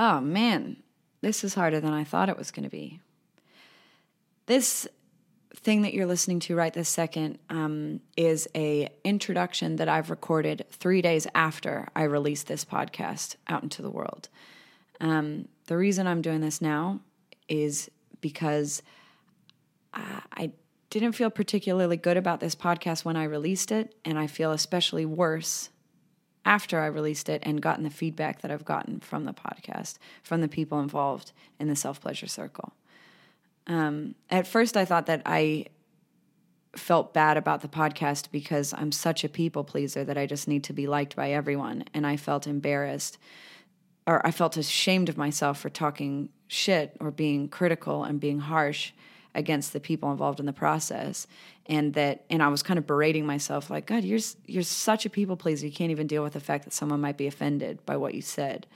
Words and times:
Oh 0.00 0.20
man, 0.20 0.76
this 1.22 1.42
is 1.42 1.54
harder 1.54 1.80
than 1.80 1.92
I 1.92 2.04
thought 2.04 2.28
it 2.28 2.38
was 2.38 2.52
going 2.52 2.62
to 2.62 2.70
be. 2.70 3.00
This 4.46 4.86
thing 5.56 5.82
that 5.82 5.92
you're 5.92 6.06
listening 6.06 6.38
to 6.38 6.54
right 6.54 6.72
this 6.72 6.88
second 6.88 7.40
um, 7.50 8.00
is 8.16 8.46
a 8.54 8.88
introduction 9.02 9.74
that 9.76 9.88
I've 9.88 10.08
recorded 10.08 10.66
three 10.70 11.02
days 11.02 11.26
after 11.34 11.88
I 11.96 12.04
released 12.04 12.46
this 12.46 12.64
podcast 12.64 13.34
out 13.48 13.64
into 13.64 13.82
the 13.82 13.90
world. 13.90 14.28
Um, 15.00 15.48
the 15.66 15.76
reason 15.76 16.06
I'm 16.06 16.22
doing 16.22 16.42
this 16.42 16.62
now 16.62 17.00
is 17.48 17.90
because 18.20 18.82
uh, 19.94 20.20
I 20.32 20.52
didn't 20.90 21.12
feel 21.12 21.28
particularly 21.28 21.96
good 21.96 22.16
about 22.16 22.38
this 22.38 22.54
podcast 22.54 23.04
when 23.04 23.16
I 23.16 23.24
released 23.24 23.72
it, 23.72 23.96
and 24.04 24.16
I 24.16 24.28
feel 24.28 24.52
especially 24.52 25.04
worse 25.04 25.70
after 26.48 26.80
I 26.80 26.86
released 26.86 27.28
it 27.28 27.42
and 27.44 27.60
gotten 27.60 27.84
the 27.84 27.90
feedback 27.90 28.40
that 28.40 28.50
I've 28.50 28.64
gotten 28.64 29.00
from 29.00 29.26
the 29.26 29.34
podcast, 29.34 29.98
from 30.22 30.40
the 30.40 30.48
people 30.48 30.80
involved 30.80 31.32
in 31.60 31.68
the 31.68 31.76
self 31.76 32.00
pleasure 32.00 32.26
circle. 32.26 32.72
Um, 33.66 34.14
at 34.30 34.46
first, 34.46 34.74
I 34.74 34.86
thought 34.86 35.04
that 35.06 35.20
I 35.26 35.66
felt 36.74 37.12
bad 37.12 37.36
about 37.36 37.60
the 37.60 37.68
podcast 37.68 38.30
because 38.30 38.72
I'm 38.72 38.92
such 38.92 39.24
a 39.24 39.28
people 39.28 39.62
pleaser 39.62 40.04
that 40.04 40.16
I 40.16 40.24
just 40.24 40.48
need 40.48 40.64
to 40.64 40.72
be 40.72 40.86
liked 40.86 41.14
by 41.14 41.32
everyone. 41.32 41.84
And 41.92 42.06
I 42.06 42.16
felt 42.16 42.46
embarrassed 42.46 43.18
or 44.06 44.26
I 44.26 44.30
felt 44.30 44.56
ashamed 44.56 45.10
of 45.10 45.18
myself 45.18 45.60
for 45.60 45.68
talking 45.68 46.30
shit 46.46 46.96
or 46.98 47.10
being 47.10 47.50
critical 47.50 48.04
and 48.04 48.18
being 48.18 48.38
harsh 48.38 48.92
against 49.34 49.72
the 49.72 49.80
people 49.80 50.10
involved 50.10 50.40
in 50.40 50.46
the 50.46 50.52
process. 50.52 51.26
And 51.66 51.94
that 51.94 52.24
and 52.30 52.42
I 52.42 52.48
was 52.48 52.62
kind 52.62 52.78
of 52.78 52.86
berating 52.86 53.26
myself 53.26 53.68
like 53.68 53.86
god 53.86 54.02
you're 54.04 54.20
you're 54.46 54.62
such 54.62 55.06
a 55.06 55.10
people 55.10 55.36
pleaser. 55.36 55.66
You 55.66 55.72
can't 55.72 55.90
even 55.90 56.06
deal 56.06 56.22
with 56.22 56.32
the 56.32 56.40
fact 56.40 56.64
that 56.64 56.72
someone 56.72 57.00
might 57.00 57.16
be 57.16 57.26
offended 57.26 57.84
by 57.84 57.96
what 57.96 58.14
you 58.14 58.22
said. 58.22 58.66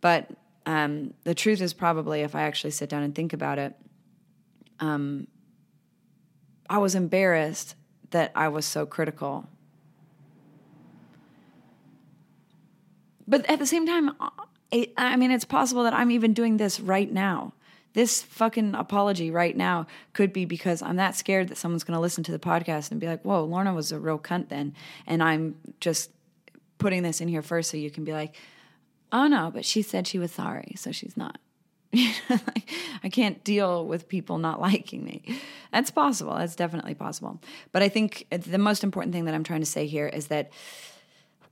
But 0.00 0.30
um, 0.66 1.14
the 1.24 1.34
truth 1.34 1.60
is 1.60 1.74
probably 1.74 2.22
if 2.22 2.34
I 2.34 2.42
actually 2.42 2.70
sit 2.70 2.88
down 2.88 3.02
and 3.02 3.14
think 3.14 3.32
about 3.32 3.58
it 3.58 3.74
um, 4.80 5.26
I 6.68 6.78
was 6.78 6.94
embarrassed 6.94 7.76
that 8.10 8.32
I 8.34 8.48
was 8.48 8.64
so 8.64 8.86
critical. 8.86 9.48
But 13.26 13.48
at 13.48 13.58
the 13.58 13.66
same 13.66 13.86
time 13.86 14.10
I 14.96 15.16
mean 15.16 15.30
it's 15.30 15.44
possible 15.44 15.84
that 15.84 15.94
I'm 15.94 16.10
even 16.10 16.32
doing 16.32 16.56
this 16.56 16.80
right 16.80 17.10
now 17.10 17.52
this 17.94 18.22
fucking 18.22 18.74
apology 18.74 19.30
right 19.30 19.56
now 19.56 19.86
could 20.12 20.32
be 20.32 20.44
because 20.44 20.82
I'm 20.82 20.96
that 20.96 21.16
scared 21.16 21.48
that 21.48 21.56
someone's 21.56 21.84
going 21.84 21.96
to 21.96 22.00
listen 22.00 22.22
to 22.24 22.32
the 22.32 22.38
podcast 22.38 22.90
and 22.90 23.00
be 23.00 23.06
like, 23.06 23.22
whoa, 23.22 23.44
Lorna 23.44 23.72
was 23.72 23.92
a 23.92 23.98
real 23.98 24.18
cunt 24.18 24.48
then. 24.48 24.74
And 25.06 25.22
I'm 25.22 25.56
just 25.80 26.10
putting 26.78 27.02
this 27.02 27.20
in 27.20 27.28
here 27.28 27.42
first 27.42 27.70
so 27.70 27.76
you 27.76 27.90
can 27.90 28.04
be 28.04 28.12
like, 28.12 28.34
oh 29.12 29.26
no, 29.28 29.50
but 29.54 29.64
she 29.64 29.80
said 29.80 30.06
she 30.06 30.18
was 30.18 30.32
sorry, 30.32 30.74
so 30.76 30.92
she's 30.92 31.16
not. 31.16 31.38
I 33.04 33.08
can't 33.10 33.42
deal 33.44 33.86
with 33.86 34.08
people 34.08 34.38
not 34.38 34.60
liking 34.60 35.04
me. 35.04 35.22
That's 35.72 35.92
possible. 35.92 36.34
That's 36.34 36.56
definitely 36.56 36.94
possible. 36.94 37.40
But 37.70 37.82
I 37.82 37.88
think 37.88 38.26
the 38.30 38.58
most 38.58 38.82
important 38.82 39.14
thing 39.14 39.26
that 39.26 39.34
I'm 39.34 39.44
trying 39.44 39.60
to 39.60 39.66
say 39.66 39.86
here 39.86 40.08
is 40.08 40.26
that 40.26 40.50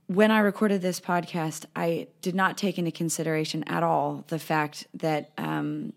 when 0.07 0.31
I 0.31 0.39
recorded 0.39 0.81
this 0.81 0.99
podcast, 0.99 1.65
I 1.75 2.07
did 2.21 2.35
not 2.35 2.57
take 2.57 2.77
into 2.77 2.91
consideration 2.91 3.63
at 3.63 3.83
all 3.83 4.25
the 4.27 4.39
fact 4.39 4.85
that 4.95 5.31
um, 5.37 5.93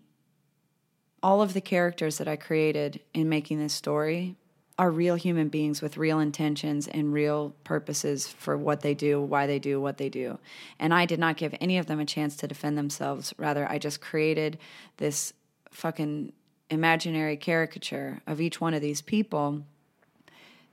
all 1.21 1.41
of 1.41 1.53
the 1.53 1.61
characters 1.61 2.17
that 2.17 2.27
I 2.27 2.35
created 2.35 2.99
in 3.13 3.29
making 3.29 3.59
this 3.59 3.73
story 3.73 4.35
are 4.79 4.91
real 4.91 5.15
human 5.15 5.47
beings 5.47 5.81
with 5.81 5.97
real 5.97 6.19
intentions 6.19 6.87
and 6.87 7.11
real 7.11 7.55
purposes 7.63 8.27
for 8.27 8.55
what 8.55 8.81
they 8.81 8.93
do, 8.93 9.19
why 9.19 9.47
they 9.47 9.57
do 9.57 9.81
what 9.81 9.97
they 9.97 10.09
do. 10.09 10.37
And 10.79 10.93
I 10.93 11.05
did 11.05 11.19
not 11.19 11.37
give 11.37 11.55
any 11.59 11.79
of 11.79 11.87
them 11.87 11.99
a 11.99 12.05
chance 12.05 12.35
to 12.37 12.47
defend 12.47 12.77
themselves. 12.77 13.33
Rather, 13.37 13.67
I 13.67 13.79
just 13.79 14.01
created 14.01 14.59
this 14.97 15.33
fucking 15.71 16.31
imaginary 16.69 17.37
caricature 17.37 18.21
of 18.27 18.39
each 18.39 18.61
one 18.61 18.75
of 18.75 18.81
these 18.81 19.01
people 19.01 19.63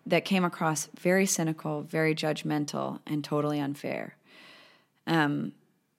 that 0.04 0.26
came 0.26 0.44
across 0.44 0.88
very 1.00 1.24
cynical, 1.24 1.80
very 1.80 2.14
judgmental, 2.14 3.00
and 3.06 3.24
totally 3.24 3.58
unfair. 3.58 4.16
Um, 5.06 5.52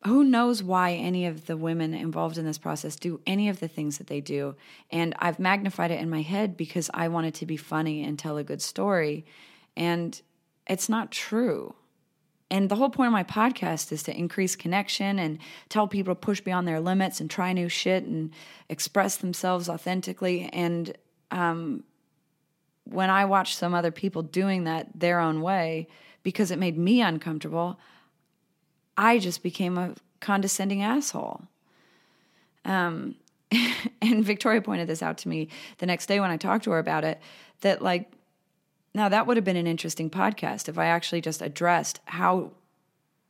who 0.06 0.24
knows 0.24 0.62
why 0.62 0.94
any 0.94 1.26
of 1.26 1.48
the 1.48 1.58
women 1.58 1.94
involved 1.94 2.38
in 2.38 2.46
this 2.46 2.58
process 2.58 2.96
do 2.96 3.20
any 3.26 3.50
of 3.50 3.60
the 3.60 3.68
things 3.68 3.98
that 3.98 4.08
they 4.08 4.22
do. 4.22 4.56
And 4.92 5.16
I've 5.20 5.40
magnified 5.40 5.92
it 5.92 6.00
in 6.00 6.10
my 6.10 6.22
head 6.22 6.56
because 6.56 6.90
I 6.94 7.08
wanted 7.08 7.34
to 7.36 7.46
be 7.46 7.58
funny 7.58 8.04
and 8.04 8.18
tell 8.18 8.38
a 8.38 8.44
good 8.44 8.62
story. 8.62 9.26
And 9.76 10.20
it's 10.68 10.90
not 10.90 11.12
true. 11.12 11.76
And 12.52 12.70
the 12.70 12.76
whole 12.76 12.90
point 12.90 13.08
of 13.08 13.14
my 13.14 13.24
podcast 13.24 13.92
is 13.92 14.04
to 14.04 14.16
increase 14.16 14.56
connection 14.56 15.18
and 15.18 15.40
tell 15.70 15.88
people 15.88 16.14
to 16.14 16.20
push 16.20 16.42
beyond 16.42 16.68
their 16.68 16.80
limits 16.80 17.20
and 17.20 17.30
try 17.30 17.52
new 17.54 17.70
shit 17.70 18.04
and 18.04 18.32
express 18.70 19.18
themselves 19.18 19.68
authentically. 19.68 20.50
And 20.54 20.96
um, 21.32 21.84
when 22.84 23.10
I 23.10 23.26
watched 23.26 23.58
some 23.58 23.74
other 23.74 23.92
people 23.92 24.22
doing 24.22 24.66
that 24.66 24.88
their 24.94 25.20
own 25.20 25.42
way, 25.42 25.88
because 26.22 26.52
it 26.52 26.60
made 26.60 26.78
me 26.78 27.02
uncomfortable, 27.02 27.80
I 28.98 29.20
just 29.20 29.44
became 29.44 29.78
a 29.78 29.94
condescending 30.20 30.82
asshole. 30.82 31.42
Um, 32.64 33.16
and 34.02 34.24
Victoria 34.24 34.62
pointed 34.62 34.88
this 34.88 35.04
out 35.04 35.18
to 35.20 35.30
me 35.30 35.50
the 35.78 35.86
next 35.86 36.08
day 36.08 36.20
when 36.20 36.32
I 36.32 36.38
talked 36.38 36.64
to 36.66 36.72
her 36.72 36.80
about 36.80 37.04
it 37.04 37.22
that, 37.62 37.82
like, 37.82 38.12
now 38.94 39.10
that 39.10 39.28
would 39.28 39.38
have 39.38 39.44
been 39.44 39.58
an 39.58 39.68
interesting 39.68 40.10
podcast 40.10 40.70
if 40.70 40.78
I 40.78 40.86
actually 40.86 41.22
just 41.22 41.42
addressed 41.42 42.00
how 42.06 42.52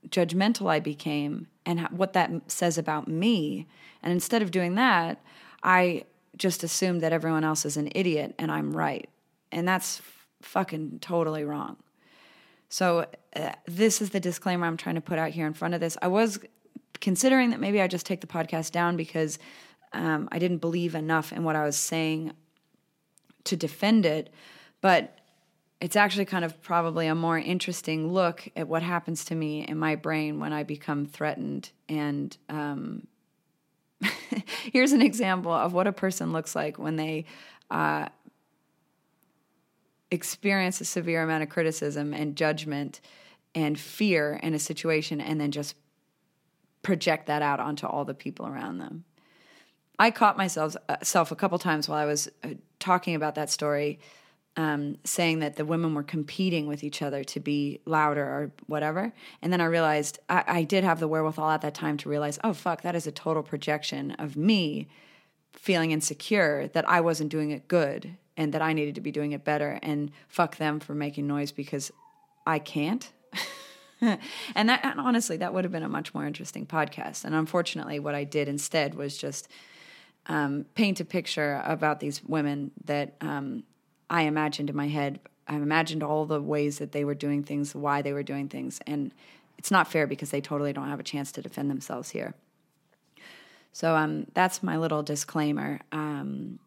judgmental 0.09 0.69
I 0.69 0.79
became 0.79 1.47
and 1.65 1.81
what 1.89 2.13
that 2.13 2.31
says 2.47 2.77
about 2.77 3.07
me. 3.07 3.67
And 4.03 4.11
instead 4.11 4.41
of 4.41 4.51
doing 4.51 4.75
that, 4.75 5.19
I 5.63 6.03
just 6.37 6.63
assumed 6.63 7.01
that 7.01 7.13
everyone 7.13 7.43
else 7.43 7.65
is 7.65 7.77
an 7.77 7.89
idiot 7.95 8.35
and 8.37 8.51
I'm 8.51 8.75
right. 8.75 9.09
And 9.51 9.67
that's 9.67 10.01
fucking 10.41 10.99
totally 10.99 11.43
wrong. 11.43 11.77
So, 12.69 13.05
uh, 13.35 13.51
this 13.67 14.01
is 14.01 14.09
the 14.09 14.19
disclaimer 14.19 14.65
I'm 14.65 14.77
trying 14.77 14.95
to 14.95 15.01
put 15.01 15.19
out 15.19 15.31
here 15.31 15.45
in 15.45 15.53
front 15.53 15.73
of 15.73 15.79
this. 15.79 15.97
I 16.01 16.07
was 16.07 16.39
considering 17.01 17.51
that 17.51 17.59
maybe 17.59 17.81
I 17.81 17.87
just 17.87 18.05
take 18.05 18.21
the 18.21 18.27
podcast 18.27 18.71
down 18.71 18.97
because 18.97 19.37
um, 19.93 20.27
I 20.31 20.39
didn't 20.39 20.57
believe 20.57 20.95
enough 20.95 21.31
in 21.31 21.43
what 21.43 21.55
I 21.55 21.63
was 21.63 21.77
saying 21.77 22.33
to 23.45 23.55
defend 23.55 24.05
it. 24.05 24.31
But 24.81 25.17
it's 25.81 25.95
actually 25.95 26.25
kind 26.25 26.45
of 26.45 26.61
probably 26.61 27.07
a 27.07 27.15
more 27.15 27.37
interesting 27.37 28.11
look 28.11 28.47
at 28.55 28.67
what 28.67 28.81
happens 28.81 29.25
to 29.25 29.35
me 29.35 29.65
in 29.65 29.77
my 29.77 29.95
brain 29.95 30.39
when 30.39 30.53
I 30.53 30.63
become 30.63 31.05
threatened. 31.05 31.71
And 31.89 32.35
um, 32.49 33.07
here's 34.73 34.93
an 34.93 35.01
example 35.01 35.51
of 35.51 35.73
what 35.73 35.87
a 35.87 35.91
person 35.91 36.33
looks 36.33 36.55
like 36.55 36.79
when 36.79 36.95
they 36.95 37.25
uh, 37.69 38.09
experience 40.11 40.81
a 40.81 40.85
severe 40.85 41.23
amount 41.23 41.43
of 41.43 41.49
criticism 41.49 42.13
and 42.13 42.35
judgment 42.35 43.01
and 43.53 43.79
fear 43.79 44.39
in 44.43 44.53
a 44.53 44.59
situation 44.59 45.21
and 45.21 45.39
then 45.39 45.51
just 45.51 45.75
project 46.81 47.27
that 47.27 47.41
out 47.41 47.59
onto 47.59 47.87
all 47.87 48.05
the 48.05 48.13
people 48.13 48.45
around 48.45 48.77
them. 48.77 49.03
I 49.97 50.11
caught 50.11 50.37
myself 50.37 50.75
uh, 50.89 50.97
self 51.01 51.31
a 51.31 51.35
couple 51.35 51.57
times 51.57 51.87
while 51.87 51.97
I 51.97 52.05
was 52.05 52.29
uh, 52.43 52.49
talking 52.79 53.15
about 53.15 53.35
that 53.35 53.49
story, 53.49 53.99
um, 54.57 54.97
saying 55.03 55.39
that 55.39 55.55
the 55.55 55.65
women 55.65 55.95
were 55.95 56.03
competing 56.03 56.67
with 56.67 56.83
each 56.83 57.01
other 57.01 57.23
to 57.23 57.39
be 57.39 57.79
louder 57.85 58.23
or 58.23 58.51
whatever. 58.67 59.13
And 59.41 59.51
then 59.51 59.61
I 59.61 59.65
realized 59.65 60.19
I, 60.29 60.43
I 60.47 60.63
did 60.63 60.83
have 60.83 60.99
the 60.99 61.07
wherewithal 61.07 61.49
at 61.49 61.61
that 61.61 61.73
time 61.73 61.97
to 61.97 62.09
realize, 62.09 62.37
oh, 62.43 62.53
fuck, 62.53 62.81
that 62.81 62.95
is 62.95 63.07
a 63.07 63.11
total 63.11 63.41
projection 63.41 64.11
of 64.11 64.35
me 64.35 64.87
feeling 65.53 65.91
insecure 65.91 66.67
that 66.73 66.87
I 66.87 67.01
wasn't 67.01 67.31
doing 67.31 67.51
it 67.51 67.67
good 67.67 68.17
and 68.37 68.53
that 68.53 68.61
I 68.61 68.73
needed 68.73 68.95
to 68.95 69.01
be 69.01 69.11
doing 69.11 69.31
it 69.31 69.43
better 69.43 69.79
and 69.81 70.11
fuck 70.27 70.57
them 70.57 70.79
for 70.79 70.93
making 70.93 71.27
noise 71.27 71.51
because 71.51 71.91
I 72.45 72.59
can't. 72.59 73.11
and 74.01 74.69
that 74.69 74.83
and 74.83 74.99
honestly, 74.99 75.37
that 75.37 75.53
would 75.53 75.63
have 75.63 75.71
been 75.71 75.83
a 75.83 75.89
much 75.89 76.13
more 76.13 76.25
interesting 76.25 76.65
podcast. 76.65 77.25
And 77.25 77.33
unfortunately, 77.33 77.99
what 77.99 78.15
I 78.15 78.23
did 78.23 78.47
instead 78.47 78.95
was 78.95 79.17
just 79.17 79.47
um, 80.27 80.65
paint 80.75 80.99
a 80.99 81.05
picture 81.05 81.61
about 81.65 81.99
these 81.99 82.23
women 82.23 82.71
that 82.85 83.15
um, 83.21 83.63
I 84.09 84.23
imagined 84.23 84.69
in 84.69 84.75
my 84.75 84.87
head. 84.87 85.19
I 85.47 85.55
imagined 85.55 86.03
all 86.03 86.25
the 86.25 86.41
ways 86.41 86.79
that 86.79 86.91
they 86.91 87.05
were 87.05 87.13
doing 87.13 87.43
things, 87.43 87.75
why 87.75 88.01
they 88.01 88.13
were 88.13 88.23
doing 88.23 88.49
things, 88.49 88.79
and 88.87 89.13
it's 89.57 89.71
not 89.71 89.87
fair 89.87 90.07
because 90.07 90.31
they 90.31 90.41
totally 90.41 90.73
don't 90.73 90.89
have 90.89 90.99
a 90.99 91.03
chance 91.03 91.31
to 91.33 91.41
defend 91.41 91.69
themselves 91.69 92.09
here. 92.09 92.33
So 93.71 93.95
um, 93.95 94.25
that's 94.33 94.63
my 94.63 94.77
little 94.77 95.03
disclaimer. 95.03 95.81
Um, 95.91 96.59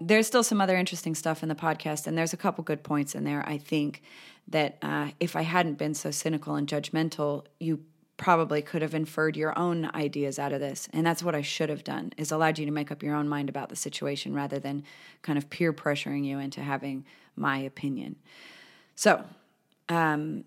there's 0.00 0.26
still 0.26 0.42
some 0.42 0.60
other 0.60 0.76
interesting 0.76 1.14
stuff 1.14 1.42
in 1.42 1.48
the 1.48 1.54
podcast, 1.54 2.06
and 2.06 2.16
there's 2.16 2.32
a 2.32 2.36
couple 2.36 2.64
good 2.64 2.82
points 2.82 3.14
in 3.14 3.24
there. 3.24 3.42
I 3.48 3.58
think 3.58 4.02
that 4.48 4.78
uh, 4.82 5.08
if 5.20 5.36
I 5.36 5.42
hadn't 5.42 5.78
been 5.78 5.94
so 5.94 6.10
cynical 6.10 6.54
and 6.54 6.68
judgmental, 6.68 7.44
you 7.58 7.80
probably 8.16 8.62
could 8.62 8.82
have 8.82 8.94
inferred 8.94 9.36
your 9.36 9.58
own 9.58 9.90
ideas 9.94 10.38
out 10.38 10.52
of 10.52 10.60
this 10.60 10.88
and 10.92 11.04
that's 11.04 11.20
what 11.20 11.34
i 11.34 11.42
should 11.42 11.68
have 11.68 11.82
done 11.82 12.12
is 12.16 12.30
allowed 12.30 12.56
you 12.60 12.64
to 12.64 12.70
make 12.70 12.92
up 12.92 13.02
your 13.02 13.12
own 13.12 13.28
mind 13.28 13.48
about 13.48 13.68
the 13.70 13.74
situation 13.74 14.32
rather 14.32 14.60
than 14.60 14.84
kind 15.22 15.36
of 15.36 15.50
peer 15.50 15.72
pressuring 15.72 16.24
you 16.24 16.38
into 16.38 16.60
having 16.60 17.04
my 17.34 17.58
opinion 17.58 18.14
so 18.94 19.24
um, 19.88 20.44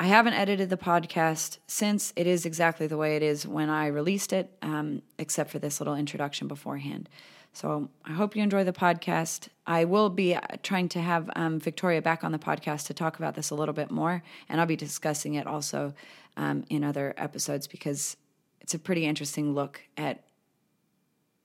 I 0.00 0.06
haven't 0.06 0.34
edited 0.34 0.68
the 0.68 0.76
podcast 0.76 1.58
since 1.68 2.12
it 2.16 2.26
is 2.26 2.44
exactly 2.44 2.88
the 2.88 2.96
way 2.96 3.14
it 3.14 3.22
is 3.22 3.46
when 3.46 3.70
I 3.70 3.86
released 3.86 4.32
it, 4.32 4.50
um, 4.60 5.02
except 5.16 5.50
for 5.50 5.60
this 5.60 5.78
little 5.80 5.94
introduction 5.94 6.48
beforehand. 6.48 7.08
So 7.52 7.90
I 8.04 8.12
hope 8.12 8.34
you 8.34 8.42
enjoy 8.42 8.64
the 8.64 8.72
podcast. 8.72 9.48
I 9.66 9.84
will 9.84 10.08
be 10.08 10.34
uh, 10.34 10.40
trying 10.62 10.88
to 10.90 11.00
have 11.00 11.30
um, 11.36 11.60
Victoria 11.60 12.00
back 12.00 12.24
on 12.24 12.32
the 12.32 12.38
podcast 12.38 12.86
to 12.86 12.94
talk 12.94 13.18
about 13.18 13.34
this 13.34 13.50
a 13.50 13.54
little 13.54 13.74
bit 13.74 13.90
more, 13.90 14.22
and 14.48 14.60
I'll 14.60 14.66
be 14.66 14.76
discussing 14.76 15.34
it 15.34 15.46
also 15.46 15.92
um, 16.36 16.64
in 16.70 16.82
other 16.82 17.14
episodes 17.16 17.66
because 17.66 18.16
it's 18.60 18.74
a 18.74 18.78
pretty 18.78 19.04
interesting 19.04 19.54
look 19.54 19.82
at, 19.98 20.24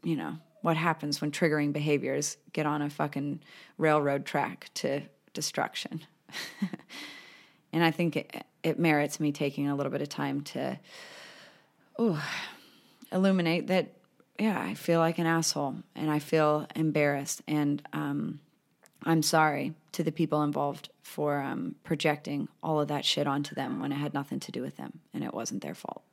you 0.03 0.15
know, 0.15 0.37
what 0.61 0.77
happens 0.77 1.19
when 1.19 1.31
triggering 1.31 1.73
behaviors 1.73 2.37
get 2.53 2.65
on 2.65 2.81
a 2.81 2.89
fucking 2.89 3.41
railroad 3.77 4.25
track 4.25 4.69
to 4.75 5.01
destruction. 5.33 6.01
and 7.73 7.83
I 7.83 7.91
think 7.91 8.15
it, 8.15 8.45
it 8.63 8.79
merits 8.79 9.19
me 9.19 9.31
taking 9.31 9.67
a 9.67 9.75
little 9.75 9.91
bit 9.91 10.01
of 10.01 10.09
time 10.09 10.41
to 10.41 10.79
ooh, 11.99 12.17
illuminate 13.11 13.67
that 13.67 13.91
yeah, 14.39 14.59
I 14.61 14.73
feel 14.75 14.99
like 14.99 15.17
an 15.17 15.25
asshole 15.25 15.75
and 15.95 16.11
I 16.11 16.19
feel 16.19 16.67
embarrassed. 16.75 17.41
And 17.47 17.81
um, 17.93 18.39
I'm 19.03 19.23
sorry 19.23 19.73
to 19.93 20.03
the 20.03 20.11
people 20.11 20.43
involved 20.43 20.89
for 21.01 21.39
um, 21.39 21.75
projecting 21.83 22.47
all 22.61 22.79
of 22.79 22.87
that 22.89 23.05
shit 23.05 23.27
onto 23.27 23.55
them 23.55 23.79
when 23.79 23.91
it 23.91 23.95
had 23.95 24.13
nothing 24.13 24.39
to 24.41 24.51
do 24.51 24.61
with 24.61 24.77
them 24.77 24.99
and 25.13 25.23
it 25.23 25.33
wasn't 25.33 25.63
their 25.63 25.75
fault. 25.75 26.03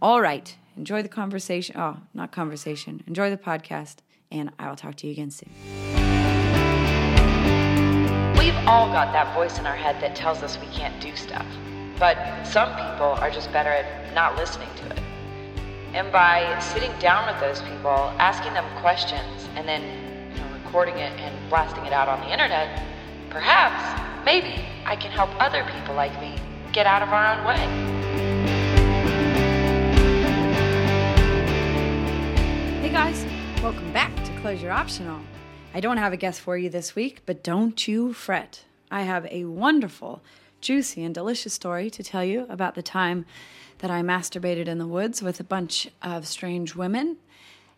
All 0.00 0.20
right. 0.20 0.56
Enjoy 0.76 1.02
the 1.02 1.08
conversation. 1.08 1.76
Oh, 1.78 1.96
not 2.12 2.32
conversation. 2.32 3.02
Enjoy 3.06 3.30
the 3.30 3.38
podcast, 3.38 3.96
and 4.30 4.50
I 4.58 4.68
will 4.68 4.76
talk 4.76 4.94
to 4.96 5.06
you 5.06 5.12
again 5.12 5.30
soon. 5.30 5.50
We've 8.38 8.54
all 8.68 8.92
got 8.92 9.12
that 9.14 9.34
voice 9.34 9.58
in 9.58 9.66
our 9.66 9.74
head 9.74 10.00
that 10.02 10.14
tells 10.14 10.42
us 10.42 10.58
we 10.60 10.66
can't 10.66 11.00
do 11.00 11.16
stuff, 11.16 11.46
but 11.98 12.44
some 12.44 12.68
people 12.72 13.06
are 13.06 13.30
just 13.30 13.50
better 13.52 13.70
at 13.70 14.14
not 14.14 14.36
listening 14.36 14.68
to 14.76 14.96
it. 14.96 15.05
And 15.92 16.12
by 16.12 16.58
sitting 16.58 16.92
down 16.98 17.32
with 17.32 17.40
those 17.40 17.62
people, 17.62 18.12
asking 18.18 18.52
them 18.54 18.64
questions, 18.80 19.48
and 19.54 19.66
then 19.66 19.82
you 20.32 20.38
know, 20.40 20.52
recording 20.64 20.96
it 20.96 21.12
and 21.18 21.48
blasting 21.48 21.86
it 21.86 21.92
out 21.92 22.08
on 22.08 22.20
the 22.20 22.30
internet, 22.30 22.82
perhaps, 23.30 24.02
maybe, 24.24 24.64
I 24.84 24.96
can 24.96 25.10
help 25.10 25.30
other 25.40 25.64
people 25.72 25.94
like 25.94 26.12
me 26.20 26.38
get 26.72 26.86
out 26.86 27.02
of 27.02 27.08
our 27.08 27.38
own 27.38 27.46
way. 27.46 27.96
Hey 32.82 32.90
guys, 32.90 33.24
welcome 33.62 33.92
back 33.92 34.14
to 34.24 34.40
Closure 34.40 34.70
Optional. 34.70 35.20
I 35.72 35.80
don't 35.80 35.98
have 35.98 36.12
a 36.12 36.16
guest 36.16 36.40
for 36.40 36.58
you 36.58 36.68
this 36.68 36.94
week, 36.94 37.22
but 37.26 37.42
don't 37.42 37.88
you 37.88 38.12
fret. 38.12 38.64
I 38.90 39.02
have 39.02 39.26
a 39.26 39.44
wonderful, 39.44 40.22
juicy, 40.66 41.04
and 41.04 41.14
delicious 41.14 41.54
story 41.54 41.88
to 41.88 42.02
tell 42.02 42.24
you 42.24 42.44
about 42.48 42.74
the 42.74 42.82
time 42.82 43.24
that 43.78 43.90
I 43.90 44.02
masturbated 44.02 44.66
in 44.66 44.78
the 44.78 44.86
woods 44.86 45.22
with 45.22 45.38
a 45.38 45.44
bunch 45.44 45.88
of 46.02 46.26
strange 46.26 46.74
women. 46.74 47.18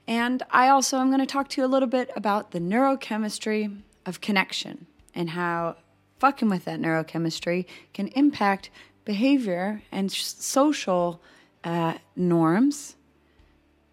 And 0.07 0.43
I 0.51 0.71
also 0.71 0.97
am 0.97 1.09
going 1.09 1.21
to 1.21 1.27
talk 1.27 1.51
to 1.51 1.61
you 1.61 1.67
a 1.67 1.69
little 1.69 1.89
bit 1.89 2.11
about 2.17 2.53
the 2.53 2.61
neurochemistry 2.61 3.83
of 4.07 4.23
connection 4.23 4.87
and 5.15 5.31
how 5.31 5.77
fucking 6.19 6.49
with 6.49 6.65
that 6.65 6.81
neurochemistry 6.81 7.67
can 7.93 8.09
impact 8.09 8.71
behavior 9.05 9.83
and 9.93 10.11
social 10.11 11.21
uh, 11.65 11.99
norms, 12.17 12.97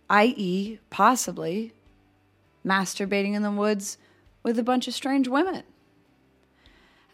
i.e., 0.09 0.79
possibly 0.89 1.73
masturbating 2.65 3.33
in 3.33 3.43
the 3.43 3.51
woods 3.51 3.97
with 4.41 4.57
a 4.57 4.63
bunch 4.63 4.87
of 4.87 4.93
strange 4.93 5.27
women. 5.27 5.63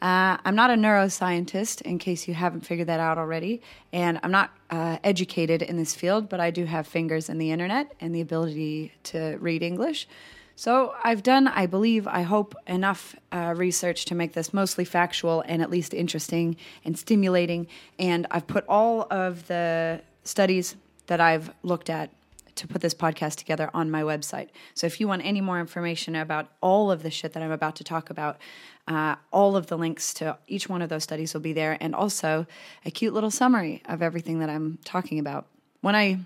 Uh, 0.02 0.38
I'm 0.44 0.56
not 0.56 0.72
a 0.72 0.74
neuroscientist, 0.74 1.82
in 1.82 2.00
case 2.00 2.28
you 2.28 2.34
haven't 2.34 2.66
figured 2.66 2.88
that 2.88 3.00
out 3.00 3.20
already, 3.20 3.62
and 3.94 4.20
I'm 4.24 4.32
not 4.32 4.50
uh, 4.72 4.98
educated 5.04 5.62
in 5.62 5.78
this 5.78 5.94
field, 5.94 6.28
but 6.28 6.40
I 6.40 6.50
do 6.50 6.66
have 6.66 6.88
fingers 6.88 7.30
in 7.30 7.38
the 7.38 7.52
internet 7.52 7.94
and 8.00 8.16
the 8.16 8.22
ability 8.22 8.94
to 9.04 9.38
read 9.40 9.62
English. 9.62 10.08
So 10.56 10.96
I've 11.04 11.24
done, 11.24 11.48
I 11.48 11.66
believe, 11.66 12.08
I 12.08 12.24
hope, 12.24 12.56
enough 12.68 13.16
uh, 13.32 13.54
research 13.56 14.06
to 14.06 14.16
make 14.16 14.34
this 14.34 14.54
mostly 14.54 14.86
factual 14.86 15.44
and 15.48 15.62
at 15.62 15.70
least 15.70 15.94
interesting 15.94 16.56
and 16.84 16.98
stimulating. 16.98 17.68
And 18.00 18.28
I've 18.32 18.48
put 18.48 18.66
all 18.68 19.08
of 19.12 19.48
the 19.48 20.02
studies 20.24 20.76
that 21.08 21.22
I've 21.22 21.52
looked 21.64 21.90
at 21.90 22.10
to 22.56 22.68
put 22.68 22.82
this 22.82 22.94
podcast 22.94 23.36
together 23.36 23.70
on 23.74 23.90
my 23.90 24.02
website. 24.02 24.50
So 24.74 24.88
if 24.88 25.00
you 25.00 25.08
want 25.08 25.26
any 25.26 25.42
more 25.42 25.60
information 25.60 26.16
about 26.16 26.50
all 26.62 26.92
of 26.92 27.04
the 27.04 27.12
shit 27.12 27.34
that 27.34 27.44
I'm 27.44 27.52
about 27.52 27.76
to 27.78 27.84
talk 27.84 28.10
about, 28.10 28.40
uh, 28.88 29.16
all 29.32 29.56
of 29.56 29.68
the 29.68 29.78
links 29.78 30.14
to 30.16 30.38
each 30.48 30.68
one 30.68 30.82
of 30.82 30.90
those 30.90 31.04
studies 31.04 31.34
will 31.34 31.42
be 31.42 31.54
there, 31.54 31.78
and 31.80 31.94
also 31.96 32.46
a 32.86 32.92
cute 32.92 33.14
little 33.14 33.32
summary 33.32 33.82
of 33.86 34.02
everything 34.02 34.40
that 34.40 34.50
I'm 34.50 34.80
talking 34.84 35.20
about. 35.20 35.48
When 35.82 35.96
I 35.96 36.20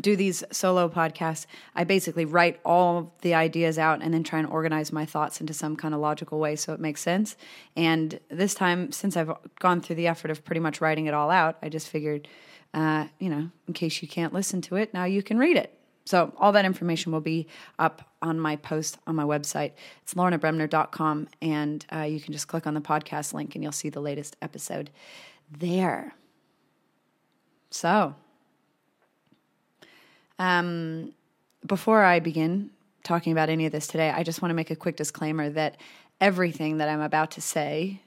do 0.00 0.14
these 0.14 0.44
solo 0.52 0.88
podcasts, 0.88 1.46
I 1.74 1.84
basically 1.84 2.24
write 2.24 2.60
all 2.64 3.12
the 3.22 3.34
ideas 3.34 3.76
out 3.78 4.02
and 4.02 4.14
then 4.14 4.22
try 4.22 4.38
and 4.38 4.48
organize 4.48 4.92
my 4.92 5.04
thoughts 5.04 5.40
into 5.40 5.52
some 5.52 5.74
kind 5.74 5.94
of 5.94 6.00
logical 6.00 6.38
way 6.38 6.54
so 6.54 6.72
it 6.72 6.80
makes 6.80 7.00
sense. 7.00 7.36
And 7.76 8.20
this 8.28 8.54
time, 8.54 8.92
since 8.92 9.16
I've 9.16 9.32
gone 9.58 9.80
through 9.80 9.96
the 9.96 10.06
effort 10.06 10.30
of 10.30 10.44
pretty 10.44 10.60
much 10.60 10.80
writing 10.80 11.06
it 11.06 11.14
all 11.14 11.30
out, 11.30 11.58
I 11.60 11.68
just 11.68 11.88
figured, 11.88 12.28
uh, 12.72 13.06
you 13.18 13.28
know, 13.28 13.50
in 13.66 13.74
case 13.74 14.02
you 14.02 14.08
can't 14.08 14.32
listen 14.32 14.60
to 14.62 14.76
it, 14.76 14.94
now 14.94 15.04
you 15.04 15.22
can 15.22 15.38
read 15.38 15.56
it. 15.56 15.74
So 16.04 16.32
all 16.38 16.52
that 16.52 16.64
information 16.64 17.12
will 17.12 17.20
be 17.20 17.46
up 17.78 18.02
on 18.22 18.40
my 18.40 18.56
post 18.56 18.98
on 19.06 19.14
my 19.14 19.24
website. 19.24 19.72
It's 20.02 20.14
lornabremner.com, 20.14 21.28
and 21.40 21.86
uh, 21.94 22.00
you 22.00 22.20
can 22.20 22.32
just 22.32 22.48
click 22.48 22.66
on 22.66 22.74
the 22.74 22.80
podcast 22.80 23.32
link 23.32 23.54
and 23.54 23.62
you'll 23.62 23.72
see 23.72 23.90
the 23.90 24.00
latest 24.00 24.36
episode 24.42 24.90
there. 25.50 26.14
So, 27.70 28.14
um, 30.38 31.12
before 31.64 32.02
I 32.02 32.18
begin 32.18 32.70
talking 33.04 33.32
about 33.32 33.48
any 33.48 33.66
of 33.66 33.72
this 33.72 33.86
today, 33.86 34.10
I 34.10 34.22
just 34.22 34.42
want 34.42 34.50
to 34.50 34.54
make 34.54 34.70
a 34.70 34.76
quick 34.76 34.96
disclaimer 34.96 35.50
that 35.50 35.76
everything 36.20 36.78
that 36.78 36.88
I'm 36.88 37.00
about 37.00 37.32
to 37.32 37.40
say 37.40 38.00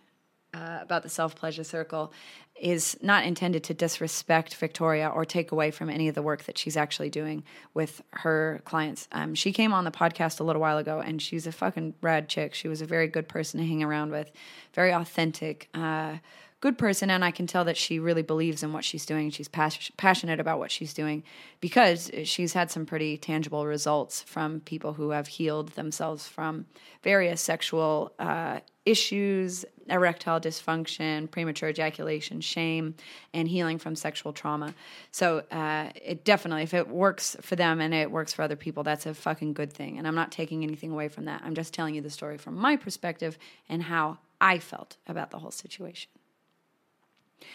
uh, 0.54 0.80
about 0.82 1.04
the 1.04 1.10
self 1.10 1.36
pleasure 1.36 1.64
circle 1.64 2.14
is 2.60 2.96
not 3.02 3.26
intended 3.26 3.64
to 3.64 3.74
disrespect 3.74 4.56
Victoria 4.56 5.08
or 5.10 5.26
take 5.26 5.52
away 5.52 5.72
from 5.72 5.90
any 5.90 6.08
of 6.08 6.16
the 6.16 6.22
work 6.22 6.44
that 6.44 6.58
she's 6.58 6.78
actually 6.78 7.10
doing 7.10 7.44
with 7.74 8.02
her 8.12 8.62
clients. 8.64 9.08
Um, 9.12 9.34
she 9.34 9.52
came 9.52 9.74
on 9.74 9.86
the 9.86 9.92
podcast 9.92 10.40
a 10.40 10.44
little 10.44 10.62
while 10.62 10.78
ago, 10.78 11.00
and 11.00 11.22
she's 11.22 11.48
a 11.48 11.52
fucking 11.52 11.96
rad 12.02 12.30
chick. 12.30 12.54
She 12.54 12.68
was 12.68 12.82
a 12.82 12.86
very 12.86 13.08
good 13.08 13.28
person 13.28 13.60
to 13.60 13.66
hang 13.66 13.84
around 13.84 14.12
with, 14.12 14.32
very 14.74 14.92
authentic. 14.92 15.68
Uh, 15.74 16.18
good 16.64 16.78
person 16.78 17.10
and 17.10 17.26
I 17.26 17.32
can 17.32 17.46
tell 17.46 17.66
that 17.66 17.76
she 17.76 18.00
really 18.00 18.22
believes 18.22 18.64
in 18.64 18.72
what 18.72 18.86
she's 18.86 19.06
doing. 19.06 19.32
She's 19.32 19.50
pas- 19.50 19.92
passionate 19.98 20.40
about 20.40 20.60
what 20.60 20.72
she's 20.72 20.94
doing 20.94 21.24
because 21.60 22.10
she's 22.24 22.54
had 22.54 22.72
some 22.72 22.86
pretty 22.86 23.18
tangible 23.18 23.66
results 23.66 24.22
from 24.22 24.62
people 24.62 24.94
who 24.94 25.10
have 25.10 25.28
healed 25.28 25.72
themselves 25.72 26.26
from 26.26 26.66
various 27.04 27.42
sexual 27.42 28.14
uh, 28.18 28.62
issues, 28.86 29.66
erectile 29.90 30.40
dysfunction, 30.40 31.30
premature 31.30 31.70
ejaculation, 31.70 32.42
shame, 32.42 32.96
and 33.34 33.48
healing 33.48 33.78
from 33.78 33.96
sexual 33.96 34.34
trauma. 34.34 34.74
So 35.12 35.44
uh, 35.52 35.90
it 35.96 36.24
definitely, 36.24 36.64
if 36.64 36.74
it 36.74 36.88
works 36.88 37.36
for 37.42 37.56
them 37.56 37.82
and 37.82 37.94
it 37.94 38.12
works 38.12 38.34
for 38.34 38.42
other 38.42 38.56
people, 38.56 38.84
that's 38.84 39.06
a 39.06 39.14
fucking 39.14 39.54
good 39.54 39.72
thing. 39.72 39.98
And 39.98 40.08
I'm 40.08 40.16
not 40.16 40.32
taking 40.32 40.64
anything 40.64 40.92
away 40.92 41.08
from 41.08 41.26
that. 41.26 41.42
I'm 41.44 41.56
just 41.56 41.74
telling 41.74 41.96
you 41.96 42.02
the 42.02 42.10
story 42.10 42.38
from 42.38 42.56
my 42.56 42.76
perspective 42.76 43.38
and 43.70 43.84
how 43.84 44.20
I 44.42 44.60
felt 44.60 44.98
about 45.08 45.32
the 45.32 45.40
whole 45.40 45.52
situation. 45.52 46.10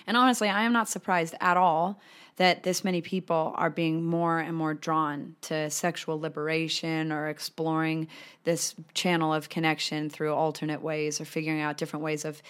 And 0.07 0.17
honestly, 0.17 0.49
I 0.49 0.63
am 0.63 0.73
not 0.73 0.89
surprised 0.89 1.35
at 1.41 1.57
all 1.57 2.01
that 2.37 2.63
this 2.63 2.85
many 2.85 3.01
people 3.01 3.53
are 3.57 3.69
being 3.69 4.05
more 4.05 4.39
and 4.39 4.57
more 4.57 4.73
drawn 4.73 5.35
to 5.43 5.69
sexual 5.71 6.21
liberation 6.21 7.11
or 7.11 7.29
exploring 7.29 8.07
this 8.45 8.75
channel 8.95 9.35
of 9.35 9.49
connection 9.49 10.09
through 10.09 10.33
alternate 10.33 10.81
ways 10.81 11.21
or 11.21 11.25
figuring 11.25 11.61
out 11.61 11.77
different 11.77 12.05
ways 12.05 12.25
of 12.25 12.41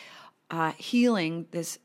uh, 0.51 0.73
healing 0.73 1.47
this 1.51 1.79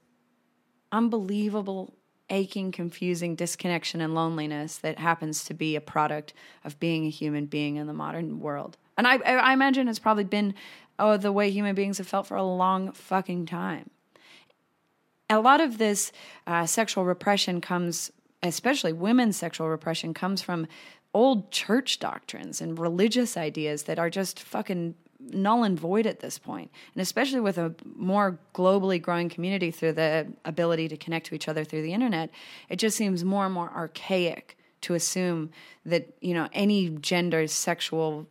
unbelievable 0.92 1.94
aching, 2.30 2.72
confusing 2.72 3.36
disconnection 3.36 4.02
and 4.02 4.14
loneliness 4.14 4.78
that 4.78 5.00
happens 5.00 5.46
to 5.46 5.54
be 5.54 5.76
a 5.76 5.82
product 5.82 6.34
of 6.64 6.80
being 6.80 7.06
a 7.06 7.10
human 7.10 7.46
being 7.46 7.78
in 7.78 7.88
the 7.88 7.94
modern 7.94 8.40
world. 8.40 8.78
And 8.98 9.08
I, 9.08 9.16
I 9.18 9.54
imagine 9.54 9.88
it's 9.88 10.00
probably 10.00 10.24
been 10.24 10.54
oh, 11.00 11.18
the 11.18 11.32
way 11.32 11.50
human 11.50 11.74
beings 11.74 11.98
have 11.98 12.08
felt 12.08 12.28
for 12.28 12.38
a 12.38 12.44
long 12.44 12.92
fucking 12.92 13.46
time 13.46 13.90
a 15.30 15.40
lot 15.40 15.62
of 15.62 15.78
this 15.78 16.12
uh, 16.48 16.66
sexual 16.66 17.06
repression 17.06 17.62
comes, 17.62 18.12
especially 18.42 18.94
women's 18.94 19.38
sexual 19.38 19.70
repression, 19.70 20.14
comes 20.14 20.42
from 20.42 20.68
old 21.14 21.52
church 21.52 22.00
doctrines 22.00 22.62
and 22.62 22.78
religious 22.80 23.38
ideas 23.38 23.84
that 23.84 24.00
are 24.00 24.10
just 24.10 24.40
fucking 24.40 24.96
null 25.20 25.64
and 25.64 25.80
void 25.80 26.06
at 26.06 26.20
this 26.20 26.38
point. 26.38 26.72
And 26.94 27.02
especially 27.02 27.40
with 27.40 27.58
a 27.58 27.74
more 27.96 28.40
globally 28.54 29.02
growing 29.02 29.30
community 29.30 29.72
through 29.72 29.94
the 29.94 30.28
ability 30.44 30.88
to 30.90 30.98
connect 30.98 31.28
to 31.28 31.36
each 31.36 31.48
other 31.48 31.64
through 31.64 31.84
the 31.84 31.94
internet, 31.94 32.30
it 32.70 32.78
just 32.78 32.98
seems 32.98 33.24
more 33.24 33.46
and 33.46 33.54
more 33.54 33.72
archaic 33.72 34.58
to 34.82 34.96
assume 34.96 35.50
that, 35.86 36.14
you 36.20 36.34
know, 36.34 36.50
any 36.52 36.90
gender 36.90 37.48
sexual 37.48 38.28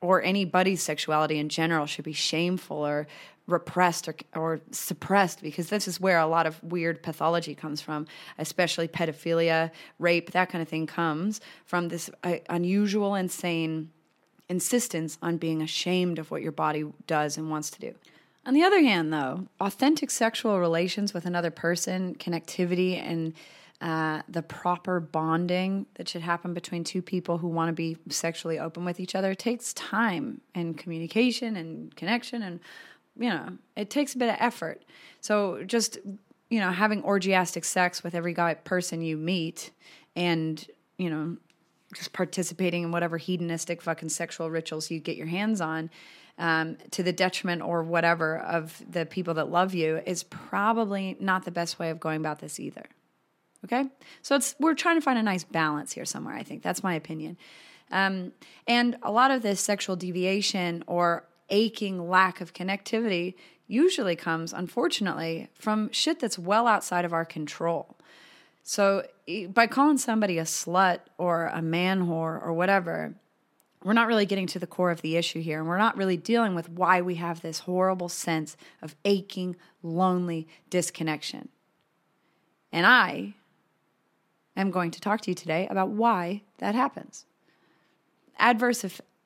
or 0.00 0.22
anybody's 0.22 0.82
sexuality 0.82 1.38
in 1.38 1.48
general 1.48 1.86
should 1.86 2.04
be 2.04 2.12
shameful 2.12 2.86
or 2.86 3.06
repressed 3.46 4.08
or, 4.08 4.14
or 4.34 4.60
suppressed 4.70 5.42
because 5.42 5.68
this 5.68 5.86
is 5.86 6.00
where 6.00 6.18
a 6.18 6.26
lot 6.26 6.46
of 6.46 6.62
weird 6.62 7.02
pathology 7.02 7.54
comes 7.54 7.80
from 7.80 8.06
especially 8.38 8.88
pedophilia 8.88 9.70
rape 9.98 10.30
that 10.30 10.48
kind 10.48 10.62
of 10.62 10.68
thing 10.68 10.86
comes 10.86 11.40
from 11.66 11.88
this 11.88 12.08
uh, 12.22 12.36
unusual 12.48 13.14
insane 13.14 13.90
insistence 14.48 15.18
on 15.20 15.36
being 15.36 15.60
ashamed 15.60 16.18
of 16.18 16.30
what 16.30 16.42
your 16.42 16.52
body 16.52 16.84
does 17.06 17.36
and 17.36 17.50
wants 17.50 17.70
to 17.70 17.80
do. 17.80 17.94
On 18.46 18.54
the 18.54 18.62
other 18.62 18.80
hand 18.80 19.12
though 19.12 19.46
authentic 19.60 20.10
sexual 20.10 20.58
relations 20.58 21.12
with 21.12 21.26
another 21.26 21.50
person 21.50 22.14
connectivity 22.14 22.98
and 22.98 23.34
uh, 23.80 24.22
the 24.28 24.40
proper 24.42 25.00
bonding 25.00 25.84
that 25.96 26.08
should 26.08 26.22
happen 26.22 26.54
between 26.54 26.84
two 26.84 27.02
people 27.02 27.36
who 27.36 27.48
want 27.48 27.68
to 27.68 27.72
be 27.74 27.98
sexually 28.08 28.58
open 28.58 28.84
with 28.84 28.98
each 28.98 29.14
other 29.14 29.34
takes 29.34 29.74
time 29.74 30.40
and 30.54 30.78
communication 30.78 31.56
and 31.56 31.94
connection 31.94 32.42
and 32.42 32.60
you 33.16 33.28
know 33.28 33.48
it 33.76 33.90
takes 33.90 34.14
a 34.14 34.18
bit 34.18 34.28
of 34.28 34.36
effort 34.38 34.84
so 35.20 35.62
just 35.64 35.98
you 36.50 36.60
know 36.60 36.70
having 36.70 37.02
orgiastic 37.02 37.64
sex 37.64 38.02
with 38.02 38.14
every 38.14 38.34
guy 38.34 38.54
person 38.54 39.02
you 39.02 39.16
meet 39.16 39.70
and 40.16 40.66
you 40.98 41.10
know 41.10 41.36
just 41.94 42.12
participating 42.12 42.82
in 42.82 42.90
whatever 42.90 43.16
hedonistic 43.16 43.80
fucking 43.80 44.08
sexual 44.08 44.50
rituals 44.50 44.90
you 44.90 44.98
get 44.98 45.16
your 45.16 45.26
hands 45.26 45.60
on 45.60 45.90
um, 46.38 46.76
to 46.90 47.04
the 47.04 47.12
detriment 47.12 47.62
or 47.62 47.84
whatever 47.84 48.38
of 48.38 48.82
the 48.90 49.06
people 49.06 49.34
that 49.34 49.48
love 49.48 49.72
you 49.74 50.00
is 50.04 50.24
probably 50.24 51.16
not 51.20 51.44
the 51.44 51.52
best 51.52 51.78
way 51.78 51.90
of 51.90 52.00
going 52.00 52.16
about 52.16 52.40
this 52.40 52.58
either 52.58 52.86
Okay, 53.64 53.86
so 54.20 54.36
it's 54.36 54.54
we're 54.60 54.74
trying 54.74 54.96
to 54.96 55.00
find 55.00 55.18
a 55.18 55.22
nice 55.22 55.42
balance 55.42 55.92
here 55.92 56.04
somewhere. 56.04 56.34
I 56.34 56.42
think 56.42 56.62
that's 56.62 56.82
my 56.82 56.94
opinion. 56.94 57.38
Um, 57.90 58.32
and 58.66 58.96
a 59.02 59.10
lot 59.10 59.30
of 59.30 59.42
this 59.42 59.60
sexual 59.60 59.96
deviation 59.96 60.84
or 60.86 61.24
aching 61.50 62.08
lack 62.08 62.40
of 62.40 62.54
connectivity 62.54 63.34
usually 63.66 64.16
comes, 64.16 64.52
unfortunately, 64.52 65.48
from 65.58 65.90
shit 65.90 66.20
that's 66.20 66.38
well 66.38 66.66
outside 66.66 67.04
of 67.04 67.12
our 67.12 67.24
control. 67.24 67.96
So 68.62 69.06
by 69.48 69.66
calling 69.66 69.98
somebody 69.98 70.38
a 70.38 70.44
slut 70.44 71.00
or 71.18 71.46
a 71.46 71.62
man 71.62 72.06
whore 72.06 72.42
or 72.42 72.52
whatever, 72.52 73.14
we're 73.82 73.92
not 73.92 74.08
really 74.08 74.24
getting 74.24 74.46
to 74.48 74.58
the 74.58 74.66
core 74.66 74.90
of 74.90 75.02
the 75.02 75.16
issue 75.16 75.42
here. 75.42 75.58
And 75.58 75.68
we're 75.68 75.76
not 75.76 75.96
really 75.96 76.16
dealing 76.16 76.54
with 76.54 76.70
why 76.70 77.02
we 77.02 77.16
have 77.16 77.42
this 77.42 77.60
horrible 77.60 78.08
sense 78.08 78.56
of 78.80 78.96
aching, 79.04 79.56
lonely 79.82 80.48
disconnection. 80.70 81.50
And 82.72 82.86
I 82.86 83.34
am 84.56 84.70
going 84.70 84.90
to 84.92 85.00
talk 85.00 85.20
to 85.22 85.30
you 85.30 85.34
today 85.34 85.68
about 85.68 85.90
why 85.90 86.42
that 86.58 86.74
happens. 86.74 87.26
Adverse 88.38 88.84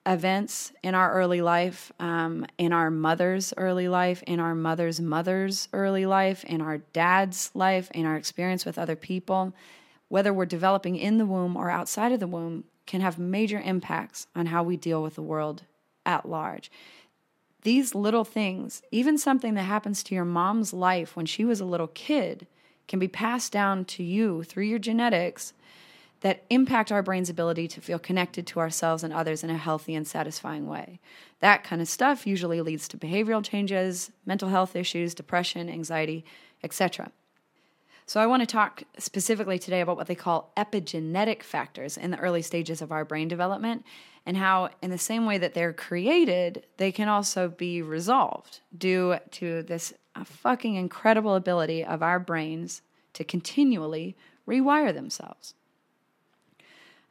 events 0.08 0.72
in 0.82 0.94
our 0.94 1.12
early 1.12 1.42
life, 1.42 1.92
um, 2.00 2.46
in 2.56 2.72
our 2.72 2.90
mother's 2.90 3.52
early 3.58 3.88
life, 3.88 4.22
in 4.26 4.40
our 4.40 4.54
mother's 4.54 5.00
mother's 5.00 5.68
early 5.74 6.06
life, 6.06 6.44
in 6.44 6.62
our 6.62 6.78
dad's 6.78 7.50
life, 7.54 7.90
in 7.92 8.06
our 8.06 8.16
experience 8.16 8.64
with 8.64 8.78
other 8.78 8.96
people, 8.96 9.52
whether 10.08 10.32
we're 10.32 10.46
developing 10.46 10.96
in 10.96 11.18
the 11.18 11.26
womb 11.26 11.56
or 11.56 11.70
outside 11.70 12.10
of 12.10 12.20
the 12.20 12.26
womb, 12.26 12.64
can 12.86 13.02
have 13.02 13.18
major 13.18 13.60
impacts 13.60 14.26
on 14.34 14.46
how 14.46 14.62
we 14.62 14.78
deal 14.78 15.02
with 15.02 15.14
the 15.14 15.22
world 15.22 15.64
at 16.06 16.26
large. 16.26 16.70
These 17.62 17.94
little 17.94 18.24
things, 18.24 18.80
even 18.90 19.18
something 19.18 19.52
that 19.54 19.64
happens 19.64 20.02
to 20.04 20.14
your 20.14 20.24
mom's 20.24 20.72
life 20.72 21.16
when 21.16 21.26
she 21.26 21.44
was 21.44 21.60
a 21.60 21.66
little 21.66 21.88
kid, 21.88 22.46
can 22.86 22.98
be 22.98 23.08
passed 23.08 23.52
down 23.52 23.84
to 23.84 24.02
you 24.02 24.42
through 24.42 24.64
your 24.64 24.78
genetics 24.78 25.52
that 26.20 26.44
impact 26.50 26.90
our 26.90 27.02
brain's 27.02 27.30
ability 27.30 27.68
to 27.68 27.80
feel 27.80 27.98
connected 27.98 28.46
to 28.48 28.60
ourselves 28.60 29.04
and 29.04 29.12
others 29.12 29.44
in 29.44 29.50
a 29.50 29.56
healthy 29.56 29.94
and 29.94 30.06
satisfying 30.06 30.66
way. 30.66 31.00
That 31.40 31.62
kind 31.62 31.80
of 31.80 31.88
stuff 31.88 32.26
usually 32.26 32.60
leads 32.60 32.88
to 32.88 32.96
behavioral 32.96 33.44
changes, 33.44 34.10
mental 34.26 34.48
health 34.48 34.74
issues, 34.74 35.14
depression, 35.14 35.68
anxiety, 35.68 36.24
etc. 36.62 37.12
So, 38.06 38.20
I 38.20 38.26
want 38.26 38.40
to 38.40 38.46
talk 38.46 38.84
specifically 38.96 39.58
today 39.58 39.82
about 39.82 39.98
what 39.98 40.06
they 40.06 40.14
call 40.14 40.50
epigenetic 40.56 41.42
factors 41.42 41.98
in 41.98 42.10
the 42.10 42.18
early 42.18 42.40
stages 42.40 42.80
of 42.80 42.90
our 42.90 43.04
brain 43.04 43.28
development 43.28 43.84
and 44.24 44.36
how, 44.36 44.70
in 44.80 44.90
the 44.90 44.98
same 44.98 45.26
way 45.26 45.38
that 45.38 45.54
they're 45.54 45.74
created, 45.74 46.64
they 46.78 46.90
can 46.90 47.08
also 47.08 47.48
be 47.48 47.82
resolved 47.82 48.60
due 48.76 49.18
to 49.32 49.62
this 49.62 49.92
uh, 50.16 50.24
fucking 50.24 50.74
incredible 50.74 51.34
ability 51.34 51.84
of 51.84 52.02
our 52.02 52.18
brains 52.18 52.82
to 53.12 53.24
continually 53.24 54.16
rewire 54.46 54.92
themselves. 54.92 55.54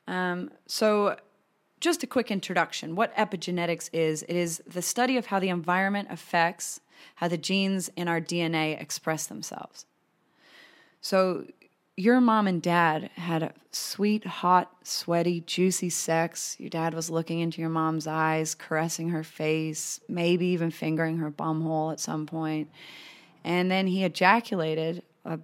Um, 0.07 0.51
so, 0.65 1.17
just 1.79 2.01
a 2.01 2.07
quick 2.07 2.31
introduction 2.31 2.95
what 2.95 3.15
epigenetics 3.15 3.89
is 3.93 4.23
it 4.23 4.35
is 4.35 4.63
the 4.65 4.81
study 4.81 5.15
of 5.15 5.27
how 5.27 5.39
the 5.39 5.49
environment 5.49 6.07
affects 6.09 6.79
how 7.15 7.27
the 7.27 7.37
genes 7.37 7.89
in 7.95 8.07
our 8.07 8.19
DNA 8.19 8.81
express 8.81 9.27
themselves. 9.27 9.85
So, 11.01 11.45
your 11.99 12.21
mom 12.21 12.45
and 12.45 12.61
dad 12.61 13.09
had 13.15 13.41
a 13.41 13.53
sweet, 13.71 14.23
hot, 14.23 14.71
sweaty, 14.83 15.41
juicy 15.41 15.89
sex. 15.89 16.55
Your 16.59 16.69
dad 16.69 16.93
was 16.93 17.09
looking 17.09 17.39
into 17.39 17.59
your 17.59 17.71
mom's 17.71 18.05
eyes, 18.05 18.53
caressing 18.53 19.09
her 19.09 19.23
face, 19.23 19.99
maybe 20.07 20.45
even 20.47 20.69
fingering 20.69 21.17
her 21.17 21.31
bumhole 21.31 21.91
at 21.91 21.99
some 21.99 22.27
point. 22.27 22.69
And 23.43 23.71
then 23.71 23.87
he 23.87 24.03
ejaculated 24.03 25.01
a 25.25 25.39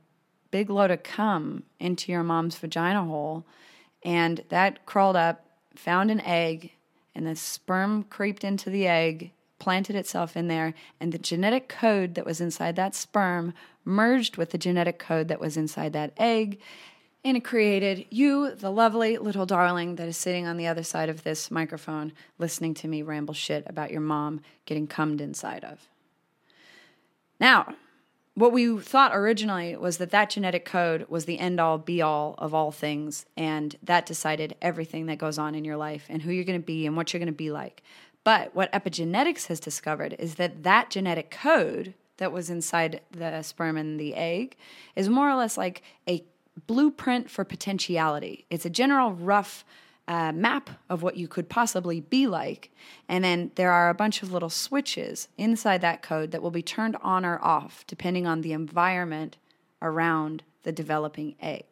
big 0.52 0.70
load 0.70 0.92
of 0.92 1.02
cum 1.02 1.64
into 1.80 2.12
your 2.12 2.24
mom's 2.24 2.56
vagina 2.56 3.04
hole. 3.04 3.46
And 4.04 4.44
that 4.50 4.86
crawled 4.86 5.16
up, 5.16 5.46
found 5.76 6.12
an 6.12 6.22
egg, 6.22 6.72
and 7.16 7.26
the 7.26 7.36
sperm 7.36 8.04
creeped 8.04 8.44
into 8.44 8.70
the 8.70 8.88
egg, 8.88 9.32
planted 9.60 9.96
itself 9.96 10.36
in 10.36 10.48
there, 10.48 10.74
and 11.00 11.12
the 11.12 11.18
genetic 11.18 11.70
code 11.70 12.16
that 12.16 12.26
was 12.26 12.42
inside 12.42 12.76
that 12.76 12.96
sperm 12.96 13.54
merged 13.86 14.38
with 14.38 14.52
the 14.52 14.58
genetic 14.58 15.00
code 15.00 15.28
that 15.28 15.40
was 15.40 15.58
inside 15.58 15.94
that 15.94 16.14
egg. 16.18 16.60
And 17.26 17.38
it 17.38 17.46
created 17.46 18.06
you, 18.10 18.54
the 18.54 18.72
lovely 18.72 19.18
little 19.18 19.46
darling 19.46 19.96
that 19.96 20.10
is 20.10 20.18
sitting 20.18 20.46
on 20.46 20.58
the 20.58 20.68
other 20.68 20.84
side 20.84 21.08
of 21.08 21.24
this 21.24 21.50
microphone, 21.50 22.12
listening 22.38 22.74
to 22.76 22.88
me 22.88 23.02
ramble 23.02 23.34
shit 23.34 23.64
about 23.68 23.92
your 23.92 24.02
mom 24.02 24.42
getting 24.66 24.88
cummed 24.88 25.22
inside 25.22 25.64
of. 25.64 25.88
Now, 27.40 27.76
what 28.36 28.52
we 28.52 28.80
thought 28.80 29.16
originally 29.16 29.76
was 29.76 29.98
that 29.98 30.10
that 30.12 30.32
genetic 30.32 30.66
code 30.66 31.06
was 31.08 31.26
the 31.26 31.40
end 31.40 31.60
all 31.60 31.78
be 31.78 32.02
all 32.02 32.36
of 32.38 32.54
all 32.54 32.72
things, 32.72 33.26
and 33.38 33.76
that 33.84 34.06
decided 34.06 34.56
everything 34.62 35.06
that 35.06 35.20
goes 35.20 35.38
on 35.38 35.54
in 35.54 35.64
your 35.64 35.78
life 35.78 36.06
and 36.10 36.22
who 36.22 36.32
you're 36.32 36.44
going 36.44 36.60
to 36.60 36.66
be 36.66 36.86
and 36.86 36.98
what 36.98 37.14
you're 37.14 37.20
going 37.20 37.28
to 37.28 37.34
be 37.34 37.52
like. 37.52 37.84
But 38.24 38.56
what 38.56 38.72
epigenetics 38.72 39.48
has 39.48 39.60
discovered 39.60 40.16
is 40.18 40.36
that 40.36 40.64
that 40.64 40.90
genetic 40.90 41.30
code 41.30 41.94
that 42.18 42.32
was 42.32 42.50
inside 42.50 43.02
the 43.12 43.42
sperm 43.42 43.78
and 43.78 44.00
the 44.00 44.16
egg 44.16 44.56
is 44.96 45.10
more 45.10 45.30
or 45.30 45.36
less 45.36 45.58
like 45.58 45.84
a 46.08 46.24
blueprint 46.68 47.30
for 47.30 47.44
potentiality. 47.44 48.46
It's 48.50 48.66
a 48.66 48.70
general 48.70 49.12
rough 49.12 49.66
uh, 50.08 50.32
map 50.34 50.70
of 50.90 51.02
what 51.02 51.18
you 51.18 51.28
could 51.28 51.50
possibly 51.50 52.02
be 52.02 52.28
like. 52.28 52.72
And 53.08 53.24
then 53.24 53.52
there 53.56 53.72
are 53.72 53.90
a 53.90 53.94
bunch 53.94 54.22
of 54.22 54.32
little 54.32 54.50
switches 54.50 55.28
inside 55.38 55.82
that 55.82 56.02
code 56.02 56.32
that 56.32 56.42
will 56.42 56.52
be 56.52 56.62
turned 56.62 56.98
on 57.02 57.26
or 57.26 57.40
off 57.42 57.86
depending 57.88 58.28
on 58.28 58.42
the 58.42 58.54
environment 58.54 59.38
around 59.82 60.44
the 60.64 60.72
developing 60.72 61.36
egg. 61.42 61.66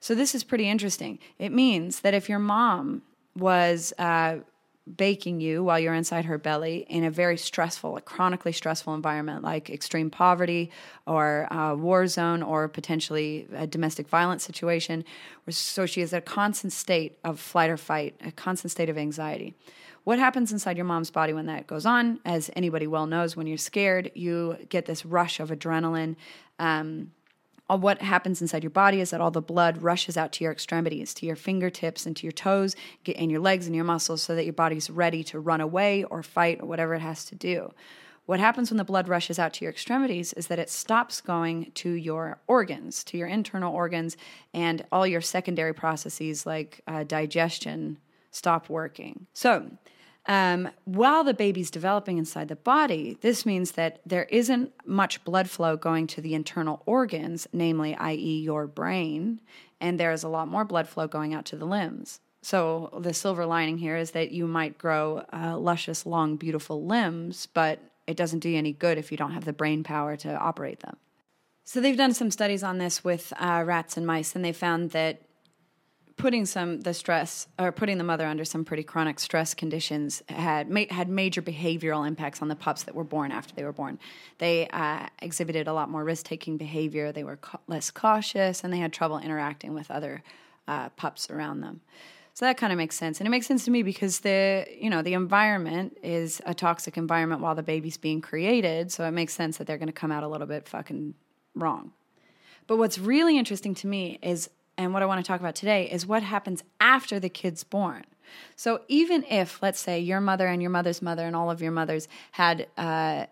So, 0.00 0.14
this 0.16 0.34
is 0.34 0.42
pretty 0.42 0.68
interesting. 0.68 1.20
It 1.38 1.52
means 1.52 2.00
that 2.00 2.12
if 2.12 2.28
your 2.28 2.40
mom 2.40 3.02
was 3.36 3.92
uh, 3.98 4.38
baking 4.96 5.40
you 5.40 5.62
while 5.62 5.78
you're 5.78 5.94
inside 5.94 6.24
her 6.24 6.38
belly 6.38 6.86
in 6.88 7.04
a 7.04 7.10
very 7.10 7.36
stressful, 7.36 7.96
a 7.96 8.00
chronically 8.00 8.52
stressful 8.52 8.94
environment 8.94 9.44
like 9.44 9.70
extreme 9.70 10.10
poverty 10.10 10.70
or 11.06 11.46
a 11.50 11.76
war 11.76 12.06
zone 12.06 12.42
or 12.42 12.68
potentially 12.68 13.46
a 13.54 13.66
domestic 13.66 14.08
violence 14.08 14.42
situation. 14.42 15.04
So 15.48 15.86
she 15.86 16.00
is 16.00 16.12
at 16.12 16.18
a 16.18 16.20
constant 16.22 16.72
state 16.72 17.18
of 17.22 17.38
flight 17.38 17.70
or 17.70 17.76
fight, 17.76 18.16
a 18.24 18.32
constant 18.32 18.72
state 18.72 18.88
of 18.88 18.98
anxiety. 18.98 19.54
What 20.04 20.18
happens 20.18 20.50
inside 20.50 20.76
your 20.76 20.84
mom's 20.84 21.12
body 21.12 21.32
when 21.32 21.46
that 21.46 21.68
goes 21.68 21.86
on? 21.86 22.18
As 22.24 22.50
anybody 22.56 22.88
well 22.88 23.06
knows, 23.06 23.36
when 23.36 23.46
you're 23.46 23.58
scared, 23.58 24.10
you 24.14 24.56
get 24.68 24.86
this 24.86 25.06
rush 25.06 25.38
of 25.38 25.50
adrenaline. 25.50 26.16
Um, 26.58 27.12
what 27.78 28.02
happens 28.02 28.40
inside 28.40 28.62
your 28.62 28.70
body 28.70 29.00
is 29.00 29.10
that 29.10 29.20
all 29.20 29.30
the 29.30 29.40
blood 29.40 29.82
rushes 29.82 30.16
out 30.16 30.32
to 30.32 30.44
your 30.44 30.52
extremities, 30.52 31.14
to 31.14 31.26
your 31.26 31.36
fingertips 31.36 32.06
and 32.06 32.16
to 32.16 32.24
your 32.24 32.32
toes 32.32 32.74
and 33.16 33.30
your 33.30 33.40
legs 33.40 33.66
and 33.66 33.74
your 33.74 33.84
muscles 33.84 34.22
so 34.22 34.34
that 34.34 34.44
your 34.44 34.52
body's 34.52 34.90
ready 34.90 35.22
to 35.24 35.38
run 35.38 35.60
away 35.60 36.04
or 36.04 36.22
fight 36.22 36.60
or 36.60 36.66
whatever 36.66 36.94
it 36.94 37.00
has 37.00 37.24
to 37.26 37.34
do. 37.34 37.72
What 38.24 38.38
happens 38.38 38.70
when 38.70 38.78
the 38.78 38.84
blood 38.84 39.08
rushes 39.08 39.38
out 39.38 39.52
to 39.54 39.64
your 39.64 39.72
extremities 39.72 40.32
is 40.32 40.46
that 40.46 40.60
it 40.60 40.70
stops 40.70 41.20
going 41.20 41.72
to 41.74 41.90
your 41.90 42.38
organs, 42.46 43.02
to 43.04 43.18
your 43.18 43.26
internal 43.26 43.74
organs, 43.74 44.16
and 44.54 44.84
all 44.92 45.06
your 45.06 45.20
secondary 45.20 45.74
processes 45.74 46.46
like 46.46 46.80
uh, 46.86 47.02
digestion 47.04 47.98
stop 48.30 48.68
working. 48.68 49.26
So, 49.34 49.70
um, 50.26 50.70
while 50.84 51.24
the 51.24 51.34
baby's 51.34 51.70
developing 51.70 52.18
inside 52.18 52.48
the 52.48 52.56
body, 52.56 53.18
this 53.20 53.44
means 53.44 53.72
that 53.72 54.00
there 54.06 54.24
isn't 54.24 54.72
much 54.86 55.24
blood 55.24 55.50
flow 55.50 55.76
going 55.76 56.06
to 56.08 56.20
the 56.20 56.34
internal 56.34 56.82
organs, 56.86 57.48
namely, 57.52 57.96
i.e., 57.96 58.40
your 58.40 58.66
brain, 58.66 59.40
and 59.80 59.98
there 59.98 60.12
is 60.12 60.22
a 60.22 60.28
lot 60.28 60.46
more 60.46 60.64
blood 60.64 60.88
flow 60.88 61.08
going 61.08 61.34
out 61.34 61.44
to 61.46 61.56
the 61.56 61.66
limbs. 61.66 62.20
So, 62.40 62.98
the 63.00 63.14
silver 63.14 63.46
lining 63.46 63.78
here 63.78 63.96
is 63.96 64.12
that 64.12 64.32
you 64.32 64.46
might 64.46 64.78
grow 64.78 65.24
uh, 65.32 65.56
luscious, 65.58 66.06
long, 66.06 66.36
beautiful 66.36 66.84
limbs, 66.84 67.46
but 67.46 67.80
it 68.06 68.16
doesn't 68.16 68.40
do 68.40 68.48
you 68.48 68.58
any 68.58 68.72
good 68.72 68.98
if 68.98 69.10
you 69.10 69.16
don't 69.16 69.32
have 69.32 69.44
the 69.44 69.52
brain 69.52 69.84
power 69.84 70.16
to 70.16 70.36
operate 70.36 70.80
them. 70.80 70.96
So 71.64 71.80
they've 71.80 71.96
done 71.96 72.14
some 72.14 72.30
studies 72.30 72.62
on 72.62 72.78
this 72.78 73.04
with 73.04 73.32
uh, 73.38 73.62
rats 73.64 73.96
and 73.96 74.06
mice, 74.06 74.34
and 74.34 74.44
they 74.44 74.52
found 74.52 74.90
that 74.90 75.22
putting 76.16 76.46
some 76.46 76.80
the 76.80 76.94
stress 76.94 77.46
or 77.58 77.72
putting 77.72 77.98
the 77.98 78.04
mother 78.04 78.26
under 78.26 78.44
some 78.44 78.64
pretty 78.64 78.82
chronic 78.82 79.18
stress 79.18 79.54
conditions 79.54 80.22
had 80.28 80.70
ma- 80.70 80.84
had 80.90 81.08
major 81.08 81.42
behavioral 81.42 82.06
impacts 82.06 82.42
on 82.42 82.48
the 82.48 82.56
pups 82.56 82.82
that 82.84 82.94
were 82.94 83.04
born 83.04 83.32
after 83.32 83.54
they 83.54 83.64
were 83.64 83.72
born. 83.72 83.98
They 84.38 84.68
uh, 84.68 85.06
exhibited 85.20 85.68
a 85.68 85.72
lot 85.72 85.90
more 85.90 86.04
risk 86.04 86.26
taking 86.26 86.56
behavior. 86.56 87.12
They 87.12 87.24
were 87.24 87.36
ca- 87.36 87.60
less 87.66 87.90
cautious, 87.90 88.64
and 88.64 88.72
they 88.72 88.78
had 88.78 88.92
trouble 88.92 89.18
interacting 89.18 89.74
with 89.74 89.90
other 89.90 90.22
uh, 90.68 90.90
pups 90.90 91.30
around 91.30 91.60
them. 91.60 91.80
So 92.34 92.46
that 92.46 92.56
kind 92.56 92.72
of 92.72 92.78
makes 92.78 92.96
sense, 92.96 93.20
and 93.20 93.26
it 93.26 93.30
makes 93.30 93.46
sense 93.46 93.64
to 93.66 93.70
me 93.70 93.82
because 93.82 94.20
the 94.20 94.66
you 94.78 94.88
know 94.88 95.02
the 95.02 95.14
environment 95.14 95.98
is 96.02 96.40
a 96.46 96.54
toxic 96.54 96.96
environment 96.96 97.42
while 97.42 97.54
the 97.54 97.62
baby's 97.62 97.96
being 97.96 98.20
created. 98.20 98.90
So 98.90 99.04
it 99.04 99.10
makes 99.10 99.34
sense 99.34 99.58
that 99.58 99.66
they're 99.66 99.78
going 99.78 99.88
to 99.88 99.92
come 99.92 100.10
out 100.10 100.22
a 100.22 100.28
little 100.28 100.46
bit 100.46 100.68
fucking 100.68 101.14
wrong. 101.54 101.92
But 102.66 102.78
what's 102.78 102.98
really 102.98 103.36
interesting 103.36 103.74
to 103.76 103.86
me 103.86 104.18
is 104.22 104.48
and 104.82 104.92
what 104.92 105.02
I 105.02 105.06
want 105.06 105.24
to 105.24 105.26
talk 105.26 105.40
about 105.40 105.54
today 105.54 105.88
is 105.90 106.06
what 106.06 106.22
happens 106.22 106.62
after 106.80 107.20
the 107.20 107.28
kid's 107.28 107.64
born. 107.64 108.04
So 108.56 108.80
even 108.88 109.24
if, 109.24 109.62
let's 109.62 109.80
say, 109.80 110.00
your 110.00 110.20
mother 110.20 110.46
and 110.46 110.62
your 110.62 110.70
mother's 110.70 111.02
mother 111.02 111.26
and 111.26 111.36
all 111.36 111.50
of 111.50 111.62
your 111.62 111.72
mothers 111.72 112.08
had 112.32 112.66
uh, 112.76 113.26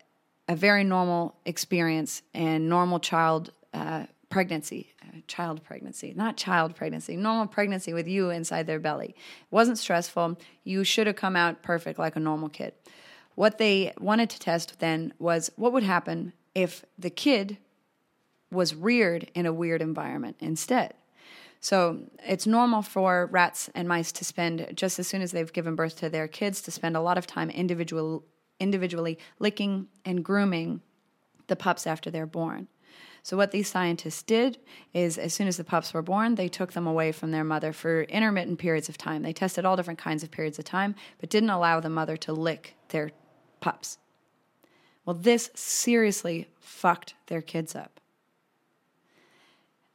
a 0.48 0.56
very 0.56 0.84
normal 0.84 1.36
experience 1.44 2.22
and 2.34 2.68
normal 2.68 3.00
child 3.00 3.52
uh, 3.72 4.06
pregnancy, 4.28 4.92
uh, 5.02 5.18
child 5.26 5.62
pregnancy, 5.64 6.12
not 6.14 6.36
child 6.36 6.74
pregnancy, 6.76 7.16
normal 7.16 7.46
pregnancy 7.46 7.92
with 7.92 8.06
you 8.06 8.30
inside 8.30 8.66
their 8.66 8.78
belly, 8.78 9.08
it 9.08 9.14
wasn't 9.50 9.78
stressful. 9.78 10.38
You 10.64 10.84
should 10.84 11.06
have 11.06 11.16
come 11.16 11.36
out 11.36 11.62
perfect 11.62 11.98
like 11.98 12.16
a 12.16 12.20
normal 12.20 12.48
kid. 12.48 12.74
What 13.34 13.58
they 13.58 13.92
wanted 13.98 14.30
to 14.30 14.38
test 14.38 14.80
then 14.80 15.14
was 15.18 15.50
what 15.56 15.72
would 15.72 15.82
happen 15.82 16.32
if 16.54 16.84
the 16.98 17.10
kid 17.10 17.58
was 18.50 18.74
reared 18.74 19.30
in 19.34 19.46
a 19.46 19.52
weird 19.52 19.80
environment 19.80 20.36
instead. 20.40 20.94
So 21.60 22.00
it's 22.26 22.46
normal 22.46 22.80
for 22.80 23.28
rats 23.30 23.68
and 23.74 23.86
mice 23.86 24.12
to 24.12 24.24
spend 24.24 24.66
just 24.74 24.98
as 24.98 25.06
soon 25.06 25.20
as 25.20 25.30
they've 25.30 25.52
given 25.52 25.76
birth 25.76 25.98
to 25.98 26.08
their 26.08 26.26
kids 26.26 26.62
to 26.62 26.70
spend 26.70 26.96
a 26.96 27.00
lot 27.00 27.18
of 27.18 27.26
time 27.26 27.50
individual 27.50 28.24
individually 28.58 29.18
licking 29.38 29.88
and 30.04 30.24
grooming 30.24 30.80
the 31.46 31.56
pups 31.56 31.86
after 31.86 32.10
they're 32.10 32.26
born. 32.26 32.68
So 33.22 33.36
what 33.36 33.50
these 33.50 33.68
scientists 33.68 34.22
did 34.22 34.58
is 34.94 35.18
as 35.18 35.34
soon 35.34 35.48
as 35.48 35.56
the 35.56 35.64
pups 35.64 35.92
were 35.92 36.02
born, 36.02 36.34
they 36.34 36.48
took 36.48 36.72
them 36.72 36.86
away 36.86 37.12
from 37.12 37.30
their 37.30 37.44
mother 37.44 37.72
for 37.72 38.02
intermittent 38.04 38.58
periods 38.58 38.88
of 38.88 38.96
time. 38.96 39.22
They 39.22 39.32
tested 39.32 39.64
all 39.64 39.76
different 39.76 39.98
kinds 39.98 40.22
of 40.22 40.30
periods 40.30 40.58
of 40.58 40.64
time, 40.64 40.94
but 41.20 41.30
didn't 41.30 41.50
allow 41.50 41.80
the 41.80 41.90
mother 41.90 42.16
to 42.18 42.32
lick 42.32 42.76
their 42.88 43.10
pups. 43.60 43.98
Well, 45.04 45.14
this 45.14 45.50
seriously 45.54 46.48
fucked 46.58 47.14
their 47.26 47.42
kids 47.42 47.74
up. 47.74 48.00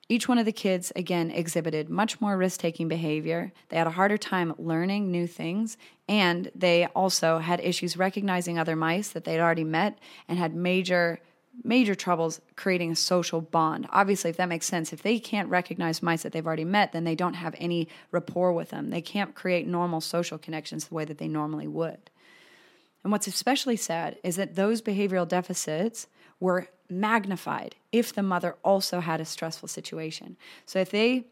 Each 0.07 0.27
one 0.27 0.37
of 0.37 0.45
the 0.45 0.51
kids, 0.51 0.91
again, 0.95 1.31
exhibited 1.31 1.89
much 1.89 2.21
more 2.21 2.37
risk 2.37 2.59
taking 2.59 2.87
behavior. 2.87 3.51
They 3.69 3.77
had 3.77 3.87
a 3.87 3.91
harder 3.91 4.19
time 4.19 4.53
learning 4.59 5.11
new 5.11 5.25
things, 5.25 5.77
and 6.07 6.51
they 6.53 6.85
also 6.87 7.39
had 7.39 7.59
issues 7.59 7.97
recognizing 7.97 8.59
other 8.59 8.75
mice 8.75 9.09
that 9.09 9.23
they'd 9.23 9.39
already 9.39 9.63
met 9.63 9.97
and 10.27 10.37
had 10.37 10.53
major, 10.53 11.19
major 11.63 11.95
troubles 11.95 12.39
creating 12.55 12.91
a 12.91 12.95
social 12.95 13.41
bond. 13.41 13.87
Obviously, 13.89 14.29
if 14.29 14.37
that 14.37 14.47
makes 14.47 14.67
sense, 14.67 14.93
if 14.93 15.01
they 15.01 15.17
can't 15.17 15.49
recognize 15.49 16.03
mice 16.03 16.21
that 16.21 16.33
they've 16.33 16.45
already 16.45 16.65
met, 16.65 16.91
then 16.91 17.03
they 17.03 17.15
don't 17.15 17.33
have 17.33 17.55
any 17.57 17.87
rapport 18.11 18.53
with 18.53 18.69
them. 18.69 18.91
They 18.91 19.01
can't 19.01 19.33
create 19.33 19.65
normal 19.65 20.01
social 20.01 20.37
connections 20.37 20.85
the 20.85 20.93
way 20.93 21.05
that 21.05 21.17
they 21.17 21.27
normally 21.27 21.67
would. 21.67 22.11
And 23.03 23.11
what's 23.11 23.25
especially 23.25 23.75
sad 23.75 24.19
is 24.23 24.35
that 24.35 24.55
those 24.55 24.83
behavioral 24.83 25.27
deficits 25.27 26.05
were 26.39 26.67
magnified 26.89 27.75
if 27.91 28.13
the 28.13 28.23
mother 28.23 28.55
also 28.63 28.99
had 28.99 29.21
a 29.21 29.25
stressful 29.25 29.67
situation. 29.67 30.37
So 30.65 30.79
if 30.79 30.91
they 30.91 31.25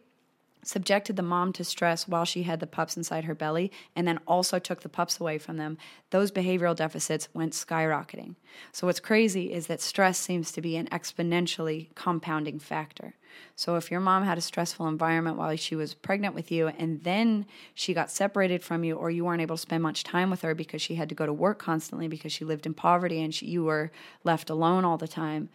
subjected 0.63 1.15
the 1.15 1.21
mom 1.23 1.53
to 1.53 1.63
stress 1.63 2.07
while 2.07 2.25
she 2.25 2.43
had 2.43 2.59
the 2.59 2.67
pups 2.67 2.97
inside 2.97 3.25
her 3.25 3.35
belly 3.35 3.71
and 3.95 4.07
then 4.07 4.19
also 4.27 4.59
took 4.59 4.81
the 4.81 4.89
pups 4.89 5.19
away 5.19 5.37
from 5.37 5.57
them, 5.57 5.77
those 6.09 6.31
behavioral 6.31 6.75
deficits 6.75 7.27
went 7.33 7.53
skyrocketing. 7.53 8.35
So, 8.71 8.87
what's 8.87 8.99
crazy 8.99 9.51
is 9.53 9.67
that 9.67 9.81
stress 9.81 10.17
seems 10.17 10.51
to 10.51 10.61
be 10.61 10.77
an 10.77 10.87
exponentially 10.87 11.93
compounding 11.95 12.59
factor. 12.59 13.15
So, 13.55 13.75
if 13.75 13.91
your 13.91 13.99
mom 13.99 14.23
had 14.23 14.37
a 14.37 14.41
stressful 14.41 14.87
environment 14.87 15.37
while 15.37 15.55
she 15.55 15.75
was 15.75 15.93
pregnant 15.93 16.35
with 16.35 16.51
you 16.51 16.67
and 16.67 17.03
then 17.03 17.45
she 17.73 17.93
got 17.93 18.11
separated 18.11 18.63
from 18.63 18.83
you, 18.83 18.95
or 18.95 19.09
you 19.09 19.25
weren't 19.25 19.41
able 19.41 19.55
to 19.55 19.61
spend 19.61 19.83
much 19.83 20.03
time 20.03 20.29
with 20.29 20.41
her 20.41 20.55
because 20.55 20.81
she 20.81 20.95
had 20.95 21.09
to 21.09 21.15
go 21.15 21.25
to 21.25 21.33
work 21.33 21.59
constantly 21.59 22.07
because 22.07 22.31
she 22.31 22.45
lived 22.45 22.65
in 22.65 22.73
poverty 22.73 23.21
and 23.21 23.33
she, 23.33 23.47
you 23.47 23.63
were 23.63 23.91
left 24.23 24.49
alone 24.49 24.85
all 24.85 24.97
the 24.97 25.07
time, 25.07 25.49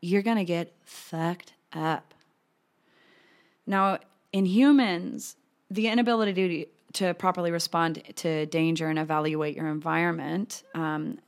you're 0.00 0.22
going 0.22 0.36
to 0.36 0.44
get 0.44 0.74
fucked 0.84 1.54
up. 1.72 2.14
Now, 3.66 3.98
in 4.34 4.44
humans, 4.46 5.36
the 5.70 5.86
inability 5.86 6.34
to, 6.34 6.66
to 6.94 7.14
properly 7.14 7.52
respond 7.52 8.02
to 8.16 8.46
danger 8.46 8.88
and 8.88 8.98
evaluate 8.98 9.54
your 9.54 9.68
environment 9.68 10.64
um, 10.74 11.20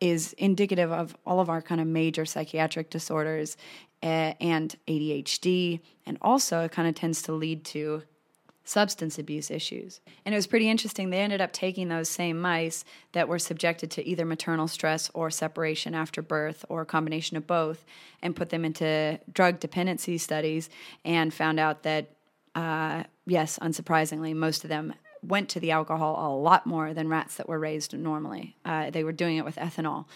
is 0.00 0.32
indicative 0.32 0.90
of 0.90 1.16
all 1.24 1.38
of 1.38 1.48
our 1.48 1.62
kind 1.62 1.80
of 1.80 1.86
major 1.86 2.26
psychiatric 2.26 2.90
disorders 2.90 3.56
uh, 4.02 4.34
and 4.40 4.74
ADHD, 4.88 5.78
and 6.04 6.18
also 6.20 6.62
it 6.64 6.72
kind 6.72 6.88
of 6.88 6.96
tends 6.96 7.22
to 7.22 7.32
lead 7.32 7.64
to 7.64 8.02
substance 8.64 9.20
abuse 9.20 9.52
issues. 9.52 10.00
And 10.26 10.34
it 10.34 10.38
was 10.38 10.48
pretty 10.48 10.68
interesting. 10.68 11.10
They 11.10 11.20
ended 11.20 11.40
up 11.40 11.52
taking 11.52 11.88
those 11.88 12.08
same 12.08 12.40
mice 12.40 12.84
that 13.12 13.28
were 13.28 13.38
subjected 13.38 13.92
to 13.92 14.06
either 14.06 14.26
maternal 14.26 14.66
stress 14.66 15.12
or 15.14 15.30
separation 15.30 15.94
after 15.94 16.22
birth 16.22 16.64
or 16.68 16.80
a 16.80 16.86
combination 16.86 17.36
of 17.36 17.46
both 17.46 17.84
and 18.20 18.34
put 18.34 18.50
them 18.50 18.64
into 18.64 19.20
drug 19.32 19.60
dependency 19.60 20.18
studies 20.18 20.68
and 21.04 21.32
found 21.32 21.60
out 21.60 21.84
that 21.84 22.10
uh, 22.58 23.04
yes, 23.24 23.56
unsurprisingly, 23.62 24.34
most 24.34 24.64
of 24.64 24.68
them 24.68 24.92
went 25.22 25.48
to 25.50 25.60
the 25.60 25.70
alcohol 25.70 26.18
a 26.18 26.30
lot 26.36 26.66
more 26.66 26.92
than 26.92 27.08
rats 27.08 27.36
that 27.36 27.48
were 27.48 27.58
raised 27.58 27.96
normally. 27.96 28.56
Uh, 28.64 28.90
they 28.90 29.04
were 29.04 29.12
doing 29.12 29.36
it 29.36 29.44
with 29.44 29.54
ethanol. 29.56 30.06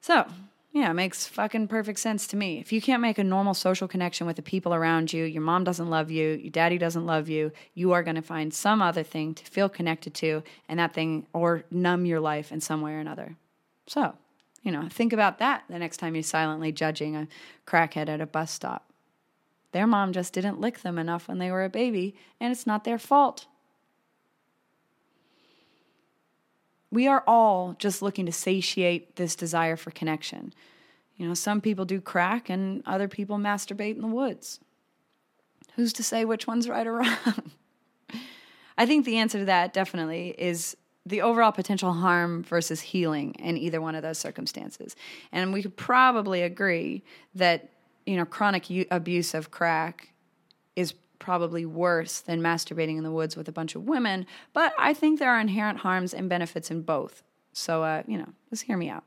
So, 0.00 0.26
yeah, 0.72 0.90
it 0.90 0.94
makes 0.94 1.28
fucking 1.28 1.68
perfect 1.68 2.00
sense 2.00 2.26
to 2.28 2.36
me. 2.36 2.58
If 2.58 2.72
you 2.72 2.80
can't 2.80 3.00
make 3.00 3.18
a 3.18 3.24
normal 3.24 3.54
social 3.54 3.86
connection 3.86 4.26
with 4.26 4.34
the 4.34 4.42
people 4.42 4.74
around 4.74 5.12
you, 5.12 5.22
your 5.22 5.42
mom 5.42 5.62
doesn't 5.62 5.88
love 5.88 6.10
you, 6.10 6.30
your 6.30 6.50
daddy 6.50 6.78
doesn't 6.78 7.06
love 7.06 7.28
you, 7.28 7.52
you 7.74 7.92
are 7.92 8.02
going 8.02 8.16
to 8.16 8.22
find 8.22 8.52
some 8.52 8.82
other 8.82 9.04
thing 9.04 9.34
to 9.34 9.44
feel 9.44 9.68
connected 9.68 10.14
to, 10.14 10.42
and 10.68 10.80
that 10.80 10.94
thing, 10.94 11.28
or 11.32 11.62
numb 11.70 12.06
your 12.06 12.20
life 12.20 12.50
in 12.50 12.60
some 12.60 12.80
way 12.80 12.92
or 12.92 12.98
another. 12.98 13.36
So, 13.86 14.14
you 14.64 14.72
know, 14.72 14.88
think 14.90 15.12
about 15.12 15.38
that 15.38 15.62
the 15.70 15.78
next 15.78 15.98
time 15.98 16.16
you're 16.16 16.24
silently 16.24 16.72
judging 16.72 17.14
a 17.14 17.28
crackhead 17.68 18.08
at 18.08 18.20
a 18.20 18.26
bus 18.26 18.50
stop. 18.50 18.87
Their 19.72 19.86
mom 19.86 20.12
just 20.12 20.32
didn't 20.32 20.60
lick 20.60 20.80
them 20.80 20.98
enough 20.98 21.28
when 21.28 21.38
they 21.38 21.50
were 21.50 21.64
a 21.64 21.68
baby, 21.68 22.14
and 22.40 22.52
it's 22.52 22.66
not 22.66 22.84
their 22.84 22.98
fault. 22.98 23.46
We 26.90 27.06
are 27.06 27.22
all 27.26 27.76
just 27.78 28.00
looking 28.00 28.26
to 28.26 28.32
satiate 28.32 29.16
this 29.16 29.36
desire 29.36 29.76
for 29.76 29.90
connection. 29.90 30.54
You 31.16 31.28
know, 31.28 31.34
some 31.34 31.60
people 31.60 31.84
do 31.84 32.00
crack 32.00 32.48
and 32.48 32.82
other 32.86 33.08
people 33.08 33.36
masturbate 33.36 33.96
in 33.96 34.00
the 34.00 34.08
woods. 34.08 34.60
Who's 35.74 35.92
to 35.94 36.02
say 36.02 36.24
which 36.24 36.46
one's 36.46 36.68
right 36.68 36.86
or 36.86 36.94
wrong? 36.94 37.52
I 38.78 38.86
think 38.86 39.04
the 39.04 39.18
answer 39.18 39.40
to 39.40 39.44
that 39.46 39.74
definitely 39.74 40.34
is 40.38 40.76
the 41.04 41.22
overall 41.22 41.52
potential 41.52 41.92
harm 41.92 42.44
versus 42.44 42.80
healing 42.80 43.34
in 43.34 43.56
either 43.56 43.80
one 43.80 43.94
of 43.94 44.02
those 44.02 44.18
circumstances. 44.18 44.94
And 45.32 45.52
we 45.52 45.62
could 45.62 45.76
probably 45.76 46.42
agree 46.42 47.02
that 47.34 47.70
you 48.08 48.16
know, 48.16 48.24
chronic 48.24 48.70
u- 48.70 48.86
abuse 48.90 49.34
of 49.34 49.50
crack 49.50 50.14
is 50.76 50.94
probably 51.18 51.66
worse 51.66 52.20
than 52.20 52.40
masturbating 52.40 52.96
in 52.96 53.02
the 53.02 53.10
woods 53.10 53.36
with 53.36 53.48
a 53.48 53.52
bunch 53.52 53.74
of 53.74 53.82
women, 53.82 54.26
but 54.54 54.72
I 54.78 54.94
think 54.94 55.18
there 55.18 55.30
are 55.30 55.40
inherent 55.40 55.80
harms 55.80 56.14
and 56.14 56.28
benefits 56.28 56.70
in 56.70 56.82
both. 56.82 57.22
So, 57.52 57.82
uh, 57.82 58.02
you 58.06 58.16
know, 58.16 58.28
just 58.48 58.62
hear 58.62 58.78
me 58.78 58.88
out. 58.88 59.04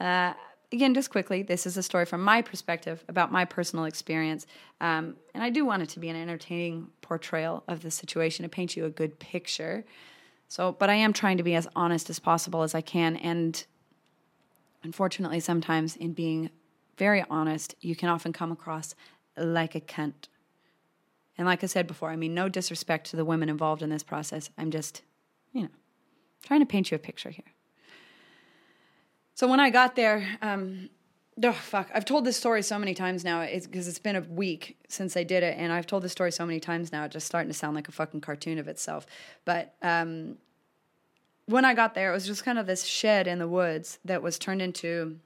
Uh, 0.00 0.32
again, 0.72 0.92
just 0.92 1.10
quickly, 1.10 1.42
this 1.42 1.66
is 1.66 1.76
a 1.76 1.82
story 1.84 2.04
from 2.04 2.22
my 2.22 2.42
perspective 2.42 3.04
about 3.08 3.30
my 3.30 3.44
personal 3.44 3.84
experience. 3.84 4.46
Um, 4.80 5.16
and 5.34 5.44
I 5.44 5.50
do 5.50 5.64
want 5.64 5.82
it 5.82 5.90
to 5.90 6.00
be 6.00 6.08
an 6.08 6.16
entertaining 6.16 6.88
portrayal 7.00 7.62
of 7.68 7.82
the 7.82 7.92
situation 7.92 8.42
to 8.42 8.48
paint 8.48 8.76
you 8.76 8.86
a 8.86 8.90
good 8.90 9.20
picture. 9.20 9.84
So, 10.48 10.72
but 10.72 10.90
I 10.90 10.94
am 10.94 11.12
trying 11.12 11.36
to 11.36 11.44
be 11.44 11.54
as 11.54 11.68
honest 11.76 12.10
as 12.10 12.18
possible 12.18 12.62
as 12.62 12.74
I 12.74 12.80
can. 12.80 13.16
And 13.16 13.64
unfortunately, 14.82 15.40
sometimes 15.40 15.94
in 15.94 16.12
being 16.12 16.50
very 16.98 17.24
honest, 17.30 17.74
you 17.80 17.96
can 17.96 18.08
often 18.08 18.32
come 18.32 18.52
across 18.52 18.94
like 19.36 19.74
a 19.74 19.80
cunt. 19.80 20.28
And 21.38 21.46
like 21.46 21.62
I 21.62 21.66
said 21.66 21.86
before, 21.86 22.10
I 22.10 22.16
mean, 22.16 22.34
no 22.34 22.48
disrespect 22.48 23.10
to 23.10 23.16
the 23.16 23.24
women 23.24 23.48
involved 23.48 23.82
in 23.82 23.90
this 23.90 24.02
process. 24.02 24.50
I'm 24.58 24.72
just, 24.72 25.02
you 25.52 25.62
know, 25.62 25.68
trying 26.44 26.60
to 26.60 26.66
paint 26.66 26.90
you 26.90 26.96
a 26.96 26.98
picture 26.98 27.30
here. 27.30 27.52
So 29.34 29.46
when 29.46 29.60
I 29.60 29.70
got 29.70 29.94
there, 29.94 30.26
um, 30.42 30.90
oh 31.44 31.52
fuck, 31.52 31.88
I've 31.94 32.04
told 32.04 32.24
this 32.24 32.36
story 32.36 32.62
so 32.62 32.76
many 32.76 32.92
times 32.92 33.24
now 33.24 33.46
because 33.46 33.86
it's, 33.86 34.00
been 34.00 34.16
a 34.16 34.22
week 34.22 34.78
since 34.88 35.16
I 35.16 35.22
did 35.22 35.44
it, 35.44 35.56
and 35.56 35.72
I've 35.72 35.86
told 35.86 36.02
this 36.02 36.10
story 36.10 36.32
so 36.32 36.44
many 36.44 36.58
times 36.58 36.90
now, 36.90 37.04
it's 37.04 37.12
just 37.12 37.26
starting 37.26 37.48
to 37.48 37.56
sound 37.56 37.76
like 37.76 37.86
a 37.86 37.92
fucking 37.92 38.20
cartoon 38.20 38.58
of 38.58 38.66
itself. 38.66 39.06
But 39.44 39.76
um, 39.80 40.38
when 41.46 41.64
I 41.64 41.74
got 41.74 41.94
there, 41.94 42.10
it 42.10 42.14
was 42.14 42.26
just 42.26 42.44
kind 42.44 42.58
of 42.58 42.66
this 42.66 42.82
shed 42.82 43.28
in 43.28 43.38
the 43.38 43.46
woods 43.46 44.00
that 44.04 44.22
was 44.22 44.40
turned 44.40 44.60
into 44.60 45.20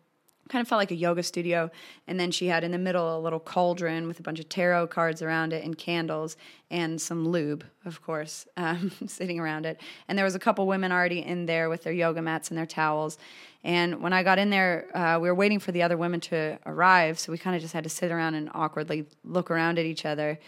kind 0.49 0.61
of 0.61 0.69
felt 0.69 0.79
like 0.79 0.91
a 0.91 0.97
yoga 0.97 1.23
studio. 1.23 1.71
And 2.07 2.19
then 2.19 2.31
she 2.31 2.47
had 2.47 2.65
in 2.65 2.73
the 2.73 2.79
middle 2.79 3.17
a 3.17 3.21
little 3.21 3.41
cauldron 3.41 4.07
with 4.07 4.21
a 4.21 4.23
bunch 4.23 4.39
of 4.41 4.49
tarot 4.49 4.89
cards 4.89 5.23
around 5.23 5.53
it 5.53 5.65
and 5.65 5.77
candles 5.77 6.37
and 6.71 7.01
some 7.01 7.29
lube, 7.29 7.65
of 7.85 8.03
course, 8.03 8.47
um, 8.57 8.91
sitting 9.07 9.39
around 9.39 9.67
it. 9.67 9.81
And 10.09 10.19
there 10.19 10.25
was 10.25 10.35
a 10.35 10.41
couple 10.41 10.67
women 10.67 10.93
already 10.93 11.21
in 11.21 11.47
there 11.47 11.69
with 11.69 11.85
their 11.85 11.93
yoga 11.93 12.23
mats 12.23 12.51
and 12.51 12.59
their 12.59 12.67
towels. 12.67 13.19
And 13.65 14.03
when 14.03 14.13
I 14.13 14.23
got 14.23 14.39
in 14.39 14.51
there, 14.51 14.89
uh, 14.97 15.19
we 15.21 15.29
were 15.29 15.35
waiting 15.35 15.61
for 15.61 15.71
the 15.73 15.83
other 15.83 15.97
women 15.97 16.21
to 16.21 16.59
arrive. 16.67 17.19
So 17.19 17.31
we 17.31 17.39
kind 17.39 17.55
of 17.55 17.63
just 17.63 17.75
had 17.75 17.85
to 17.85 17.91
sit 17.91 18.11
around 18.11 18.35
and 18.35 18.51
awkwardly 18.53 19.07
look 19.25 19.51
around 19.51 19.79
at 19.79 19.87
each 19.87 20.05
other. 20.05 20.39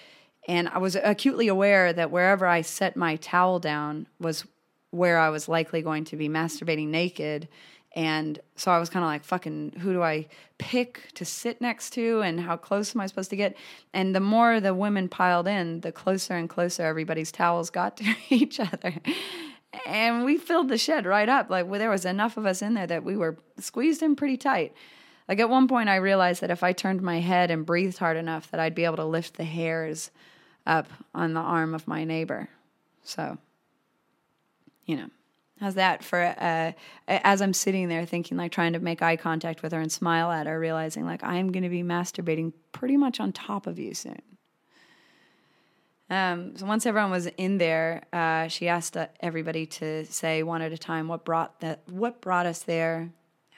And 0.47 0.69
I 0.69 0.79
was 0.79 0.97
acutely 0.97 1.49
aware 1.49 1.93
that 1.93 2.11
wherever 2.11 2.47
I 2.47 2.63
set 2.63 2.97
my 2.97 3.17
towel 3.17 3.61
down 3.61 4.07
was 4.19 4.45
where 4.91 5.19
I 5.19 5.29
was 5.31 5.49
likely 5.49 5.83
going 5.83 6.05
to 6.07 6.17
be 6.17 6.29
masturbating 6.29 6.89
naked. 6.89 7.49
And 7.95 8.41
so 8.57 8.73
I 8.73 8.79
was 8.79 8.91
kind 8.91 9.05
of 9.05 9.09
like, 9.09 9.25
fucking, 9.25 9.77
who 9.79 9.93
do 9.93 10.03
I 10.03 10.27
pick 10.59 11.13
to 11.15 11.25
sit 11.25 11.61
next 11.61 11.91
to 11.91 12.23
and 12.23 12.41
how 12.41 12.57
close 12.57 12.95
am 12.95 13.01
I 13.01 13.07
supposed 13.07 13.31
to 13.31 13.37
get? 13.37 13.57
And 13.93 14.15
the 14.15 14.21
more 14.21 14.59
the 14.59 14.75
women 14.75 15.09
piled 15.09 15.47
in, 15.47 15.81
the 15.81 15.93
closer 15.93 16.35
and 16.35 16.51
closer 16.51 16.83
everybody's 16.83 17.31
towels 17.31 17.71
got 17.71 17.97
to 17.99 18.15
each 18.31 18.59
other. 18.59 18.95
And 19.87 20.25
we 20.25 20.39
filled 20.39 20.69
the 20.69 20.79
shed 20.79 21.07
right 21.07 21.29
up. 21.29 21.51
Like, 21.51 21.67
well, 21.67 21.79
there 21.79 21.91
was 21.91 22.05
enough 22.05 22.37
of 22.37 22.47
us 22.47 22.63
in 22.63 22.75
there 22.75 22.87
that 22.87 23.05
we 23.05 23.17
were 23.17 23.39
squeezed 23.59 24.03
in 24.03 24.17
pretty 24.17 24.37
tight. 24.37 24.75
Like, 25.29 25.39
at 25.39 25.49
one 25.49 25.69
point, 25.69 25.89
I 25.89 25.97
realized 25.97 26.43
that 26.43 26.51
if 26.51 26.63
I 26.63 26.73
turned 26.73 27.01
my 27.01 27.21
head 27.21 27.51
and 27.51 27.65
breathed 27.65 27.99
hard 27.99 28.17
enough, 28.17 28.51
that 28.51 28.61
I'd 28.61 28.75
be 28.75 28.85
able 28.85 28.97
to 28.97 29.05
lift 29.05 29.37
the 29.37 29.45
hairs 29.45 30.11
up 30.67 30.89
on 31.15 31.33
the 31.33 31.41
arm 31.41 31.75
of 31.75 31.89
my 31.89 32.05
neighbor. 32.05 32.49
So, 33.05 33.39
you 34.85 34.97
know. 34.97 35.11
How's 35.61 35.75
that 35.77 36.03
for 36.03 36.21
uh, 36.21 36.73
as 37.07 37.41
I'm 37.41 37.53
sitting 37.53 37.89
there 37.89 38.05
thinking, 38.05 38.37
like 38.37 38.51
trying 38.51 38.73
to 38.73 38.81
make 38.81 39.03
eye 39.03 39.17
contact 39.17 39.63
with 39.63 39.73
her 39.73 39.81
and 39.81 39.91
smile 39.91 40.31
at 40.31 40.47
her, 40.47 40.59
realizing 40.59 41.05
like 41.05 41.23
I 41.23 41.37
am 41.37 41.53
going 41.53 41.63
to 41.63 41.69
be 41.69 41.83
masturbating 41.83 42.53
pretty 42.73 42.97
much 42.97 43.21
on 43.21 43.33
top 43.33 43.67
of 43.67 43.79
you 43.79 43.95
soon. 43.95 44.21
Um, 46.11 46.57
so 46.57 46.67
once 46.67 46.87
everyone 46.87 47.11
was 47.11 47.27
in 47.39 47.59
there, 47.59 48.05
uh, 48.13 48.49
she 48.49 48.69
asked 48.69 48.97
uh, 48.97 49.07
everybody 49.21 49.65
to 49.67 50.05
say 50.07 50.43
one 50.43 50.61
at 50.61 50.73
a 50.73 50.79
time 50.79 51.09
what 51.09 51.25
brought 51.25 51.61
that, 51.61 51.81
what 51.89 52.21
brought 52.21 52.47
us 52.47 52.65
there, 52.65 53.11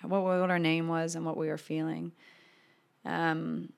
what 0.02 0.22
what 0.22 0.50
our 0.50 0.58
name 0.58 0.88
was, 0.88 1.16
and 1.16 1.24
what 1.24 1.36
we 1.36 1.48
were 1.48 1.58
feeling. 1.58 2.12
Um, 3.04 3.72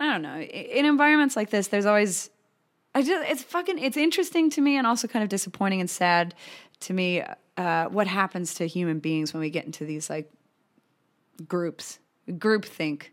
I 0.00 0.12
don't 0.12 0.22
know. 0.22 0.40
In 0.40 0.84
environments 0.84 1.36
like 1.36 1.50
this, 1.50 1.68
there's 1.68 1.86
always 1.86 2.30
I 2.94 3.02
just 3.02 3.28
it's 3.30 3.42
fucking 3.42 3.78
it's 3.78 3.96
interesting 3.96 4.50
to 4.50 4.60
me 4.60 4.76
and 4.76 4.86
also 4.86 5.08
kind 5.08 5.22
of 5.22 5.28
disappointing 5.28 5.80
and 5.80 5.88
sad 5.88 6.34
to 6.80 6.92
me 6.92 7.22
uh, 7.56 7.86
what 7.86 8.06
happens 8.06 8.54
to 8.54 8.66
human 8.66 8.98
beings 8.98 9.32
when 9.32 9.40
we 9.40 9.50
get 9.50 9.64
into 9.64 9.84
these 9.84 10.10
like 10.10 10.30
groups, 11.46 11.98
group 12.38 12.64
think. 12.64 13.12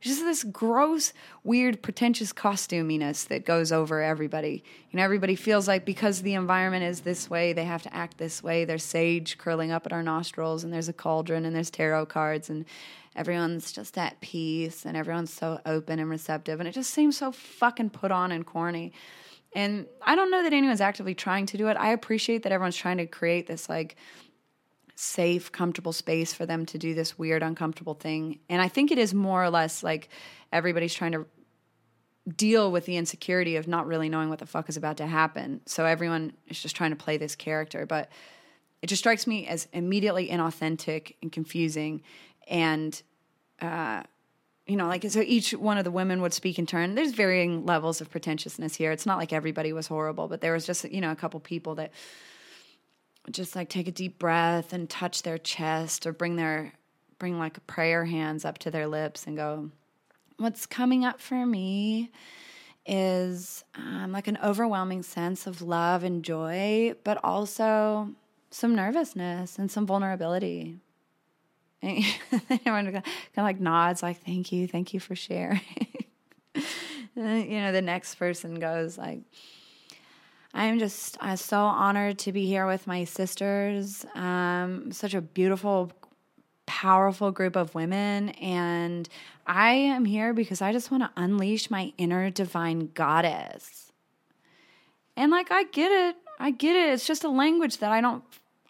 just 0.00 0.20
this 0.20 0.42
gross, 0.42 1.12
weird, 1.44 1.80
pretentious 1.80 2.32
costuminess 2.32 3.28
that 3.28 3.44
goes 3.44 3.70
over 3.70 4.02
everybody. 4.02 4.64
You 4.90 4.96
know, 4.96 5.04
everybody 5.04 5.36
feels 5.36 5.68
like 5.68 5.84
because 5.84 6.22
the 6.22 6.34
environment 6.34 6.84
is 6.84 7.00
this 7.00 7.30
way, 7.30 7.52
they 7.52 7.64
have 7.64 7.82
to 7.82 7.94
act 7.94 8.18
this 8.18 8.42
way. 8.42 8.64
There's 8.64 8.82
sage 8.82 9.38
curling 9.38 9.70
up 9.70 9.86
at 9.86 9.92
our 9.92 10.02
nostrils, 10.02 10.64
and 10.64 10.72
there's 10.72 10.88
a 10.88 10.92
cauldron, 10.92 11.44
and 11.44 11.54
there's 11.54 11.70
tarot 11.70 12.06
cards, 12.06 12.50
and 12.50 12.64
everyone's 13.14 13.70
just 13.70 13.96
at 13.96 14.20
peace, 14.20 14.84
and 14.84 14.96
everyone's 14.96 15.32
so 15.32 15.60
open 15.66 16.00
and 16.00 16.10
receptive, 16.10 16.58
and 16.58 16.68
it 16.68 16.72
just 16.72 16.90
seems 16.90 17.16
so 17.16 17.30
fucking 17.30 17.90
put 17.90 18.10
on 18.10 18.32
and 18.32 18.44
corny. 18.44 18.92
And 19.54 19.86
I 20.00 20.14
don't 20.14 20.30
know 20.30 20.42
that 20.42 20.52
anyone's 20.52 20.80
actively 20.80 21.14
trying 21.14 21.46
to 21.46 21.58
do 21.58 21.68
it. 21.68 21.76
I 21.76 21.90
appreciate 21.92 22.42
that 22.44 22.52
everyone's 22.52 22.76
trying 22.76 22.98
to 22.98 23.06
create 23.06 23.46
this 23.46 23.68
like 23.68 23.96
safe, 24.94 25.52
comfortable 25.52 25.92
space 25.92 26.32
for 26.32 26.46
them 26.46 26.64
to 26.66 26.78
do 26.78 26.94
this 26.94 27.18
weird, 27.18 27.42
uncomfortable 27.42 27.94
thing. 27.94 28.38
And 28.48 28.62
I 28.62 28.68
think 28.68 28.90
it 28.90 28.98
is 28.98 29.12
more 29.12 29.42
or 29.42 29.50
less 29.50 29.82
like 29.82 30.08
everybody's 30.52 30.94
trying 30.94 31.12
to 31.12 31.26
deal 32.36 32.70
with 32.70 32.86
the 32.86 32.96
insecurity 32.96 33.56
of 33.56 33.66
not 33.66 33.86
really 33.86 34.08
knowing 34.08 34.28
what 34.28 34.38
the 34.38 34.46
fuck 34.46 34.68
is 34.68 34.76
about 34.76 34.96
to 34.98 35.06
happen. 35.06 35.60
So 35.66 35.84
everyone 35.84 36.32
is 36.48 36.60
just 36.60 36.76
trying 36.76 36.90
to 36.90 36.96
play 36.96 37.16
this 37.16 37.34
character. 37.34 37.84
But 37.84 38.10
it 38.80 38.86
just 38.86 39.00
strikes 39.00 39.26
me 39.26 39.46
as 39.46 39.68
immediately 39.72 40.28
inauthentic 40.28 41.14
and 41.22 41.32
confusing 41.32 42.02
and 42.48 43.00
uh, 43.60 44.02
you 44.72 44.78
know, 44.78 44.86
like 44.86 45.04
so 45.10 45.20
each 45.20 45.52
one 45.52 45.76
of 45.76 45.84
the 45.84 45.90
women 45.90 46.22
would 46.22 46.32
speak 46.32 46.58
in 46.58 46.64
turn. 46.64 46.94
There's 46.94 47.12
varying 47.12 47.66
levels 47.66 48.00
of 48.00 48.10
pretentiousness 48.10 48.74
here. 48.74 48.90
It's 48.90 49.04
not 49.04 49.18
like 49.18 49.30
everybody 49.30 49.74
was 49.74 49.86
horrible, 49.86 50.28
but 50.28 50.40
there 50.40 50.54
was 50.54 50.64
just 50.64 50.90
you 50.90 51.02
know 51.02 51.12
a 51.12 51.14
couple 51.14 51.38
people 51.40 51.74
that 51.74 51.92
just 53.30 53.54
like 53.54 53.68
take 53.68 53.86
a 53.86 53.92
deep 53.92 54.18
breath 54.18 54.72
and 54.72 54.88
touch 54.88 55.24
their 55.24 55.36
chest 55.36 56.06
or 56.06 56.12
bring 56.14 56.36
their 56.36 56.72
bring 57.18 57.38
like 57.38 57.66
prayer 57.66 58.06
hands 58.06 58.46
up 58.46 58.56
to 58.60 58.70
their 58.70 58.86
lips 58.86 59.26
and 59.26 59.36
go, 59.36 59.70
"What's 60.38 60.64
coming 60.64 61.04
up 61.04 61.20
for 61.20 61.44
me?" 61.44 62.10
is 62.86 63.62
um, 63.74 64.10
like 64.10 64.26
an 64.26 64.38
overwhelming 64.42 65.02
sense 65.02 65.46
of 65.46 65.60
love 65.60 66.02
and 66.02 66.24
joy, 66.24 66.94
but 67.04 67.22
also 67.22 68.08
some 68.50 68.74
nervousness 68.74 69.58
and 69.58 69.70
some 69.70 69.86
vulnerability. 69.86 70.78
Everyone 72.50 72.92
kind 72.92 72.96
of 72.96 73.04
like 73.36 73.60
nods, 73.60 74.02
like, 74.02 74.24
thank 74.24 74.52
you, 74.52 74.68
thank 74.68 74.94
you 74.94 75.00
for 75.00 75.16
sharing. 75.16 75.60
then, 77.16 77.50
you 77.50 77.60
know, 77.60 77.72
the 77.72 77.82
next 77.82 78.14
person 78.16 78.60
goes 78.60 78.96
like, 78.96 79.20
I'm 80.54 80.78
just 80.78 81.16
I'm 81.20 81.36
so 81.36 81.58
honored 81.58 82.18
to 82.20 82.32
be 82.32 82.46
here 82.46 82.66
with 82.66 82.86
my 82.86 83.04
sisters. 83.04 84.04
Um, 84.14 84.92
such 84.92 85.14
a 85.14 85.20
beautiful, 85.20 85.90
powerful 86.66 87.30
group 87.30 87.56
of 87.56 87.74
women. 87.74 88.30
And 88.30 89.08
I 89.46 89.72
am 89.72 90.04
here 90.04 90.34
because 90.34 90.62
I 90.62 90.72
just 90.72 90.90
want 90.90 91.02
to 91.02 91.10
unleash 91.16 91.70
my 91.70 91.92
inner 91.98 92.30
divine 92.30 92.90
goddess. 92.94 93.92
And 95.16 95.30
like, 95.30 95.50
I 95.50 95.64
get 95.64 95.90
it. 95.90 96.16
I 96.38 96.50
get 96.50 96.76
it. 96.76 96.92
It's 96.92 97.06
just 97.06 97.24
a 97.24 97.28
language 97.28 97.78
that 97.78 97.90
I 97.90 98.00
don't 98.00 98.22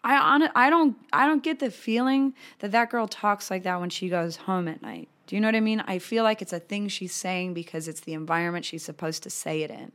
I 0.03 0.17
on 0.17 0.49
I 0.55 0.69
don't 0.69 0.97
I 1.11 1.25
don't 1.25 1.43
get 1.43 1.59
the 1.59 1.71
feeling 1.71 2.33
that 2.59 2.71
that 2.71 2.89
girl 2.89 3.07
talks 3.07 3.49
like 3.49 3.63
that 3.63 3.79
when 3.79 3.89
she 3.89 4.09
goes 4.09 4.35
home 4.35 4.67
at 4.67 4.81
night. 4.81 5.07
Do 5.27 5.35
you 5.35 5.41
know 5.41 5.47
what 5.47 5.55
I 5.55 5.61
mean? 5.61 5.81
I 5.87 5.99
feel 5.99 6.23
like 6.23 6.41
it's 6.41 6.53
a 6.53 6.59
thing 6.59 6.89
she's 6.89 7.13
saying 7.13 7.53
because 7.53 7.87
it's 7.87 8.01
the 8.01 8.13
environment 8.13 8.65
she's 8.65 8.83
supposed 8.83 9.23
to 9.23 9.29
say 9.29 9.61
it 9.61 9.71
in. 9.71 9.93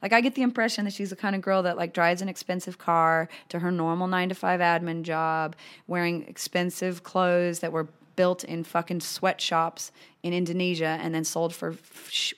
Like 0.00 0.12
I 0.12 0.20
get 0.20 0.34
the 0.34 0.42
impression 0.42 0.84
that 0.86 0.94
she's 0.94 1.10
the 1.10 1.16
kind 1.16 1.36
of 1.36 1.42
girl 1.42 1.62
that 1.62 1.76
like 1.76 1.92
drives 1.92 2.22
an 2.22 2.28
expensive 2.28 2.78
car 2.78 3.28
to 3.50 3.58
her 3.58 3.70
normal 3.70 4.06
9 4.06 4.30
to 4.30 4.34
5 4.34 4.60
admin 4.60 5.02
job, 5.02 5.54
wearing 5.86 6.22
expensive 6.26 7.02
clothes 7.02 7.60
that 7.60 7.72
were 7.72 7.88
built 8.16 8.44
in 8.44 8.64
fucking 8.64 9.00
sweatshops 9.00 9.92
in 10.22 10.32
Indonesia 10.32 10.98
and 11.00 11.14
then 11.14 11.24
sold 11.24 11.54
for 11.54 11.76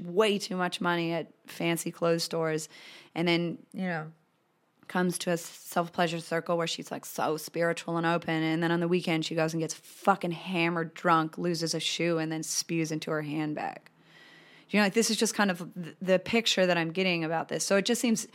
way 0.00 0.38
too 0.38 0.57
much 0.57 0.81
money 0.81 1.12
at 1.12 1.29
fancy 1.46 1.90
clothes 1.90 2.22
stores 2.22 2.68
and 3.14 3.27
then, 3.27 3.59
you 3.72 3.87
know, 3.87 4.11
comes 4.88 5.18
to 5.18 5.31
a 5.31 5.37
self 5.37 5.92
pleasure 5.92 6.20
circle 6.20 6.57
where 6.57 6.66
she's 6.66 6.90
like 6.90 7.05
so 7.05 7.37
spiritual 7.37 7.97
and 7.97 8.07
open. 8.07 8.42
And 8.42 8.62
then 8.62 8.70
on 8.70 8.81
the 8.81 8.88
weekend, 8.88 9.25
she 9.25 9.35
goes 9.35 9.53
and 9.53 9.61
gets 9.61 9.75
fucking 9.75 10.33
hammered 10.33 10.94
drunk, 10.94 11.38
loses 11.38 11.75
a 11.75 11.81
shoe, 11.81 12.18
and 12.18 12.31
then 12.31 12.42
spews 12.42 12.92
into 12.92 13.11
her 13.11 13.23
handbag. 13.23 13.90
You 14.70 14.81
know, 14.81 14.87
like 14.87 14.94
this 14.94 15.11
is 15.11 15.16
just 15.16 15.35
kind 15.35 15.51
of 15.51 15.70
the 16.01 16.18
picture 16.18 16.66
that 16.66 16.77
I'm 16.77 16.90
getting 16.90 17.25
about 17.25 17.49
this. 17.49 17.64
So 17.64 17.77
it 17.77 17.85
just 17.85 18.01
seems 18.01 18.27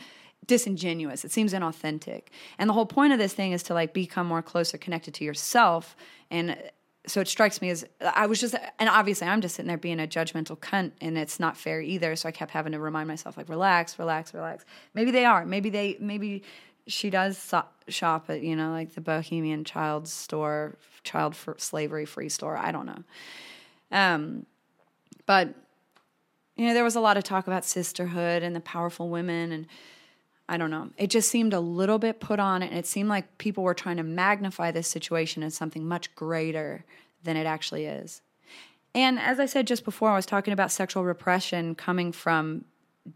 disingenuous. 0.46 1.24
It 1.24 1.32
seems 1.32 1.52
inauthentic. 1.52 2.24
And 2.58 2.68
the 2.68 2.74
whole 2.74 2.86
point 2.86 3.12
of 3.12 3.18
this 3.18 3.34
thing 3.34 3.52
is 3.52 3.62
to 3.64 3.74
like 3.74 3.92
become 3.92 4.26
more 4.26 4.42
closer 4.42 4.78
connected 4.78 5.14
to 5.14 5.24
yourself 5.24 5.94
and 6.30 6.56
so 7.10 7.20
it 7.20 7.28
strikes 7.28 7.60
me 7.60 7.70
as 7.70 7.84
I 8.00 8.26
was 8.26 8.40
just, 8.40 8.54
and 8.78 8.88
obviously 8.88 9.26
I'm 9.26 9.40
just 9.40 9.56
sitting 9.56 9.68
there 9.68 9.76
being 9.76 10.00
a 10.00 10.06
judgmental 10.06 10.56
cunt, 10.56 10.92
and 11.00 11.18
it's 11.18 11.40
not 11.40 11.56
fair 11.56 11.80
either. 11.80 12.16
So 12.16 12.28
I 12.28 12.32
kept 12.32 12.50
having 12.52 12.72
to 12.72 12.78
remind 12.78 13.08
myself, 13.08 13.36
like, 13.36 13.48
relax, 13.48 13.98
relax, 13.98 14.32
relax. 14.32 14.64
Maybe 14.94 15.10
they 15.10 15.24
are. 15.24 15.44
Maybe 15.44 15.70
they, 15.70 15.96
maybe 16.00 16.42
she 16.86 17.10
does 17.10 17.52
shop 17.88 18.24
at, 18.28 18.42
you 18.42 18.56
know, 18.56 18.70
like 18.70 18.94
the 18.94 19.00
Bohemian 19.00 19.64
Child 19.64 20.08
store, 20.08 20.76
child 21.04 21.36
for 21.36 21.56
slavery 21.58 22.06
free 22.06 22.28
store. 22.28 22.56
I 22.56 22.72
don't 22.72 22.86
know. 22.86 23.02
Um, 23.92 24.46
but 25.26 25.54
you 26.56 26.66
know, 26.66 26.74
there 26.74 26.84
was 26.84 26.96
a 26.96 27.00
lot 27.00 27.16
of 27.16 27.24
talk 27.24 27.46
about 27.46 27.64
sisterhood 27.64 28.42
and 28.42 28.54
the 28.54 28.60
powerful 28.60 29.08
women, 29.08 29.50
and 29.50 29.66
I 30.50 30.56
don't 30.56 30.72
know. 30.72 30.90
It 30.96 31.10
just 31.10 31.30
seemed 31.30 31.54
a 31.54 31.60
little 31.60 32.00
bit 32.00 32.18
put 32.18 32.40
on, 32.40 32.60
and 32.64 32.76
it 32.76 32.84
seemed 32.84 33.08
like 33.08 33.38
people 33.38 33.62
were 33.62 33.72
trying 33.72 33.98
to 33.98 34.02
magnify 34.02 34.72
this 34.72 34.88
situation 34.88 35.44
as 35.44 35.54
something 35.54 35.86
much 35.86 36.12
greater 36.16 36.84
than 37.22 37.36
it 37.36 37.46
actually 37.46 37.86
is. 37.86 38.20
And 38.92 39.20
as 39.20 39.38
I 39.38 39.46
said 39.46 39.68
just 39.68 39.84
before, 39.84 40.10
I 40.10 40.16
was 40.16 40.26
talking 40.26 40.52
about 40.52 40.72
sexual 40.72 41.04
repression 41.04 41.76
coming 41.76 42.10
from 42.10 42.64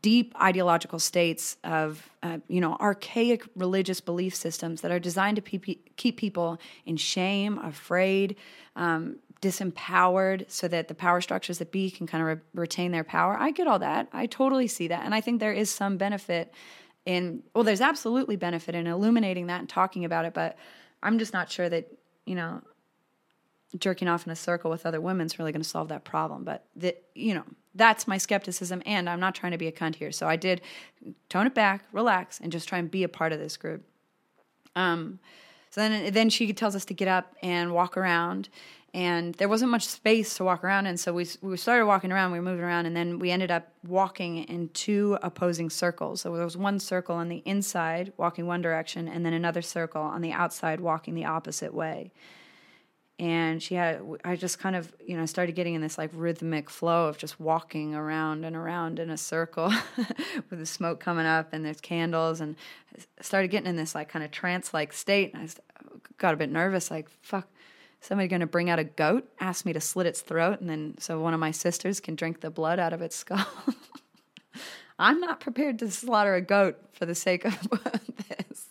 deep 0.01 0.33
ideological 0.40 1.01
states 1.01 1.57
of, 1.64 2.09
uh, 2.23 2.38
you 2.47 2.61
know, 2.61 2.77
archaic 2.81 3.42
religious 3.57 4.01
belief 4.01 4.37
systems 4.37 4.83
that 4.83 4.92
are 4.92 5.01
designed 5.01 5.35
to 5.35 5.42
pe- 5.42 5.79
keep 5.97 6.16
people 6.16 6.61
in 6.87 6.97
shame, 6.97 7.59
afraid, 7.59 8.37
um, 8.77 9.16
disempowered, 9.42 10.49
so 10.49 10.68
that 10.68 10.87
the 10.87 10.94
power 10.94 11.20
structures 11.20 11.59
that 11.59 11.73
be 11.73 11.90
can 11.90 12.07
kind 12.07 12.23
of 12.23 12.29
re- 12.29 12.62
retain 12.62 12.92
their 12.92 13.05
power. 13.05 13.37
I 13.37 13.51
get 13.51 13.66
all 13.66 13.81
that. 13.81 14.07
I 14.12 14.27
totally 14.27 14.68
see 14.68 14.87
that, 14.87 15.05
and 15.05 15.12
I 15.12 15.20
think 15.20 15.40
there 15.40 15.53
is 15.53 15.68
some 15.68 15.97
benefit 15.97 16.55
in 17.06 17.42
well 17.54 17.64
there's 17.64 17.80
absolutely 17.80 18.36
benefit 18.36 18.74
in 18.74 18.86
illuminating 18.86 19.46
that 19.46 19.60
and 19.60 19.68
talking 19.68 20.04
about 20.04 20.24
it 20.24 20.32
but 20.34 20.56
I'm 21.04 21.18
just 21.18 21.34
not 21.34 21.52
sure 21.52 21.68
that, 21.68 21.86
you 22.24 22.34
know, 22.34 22.62
jerking 23.78 24.08
off 24.08 24.26
in 24.26 24.32
a 24.32 24.36
circle 24.36 24.70
with 24.70 24.86
other 24.86 25.00
women 25.00 25.26
is 25.26 25.38
really 25.38 25.52
going 25.52 25.62
to 25.62 25.68
solve 25.68 25.88
that 25.88 26.04
problem. 26.04 26.44
But 26.44 26.64
the, 26.74 26.96
you 27.14 27.34
know, 27.34 27.44
that's 27.74 28.08
my 28.08 28.18
skepticism, 28.18 28.82
and 28.86 29.08
I'm 29.08 29.20
not 29.20 29.34
trying 29.34 29.52
to 29.52 29.58
be 29.58 29.66
a 29.66 29.72
cunt 29.72 29.96
here. 29.96 30.10
So 30.10 30.26
I 30.26 30.36
did 30.36 30.62
tone 31.28 31.46
it 31.46 31.54
back, 31.54 31.84
relax, 31.92 32.40
and 32.40 32.50
just 32.50 32.68
try 32.68 32.78
and 32.78 32.90
be 32.90 33.02
a 33.02 33.08
part 33.08 33.32
of 33.32 33.38
this 33.38 33.56
group. 33.56 33.84
Um, 34.74 35.20
so 35.74 35.80
then, 35.80 36.12
then 36.12 36.30
she 36.30 36.52
tells 36.52 36.76
us 36.76 36.84
to 36.84 36.94
get 36.94 37.08
up 37.08 37.34
and 37.42 37.74
walk 37.74 37.96
around, 37.96 38.48
and 38.94 39.34
there 39.34 39.48
wasn't 39.48 39.72
much 39.72 39.84
space 39.84 40.37
to 40.37 40.44
walk 40.44 40.62
around, 40.62 40.87
and 40.87 41.00
so 41.00 41.12
we 41.12 41.26
we 41.42 41.56
started 41.56 41.87
walking 41.87 42.12
around. 42.12 42.30
We 42.30 42.38
were 42.38 42.44
moving 42.44 42.64
around, 42.64 42.87
and 42.87 42.94
then 42.94 43.18
we 43.18 43.32
ended 43.32 43.50
up 43.50 43.72
walking 43.84 44.44
in 44.44 44.68
two 44.68 45.18
opposing 45.20 45.70
circles. 45.70 46.20
So 46.20 46.32
there 46.32 46.44
was 46.44 46.56
one 46.56 46.78
circle 46.78 47.16
on 47.16 47.28
the 47.28 47.42
inside, 47.44 48.12
walking 48.16 48.46
one 48.46 48.62
direction, 48.62 49.08
and 49.08 49.26
then 49.26 49.32
another 49.32 49.62
circle 49.62 50.00
on 50.00 50.20
the 50.20 50.30
outside, 50.30 50.78
walking 50.78 51.16
the 51.16 51.24
opposite 51.24 51.74
way 51.74 52.12
and 53.18 53.62
she 53.62 53.77
had 53.77 54.00
i 54.24 54.35
just 54.35 54.59
kind 54.59 54.74
of 54.74 54.92
you 55.05 55.16
know 55.16 55.24
started 55.24 55.55
getting 55.55 55.74
in 55.74 55.81
this 55.81 55.96
like 55.96 56.11
rhythmic 56.12 56.68
flow 56.68 57.09
of 57.09 57.16
just 57.16 57.38
walking 57.38 57.94
around 57.94 58.44
and 58.44 58.57
around 58.57 58.98
in 58.98 59.09
a 59.09 59.16
circle 59.16 59.72
with 60.50 60.59
the 60.59 60.66
smoke 60.66 60.98
coming 60.98 61.27
up 61.27 61.53
and 61.53 61.64
there's 61.64 61.81
candles 61.81 62.40
and 62.40 62.57
I 62.96 63.22
started 63.22 63.48
getting 63.48 63.68
in 63.68 63.77
this 63.77 63.94
like 63.94 64.09
kind 64.09 64.24
of 64.24 64.31
trance 64.31 64.72
like 64.74 64.92
state. 64.92 65.33
And 65.35 65.48
i 65.48 65.48
got 66.18 66.35
a 66.35 66.37
bit 66.37 66.50
nervous 66.50 66.90
like 66.90 67.09
fuck 67.22 67.48
somebody 68.00 68.29
going 68.29 68.40
to 68.40 68.46
bring 68.46 68.68
out 68.68 68.79
a 68.79 68.85
goat 68.85 69.29
ask 69.38 69.64
me 69.64 69.72
to 69.72 69.81
slit 69.81 70.07
its 70.07 70.20
throat 70.20 70.61
and 70.61 70.68
then 70.68 70.94
so 70.98 71.20
one 71.20 71.35
of 71.35 71.40
my 71.40 71.53
sisters 71.53 72.00
can 72.00 72.16
drink 72.16 72.40
the 72.40 72.50
blood 72.50 72.79
out 72.79 72.92
of 72.92 73.00
its 73.00 73.16
skull. 73.16 73.46
I'm 74.98 75.20
not 75.20 75.40
prepared 75.40 75.81
to 75.81 75.90
slaughter 75.90 76.35
a 76.35 76.40
goat 76.40 76.79
for 76.92 77.05
the 77.05 77.16
sake 77.16 77.44
of 77.44 77.59
this 78.29 78.66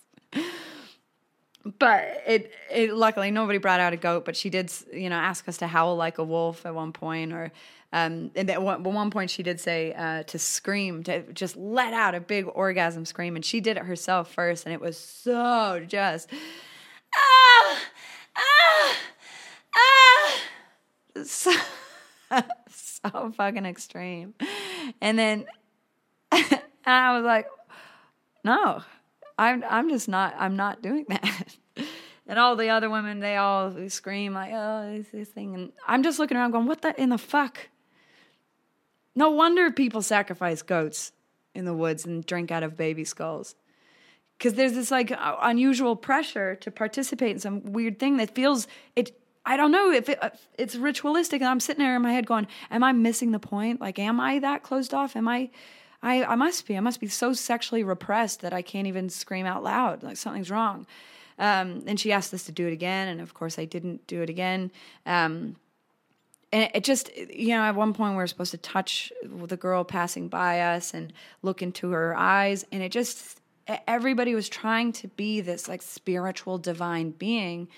but 1.79 2.03
it, 2.27 2.51
it 2.69 2.93
luckily 2.93 3.31
nobody 3.31 3.57
brought 3.57 3.79
out 3.79 3.93
a 3.93 3.97
goat, 3.97 4.25
but 4.25 4.35
she 4.35 4.49
did, 4.49 4.71
you 4.91 5.09
know, 5.09 5.15
ask 5.15 5.47
us 5.47 5.57
to 5.57 5.67
howl 5.67 5.95
like 5.95 6.17
a 6.17 6.23
wolf 6.23 6.65
at 6.65 6.75
one 6.75 6.91
point, 6.91 7.31
or 7.31 7.51
um, 7.93 8.31
and 8.35 8.49
at 8.49 8.61
one, 8.61 9.11
point 9.11 9.29
she 9.29 9.43
did 9.43 9.59
say 9.59 9.93
uh, 9.93 10.23
to 10.23 10.39
scream, 10.39 11.03
to 11.03 11.31
just 11.31 11.55
let 11.55 11.93
out 11.93 12.15
a 12.15 12.19
big 12.19 12.47
orgasm 12.53 13.05
scream, 13.05 13.35
and 13.35 13.45
she 13.45 13.61
did 13.61 13.77
it 13.77 13.83
herself 13.83 14.33
first, 14.33 14.65
and 14.65 14.73
it 14.73 14.81
was 14.81 14.97
so 14.97 15.83
just 15.87 16.29
ah 17.15 17.77
ah 18.35 18.95
ah, 19.75 20.39
so, 21.23 21.51
so 22.67 23.31
fucking 23.37 23.65
extreme, 23.65 24.33
and 24.99 25.17
then 25.17 25.45
and 26.31 26.61
I 26.85 27.15
was 27.15 27.23
like, 27.23 27.47
no, 28.43 28.81
I'm 29.37 29.63
I'm 29.69 29.89
just 29.89 30.07
not 30.07 30.35
I'm 30.37 30.55
not 30.55 30.81
doing 30.81 31.05
that. 31.09 31.57
and 32.27 32.39
all 32.39 32.55
the 32.55 32.69
other 32.69 32.89
women, 32.89 33.19
they 33.19 33.37
all 33.37 33.89
scream 33.89 34.33
like, 34.33 34.51
"Oh, 34.53 34.97
this, 34.97 35.07
this 35.11 35.29
thing," 35.29 35.55
and 35.55 35.71
I'm 35.87 36.03
just 36.03 36.19
looking 36.19 36.37
around, 36.37 36.51
going, 36.51 36.65
"What 36.65 36.81
the 36.81 36.99
in 37.01 37.09
the 37.09 37.17
fuck?" 37.17 37.69
No 39.15 39.29
wonder 39.29 39.69
people 39.71 40.01
sacrifice 40.01 40.61
goats 40.61 41.11
in 41.53 41.65
the 41.65 41.73
woods 41.73 42.05
and 42.05 42.25
drink 42.25 42.51
out 42.51 42.63
of 42.63 42.75
baby 42.75 43.03
skulls. 43.03 43.55
Because 44.37 44.55
there's 44.55 44.73
this 44.73 44.91
like 44.91 45.13
unusual 45.19 45.95
pressure 45.95 46.55
to 46.55 46.71
participate 46.71 47.31
in 47.31 47.39
some 47.39 47.63
weird 47.71 47.99
thing 47.99 48.17
that 48.17 48.33
feels 48.33 48.67
it. 48.95 49.17
I 49.45 49.57
don't 49.57 49.71
know 49.71 49.91
if 49.91 50.07
it, 50.07 50.23
uh, 50.23 50.29
it's 50.57 50.75
ritualistic, 50.75 51.41
and 51.41 51.49
I'm 51.49 51.59
sitting 51.59 51.83
there 51.83 51.95
in 51.95 52.01
my 52.01 52.13
head 52.13 52.25
going, 52.25 52.47
"Am 52.71 52.83
I 52.83 52.93
missing 52.93 53.31
the 53.31 53.39
point? 53.39 53.81
Like, 53.81 53.99
am 53.99 54.19
I 54.19 54.39
that 54.39 54.63
closed 54.63 54.93
off? 54.93 55.15
Am 55.15 55.27
I?" 55.27 55.49
I, 56.03 56.23
I 56.23 56.35
must 56.35 56.67
be. 56.67 56.77
I 56.77 56.81
must 56.81 56.99
be 56.99 57.07
so 57.07 57.33
sexually 57.33 57.83
repressed 57.83 58.41
that 58.41 58.53
I 58.53 58.61
can't 58.61 58.87
even 58.87 59.09
scream 59.09 59.45
out 59.45 59.63
loud. 59.63 60.03
Like 60.03 60.17
something's 60.17 60.51
wrong. 60.51 60.85
Um, 61.39 61.83
and 61.87 61.99
she 61.99 62.11
asked 62.11 62.33
us 62.33 62.43
to 62.43 62.51
do 62.51 62.67
it 62.67 62.73
again. 62.73 63.07
And 63.07 63.21
of 63.21 63.33
course, 63.33 63.57
I 63.57 63.65
didn't 63.65 64.05
do 64.05 64.21
it 64.21 64.29
again. 64.29 64.71
Um, 65.05 65.55
and 66.51 66.69
it 66.75 66.83
just, 66.83 67.09
you 67.17 67.49
know, 67.55 67.61
at 67.61 67.73
one 67.73 67.93
point 67.93 68.11
we 68.11 68.17
were 68.17 68.27
supposed 68.27 68.51
to 68.51 68.57
touch 68.57 69.11
the 69.23 69.57
girl 69.57 69.83
passing 69.83 70.27
by 70.27 70.61
us 70.61 70.93
and 70.93 71.11
look 71.41 71.63
into 71.63 71.89
her 71.91 72.15
eyes. 72.15 72.63
And 72.71 72.83
it 72.83 72.91
just, 72.91 73.39
everybody 73.87 74.35
was 74.35 74.47
trying 74.47 74.91
to 74.91 75.07
be 75.07 75.41
this 75.41 75.67
like 75.67 75.81
spiritual 75.81 76.59
divine 76.59 77.11
being 77.11 77.69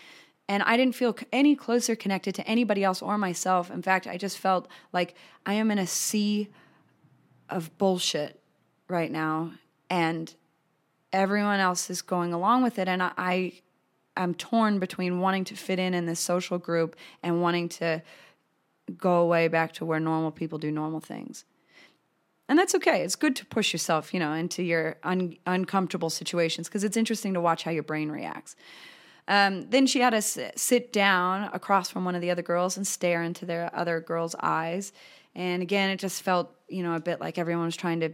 and 0.47 0.61
I 0.63 0.77
didn't 0.77 0.95
feel 0.95 1.15
any 1.31 1.55
closer 1.55 1.95
connected 1.95 2.35
to 2.35 2.47
anybody 2.47 2.83
else 2.83 3.01
or 3.01 3.17
myself. 3.17 3.71
In 3.71 3.81
fact, 3.81 4.05
I 4.05 4.17
just 4.17 4.37
felt 4.37 4.67
like 4.93 5.15
I 5.45 5.53
am 5.53 5.71
in 5.71 5.79
a 5.79 5.87
sea 5.87 6.49
of 7.49 7.75
bullshit 7.77 8.39
right 8.87 9.11
now 9.11 9.51
and 9.89 10.33
everyone 11.13 11.59
else 11.59 11.89
is 11.89 12.01
going 12.01 12.33
along 12.33 12.63
with 12.63 12.77
it 12.79 12.87
and 12.87 13.01
I, 13.01 13.11
I 13.17 13.53
am 14.17 14.33
torn 14.33 14.79
between 14.79 15.19
wanting 15.19 15.43
to 15.45 15.55
fit 15.55 15.79
in 15.79 15.93
in 15.93 16.05
this 16.05 16.19
social 16.19 16.57
group 16.57 16.95
and 17.23 17.41
wanting 17.41 17.69
to 17.69 18.01
go 18.97 19.21
away 19.21 19.47
back 19.47 19.73
to 19.73 19.85
where 19.85 19.99
normal 19.99 20.31
people 20.31 20.59
do 20.59 20.71
normal 20.71 20.99
things. 20.99 21.45
And 22.47 22.59
that's 22.59 22.75
okay. 22.75 23.01
It's 23.01 23.15
good 23.15 23.35
to 23.37 23.45
push 23.45 23.73
yourself 23.73 24.13
you 24.13 24.19
know 24.19 24.33
into 24.33 24.61
your 24.63 24.97
un- 25.03 25.37
uncomfortable 25.45 26.09
situations 26.09 26.67
because 26.67 26.83
it's 26.83 26.97
interesting 26.97 27.33
to 27.33 27.41
watch 27.41 27.63
how 27.63 27.71
your 27.71 27.83
brain 27.83 28.11
reacts. 28.11 28.55
Um, 29.27 29.67
then 29.71 29.87
she 29.87 30.01
had 30.01 30.13
us 30.13 30.37
sit 30.55 30.93
down 30.93 31.49
across 31.51 31.89
from 31.89 32.05
one 32.05 32.13
of 32.13 32.21
the 32.21 32.29
other 32.29 32.43
girls 32.43 32.77
and 32.77 32.85
stare 32.85 33.23
into 33.23 33.45
their 33.45 33.71
other 33.75 33.99
girl's 33.99 34.35
eyes 34.39 34.93
and 35.35 35.61
again, 35.61 35.89
it 35.89 35.99
just 35.99 36.21
felt, 36.21 36.49
you 36.67 36.81
know, 36.81 36.95
a 36.95 36.99
bit 36.99 37.19
like 37.19 37.37
everyone 37.37 37.65
was 37.65 37.75
trying 37.75 37.99
to 37.99 38.09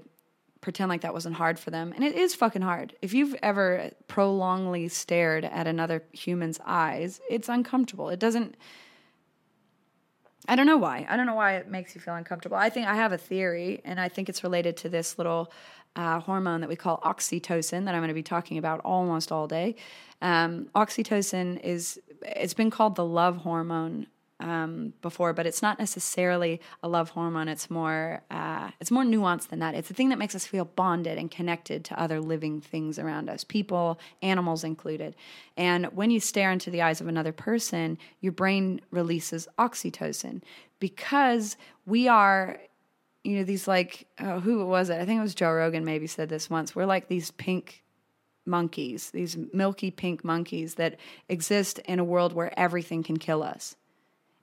pretend 0.62 0.90
like 0.90 1.02
that 1.02 1.14
wasn't 1.14 1.36
hard 1.36 1.60
for 1.60 1.72
them. 1.72 1.92
And 1.96 2.04
it 2.04 2.16
is 2.16 2.36
fucking 2.36 2.62
hard. 2.62 2.96
If 3.02 3.14
you've 3.14 3.36
ever 3.42 3.92
prolongedly 4.08 4.88
stared 4.90 5.46
at 5.46 5.68
another 5.68 6.04
human's 6.12 6.60
eyes, 6.66 7.20
it's 7.30 7.50
uncomfortable. 7.50 8.10
It 8.10 8.20
doesn't. 8.20 8.56
I 10.48 10.56
don't 10.56 10.66
know 10.66 10.78
why. 10.78 11.06
I 11.08 11.18
don't 11.18 11.28
know 11.28 11.36
why 11.36 11.54
it 11.56 11.70
makes 11.70 11.94
you 11.94 12.02
feel 12.02 12.16
uncomfortable. 12.16 12.58
I 12.58 12.70
think 12.70 12.88
I 12.88 12.96
have 12.96 13.12
a 13.12 13.18
theory, 13.18 13.82
and 13.86 14.00
I 14.00 14.10
think 14.10 14.28
it's 14.28 14.44
related 14.44 14.78
to 14.78 14.90
this 14.90 15.20
little 15.20 15.52
uh, 15.96 16.20
hormone 16.20 16.62
that 16.62 16.70
we 16.70 16.76
call 16.76 17.00
oxytocin 17.02 17.86
that 17.86 17.94
I'm 17.94 18.02
going 18.02 18.08
to 18.08 18.14
be 18.14 18.24
talking 18.24 18.58
about 18.58 18.80
almost 18.80 19.32
all 19.32 19.48
day. 19.48 19.76
Um, 20.22 20.70
oxytocin 20.76 21.60
is 21.62 22.00
it's 22.24 22.54
been 22.54 22.70
called 22.72 22.96
the 22.96 23.06
love 23.06 23.38
hormone 23.38 24.08
um, 24.42 24.94
before, 25.02 25.34
but 25.34 25.46
it's 25.46 25.62
not 25.62 25.80
necessarily 25.80 26.60
a 26.84 26.88
love 26.88 27.12
hormone. 27.12 27.48
It's 27.48 27.70
more 27.70 28.24
uh, 28.30 28.72
it's 28.80 28.92
more 28.92 29.04
nuanced 29.04 29.50
than 29.50 29.60
that. 29.60 29.76
It's 29.76 29.88
the 29.88 29.94
thing 29.94 30.10
that 30.10 30.18
makes 30.18 30.36
us 30.36 30.46
feel 30.46 30.66
bonded 30.66 31.18
and 31.18 31.30
connected 31.30 31.86
to 31.86 32.00
other 32.00 32.20
living 32.20 32.60
things 32.60 33.00
around 33.00 33.30
us, 33.30 33.44
people, 33.44 34.00
animals 34.22 34.64
included. 34.64 35.16
And 35.56 35.86
when 35.88 36.12
you 36.12 36.20
stare 36.20 36.52
into 36.52 36.70
the 36.72 36.82
eyes 36.82 37.02
of 37.02 37.08
another 37.08 37.32
person, 37.32 37.98
your 38.20 38.32
brain 38.32 38.82
releases 38.92 39.48
oxytocin 39.58 40.42
because 40.80 41.56
we 41.86 42.08
are 42.08 42.60
you 43.24 43.38
know 43.38 43.44
these 43.44 43.68
like 43.68 44.08
oh, 44.20 44.40
who 44.40 44.66
was 44.66 44.90
it 44.90 45.00
i 45.00 45.06
think 45.06 45.20
it 45.20 45.22
was 45.22 45.36
joe 45.36 45.52
rogan 45.52 45.86
maybe 45.86 46.08
said 46.08 46.28
this 46.28 46.50
once 46.50 46.76
we're 46.76 46.86
like 46.86 47.08
these 47.08 47.32
pink 47.32 47.84
monkeys 48.46 49.12
these 49.12 49.38
milky 49.54 49.92
pink 49.92 50.24
monkeys 50.24 50.76
that 50.76 50.98
exist 51.30 51.80
in 51.80 52.00
a 52.00 52.04
world 52.04 52.34
where 52.34 52.58
everything 52.60 53.04
can 53.04 53.18
kill 53.18 53.44
us 53.44 53.76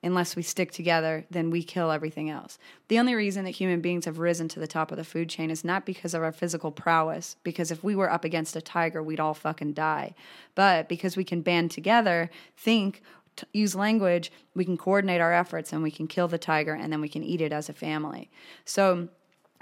unless 0.03 0.37
we 0.37 0.43
stick 0.43 0.71
together, 0.71 1.25
then 1.31 1.51
we 1.51 1.63
kill 1.63 1.91
everything 1.91 2.31
else. 2.31 2.59
The 2.89 2.99
only 2.99 3.15
reason 3.15 3.45
that 3.45 3.51
human 3.51 3.81
beings 3.81 4.05
have 4.05 4.19
risen 4.19 4.49
to 4.49 4.61
the 4.61 4.67
top 4.67 4.91
of 4.91 4.97
the 4.97 5.05
food 5.05 5.29
chain 5.29 5.51
is 5.51 5.65
not 5.65 5.87
because 5.87 6.15
of 6.15 6.23
our 6.23 6.33
physical 6.33 6.71
prowess, 6.71 7.37
because 7.43 7.71
if 7.71 7.83
we 7.83 7.97
were 7.97 8.11
up 8.11 8.25
against 8.25 8.57
a 8.57 8.61
tiger, 8.61 9.03
we'd 9.03 9.21
all 9.21 9.35
fucking 9.35 9.73
die, 9.73 10.15
but 10.55 10.89
because 10.89 11.17
we 11.17 11.25
can 11.25 11.43
band 11.43 11.71
together, 11.71 12.31
think, 12.57 13.03
t- 13.37 13.47
use 13.53 13.75
language, 13.75 14.31
we 14.55 14.65
can 14.65 14.77
coordinate 14.77 15.21
our 15.21 15.33
efforts 15.33 15.73
and 15.73 15.83
we 15.83 15.91
can 15.91 16.07
kill 16.07 16.29
the 16.29 16.39
tiger 16.39 16.75
and 16.75 16.93
then 16.93 17.01
we 17.01 17.09
can 17.09 17.25
eat 17.25 17.41
it 17.41 17.53
as 17.53 17.69
a 17.69 17.73
family. 17.73 18.31
So, 18.65 19.09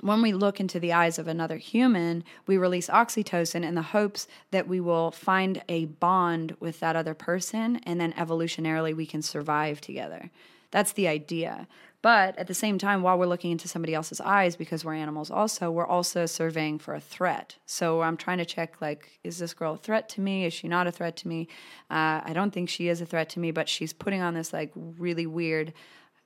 when 0.01 0.23
we 0.23 0.33
look 0.33 0.61
into 0.61 0.79
the 0.79 0.93
eyes 0.93 1.19
of 1.19 1.29
another 1.29 1.57
human, 1.57 2.25
we 2.47 2.59
release 2.59 2.89
oxytocin 2.89 3.65
in 3.65 3.75
the 3.75 3.83
hopes 3.83 4.29
that 4.51 4.69
we 4.69 4.81
will 4.81 5.11
find 5.11 5.63
a 5.69 5.87
bond 5.87 6.57
with 6.61 6.81
that 6.81 6.97
other 6.97 7.15
person 7.15 7.77
and 7.85 8.01
then 8.01 8.13
evolutionarily 8.15 8.95
we 8.95 9.07
can 9.07 9.23
survive 9.23 9.81
together. 9.81 10.31
That's 10.71 10.93
the 10.93 11.09
idea. 11.09 11.69
But 12.03 12.39
at 12.39 12.47
the 12.47 12.55
same 12.55 12.79
time, 12.79 13.03
while 13.03 13.19
we're 13.19 13.27
looking 13.27 13.51
into 13.51 13.67
somebody 13.67 13.95
else's 13.95 14.21
eyes, 14.21 14.55
because 14.55 14.85
we're 14.85 14.95
animals 14.95 15.31
also, 15.31 15.71
we're 15.71 15.87
also 15.87 16.27
surveying 16.27 16.79
for 16.79 16.95
a 16.95 17.01
threat. 17.01 17.57
So 17.67 18.03
I'm 18.03 18.17
trying 18.17 18.39
to 18.39 18.45
check, 18.45 18.81
like, 18.81 19.19
is 19.25 19.39
this 19.39 19.55
girl 19.55 19.75
a 19.75 19.79
threat 19.79 20.09
to 20.11 20.21
me? 20.21 20.45
Is 20.45 20.53
she 20.53 20.69
not 20.69 20.87
a 20.87 20.93
threat 20.93 21.17
to 21.17 21.29
me? 21.29 21.49
Uh, 21.91 22.21
I 22.23 22.33
don't 22.33 22.53
think 22.53 22.69
she 22.69 22.89
is 22.89 23.01
a 23.01 23.07
threat 23.07 23.29
to 23.31 23.41
me, 23.41 23.51
but 23.51 23.69
she's 23.69 23.93
putting 23.93 24.21
on 24.21 24.35
this, 24.35 24.53
like, 24.53 24.71
really 24.77 25.27
weird 25.27 25.73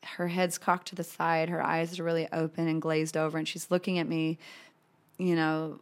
her 0.05 0.29
head's 0.29 0.59
cocked 0.59 0.89
to 0.89 0.95
the 0.95 1.05
side, 1.05 1.49
her 1.49 1.63
eyes 1.63 1.99
are 1.99 2.05
really 2.05 2.29
open 2.33 2.69
and 2.69 2.81
glazed 2.81 3.17
over, 3.17 3.39
and 3.39 3.47
she's 3.47 3.71
looking 3.71 3.99
at 3.99 4.09
me, 4.09 4.39
you 5.19 5.35
know, 5.35 5.81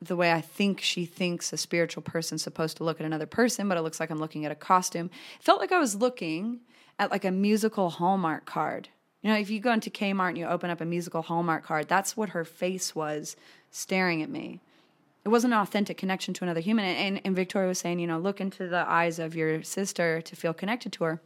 the 0.00 0.16
way 0.16 0.32
I 0.32 0.40
think 0.40 0.80
she 0.80 1.04
thinks 1.04 1.52
a 1.52 1.56
spiritual 1.56 2.02
person's 2.02 2.42
supposed 2.42 2.76
to 2.78 2.84
look 2.84 3.00
at 3.00 3.06
another 3.06 3.26
person, 3.26 3.68
but 3.68 3.78
it 3.78 3.82
looks 3.82 4.00
like 4.00 4.10
I'm 4.10 4.18
looking 4.18 4.44
at 4.44 4.52
a 4.52 4.56
costume. 4.56 5.10
It 5.36 5.42
felt 5.42 5.60
like 5.60 5.72
I 5.72 5.78
was 5.78 5.94
looking 5.94 6.60
at 6.98 7.10
like 7.10 7.24
a 7.24 7.30
musical 7.30 7.90
Hallmark 7.90 8.44
card. 8.44 8.88
You 9.22 9.30
know, 9.30 9.38
if 9.38 9.48
you 9.48 9.60
go 9.60 9.72
into 9.72 9.90
Kmart 9.90 10.30
and 10.30 10.38
you 10.38 10.46
open 10.46 10.70
up 10.70 10.80
a 10.80 10.84
musical 10.84 11.22
Hallmark 11.22 11.64
card, 11.64 11.88
that's 11.88 12.16
what 12.16 12.30
her 12.30 12.44
face 12.44 12.94
was 12.94 13.36
staring 13.70 14.22
at 14.22 14.28
me. 14.28 14.60
it 15.24 15.30
wasn't 15.30 15.54
an 15.54 15.60
authentic 15.60 15.96
connection 15.96 16.34
to 16.34 16.44
another 16.44 16.60
human. 16.60 16.84
And, 16.84 17.20
and 17.24 17.34
Victoria 17.34 17.68
was 17.68 17.78
saying, 17.78 17.98
you 17.98 18.06
know, 18.06 18.18
look 18.18 18.40
into 18.40 18.68
the 18.68 18.86
eyes 18.86 19.18
of 19.18 19.34
your 19.34 19.62
sister 19.62 20.20
to 20.20 20.36
feel 20.36 20.52
connected 20.52 20.92
to 20.92 21.04
her. 21.04 21.20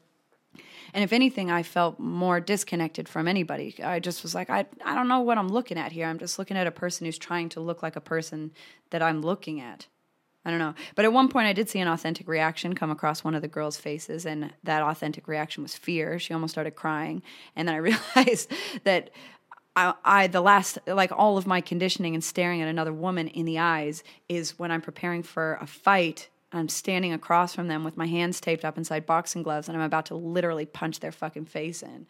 And 0.95 1.05
if 1.05 1.13
anything, 1.13 1.51
I 1.51 1.63
felt 1.63 1.99
more 1.99 2.41
disconnected 2.41 3.09
from 3.09 3.29
anybody. 3.29 3.75
I 3.83 4.01
just 4.01 4.23
was 4.23 4.35
like, 4.35 4.51
I, 4.51 4.67
I 4.85 4.95
don't 4.95 5.09
know 5.09 5.21
what 5.21 5.39
I'm 5.39 5.49
looking 5.49 5.79
at 5.79 5.93
here. 5.93 6.07
I'm 6.07 6.19
just 6.19 6.39
looking 6.39 6.57
at 6.57 6.67
a 6.67 6.71
person 6.73 7.05
who's 7.05 7.19
trying 7.19 7.49
to 7.51 7.61
look 7.61 7.83
like 7.83 7.97
a 7.97 8.01
person 8.01 8.53
that 8.91 9.03
I'm 9.03 9.21
looking 9.21 9.61
at. 9.61 9.87
I 10.45 10.51
don't 10.51 10.61
know. 10.61 10.75
But 10.95 11.05
at 11.05 11.13
one 11.13 11.29
point, 11.29 11.47
I 11.47 11.53
did 11.53 11.69
see 11.69 11.81
an 11.81 11.89
authentic 11.89 12.27
reaction 12.27 12.75
come 12.75 12.91
across 12.91 13.23
one 13.23 13.35
of 13.35 13.43
the 13.43 13.49
girls' 13.49 13.77
faces, 13.77 14.25
and 14.25 14.55
that 14.65 14.83
authentic 14.83 15.29
reaction 15.29 15.63
was 15.63 15.75
fear. 15.75 16.19
She 16.19 16.33
almost 16.33 16.53
started 16.53 16.71
crying. 16.71 17.23
And 17.55 17.69
then 17.69 17.75
I 17.75 17.79
realized 18.17 18.51
that 18.85 19.11
I, 19.77 19.95
I, 20.05 20.27
the 20.27 20.41
last 20.41 20.79
like 20.87 21.13
all 21.13 21.39
of 21.39 21.47
my 21.47 21.61
conditioning 21.61 22.15
and 22.15 22.25
staring 22.25 22.63
at 22.63 22.69
another 22.69 22.93
woman 22.93 23.29
in 23.29 23.45
the 23.45 23.59
eyes 23.59 24.03
is 24.29 24.59
when 24.59 24.71
I'm 24.71 24.81
preparing 24.81 25.23
for 25.23 25.59
a 25.61 25.67
fight. 25.67 26.29
I'm 26.53 26.69
standing 26.69 27.13
across 27.13 27.55
from 27.55 27.69
them 27.69 27.85
with 27.85 27.97
my 27.97 28.07
hands 28.07 28.41
taped 28.41 28.65
up 28.65 28.79
inside 28.79 29.07
boxing 29.07 29.43
gloves, 29.43 29.69
and 29.69 29.77
I'm 29.77 29.83
about 29.83 30.07
to 30.07 30.15
literally 30.15 30.67
punch 30.67 31.01
their 31.01 31.13
fucking 31.13 31.45
face 31.45 31.83
in. 31.83 32.07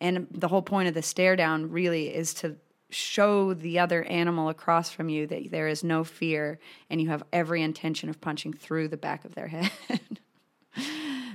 And 0.00 0.26
the 0.30 0.48
whole 0.48 0.62
point 0.62 0.88
of 0.88 0.94
the 0.94 1.02
stare 1.02 1.36
down 1.36 1.70
really 1.70 2.14
is 2.14 2.34
to 2.34 2.56
show 2.90 3.54
the 3.54 3.78
other 3.78 4.04
animal 4.04 4.48
across 4.48 4.90
from 4.90 5.08
you 5.08 5.26
that 5.26 5.50
there 5.50 5.68
is 5.68 5.82
no 5.82 6.04
fear 6.04 6.58
and 6.88 7.00
you 7.00 7.08
have 7.08 7.22
every 7.32 7.62
intention 7.62 8.08
of 8.08 8.20
punching 8.20 8.52
through 8.52 8.88
the 8.88 8.96
back 8.96 9.24
of 9.24 9.34
their 9.34 9.48
head. 9.48 9.70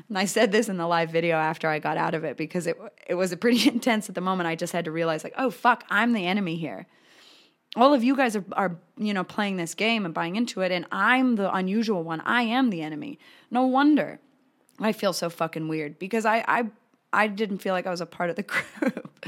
and 0.07 0.17
I 0.17 0.25
said 0.25 0.51
this 0.51 0.69
in 0.69 0.77
the 0.77 0.87
live 0.87 1.09
video 1.09 1.35
after 1.35 1.67
I 1.67 1.79
got 1.79 1.97
out 1.97 2.13
of 2.13 2.23
it 2.23 2.37
because 2.37 2.67
it 2.67 2.77
it 3.07 3.15
was 3.15 3.31
a 3.31 3.37
pretty 3.37 3.67
intense 3.73 4.09
at 4.09 4.15
the 4.15 4.21
moment. 4.21 4.47
I 4.47 4.55
just 4.55 4.73
had 4.73 4.85
to 4.85 4.91
realize 4.91 5.23
like, 5.23 5.35
oh 5.37 5.49
fuck, 5.49 5.83
I'm 5.89 6.13
the 6.13 6.25
enemy 6.25 6.55
here. 6.55 6.87
All 7.75 7.93
of 7.93 8.03
you 8.03 8.15
guys 8.15 8.35
are, 8.35 8.43
are 8.53 8.77
you 8.97 9.13
know 9.13 9.23
playing 9.23 9.57
this 9.57 9.73
game 9.73 10.05
and 10.05 10.13
buying 10.13 10.35
into 10.35 10.61
it, 10.61 10.71
and 10.71 10.85
I'm 10.91 11.35
the 11.35 11.53
unusual 11.53 12.03
one. 12.03 12.21
I 12.21 12.43
am 12.43 12.69
the 12.69 12.81
enemy. 12.81 13.19
No 13.49 13.63
wonder 13.63 14.19
I 14.79 14.91
feel 14.91 15.13
so 15.13 15.29
fucking 15.29 15.67
weird 15.67 15.99
because 15.99 16.25
I 16.25 16.43
I 16.47 16.65
I 17.13 17.27
didn't 17.27 17.59
feel 17.59 17.73
like 17.73 17.87
I 17.87 17.91
was 17.91 18.01
a 18.01 18.05
part 18.05 18.29
of 18.29 18.35
the 18.35 18.43
group 18.79 19.25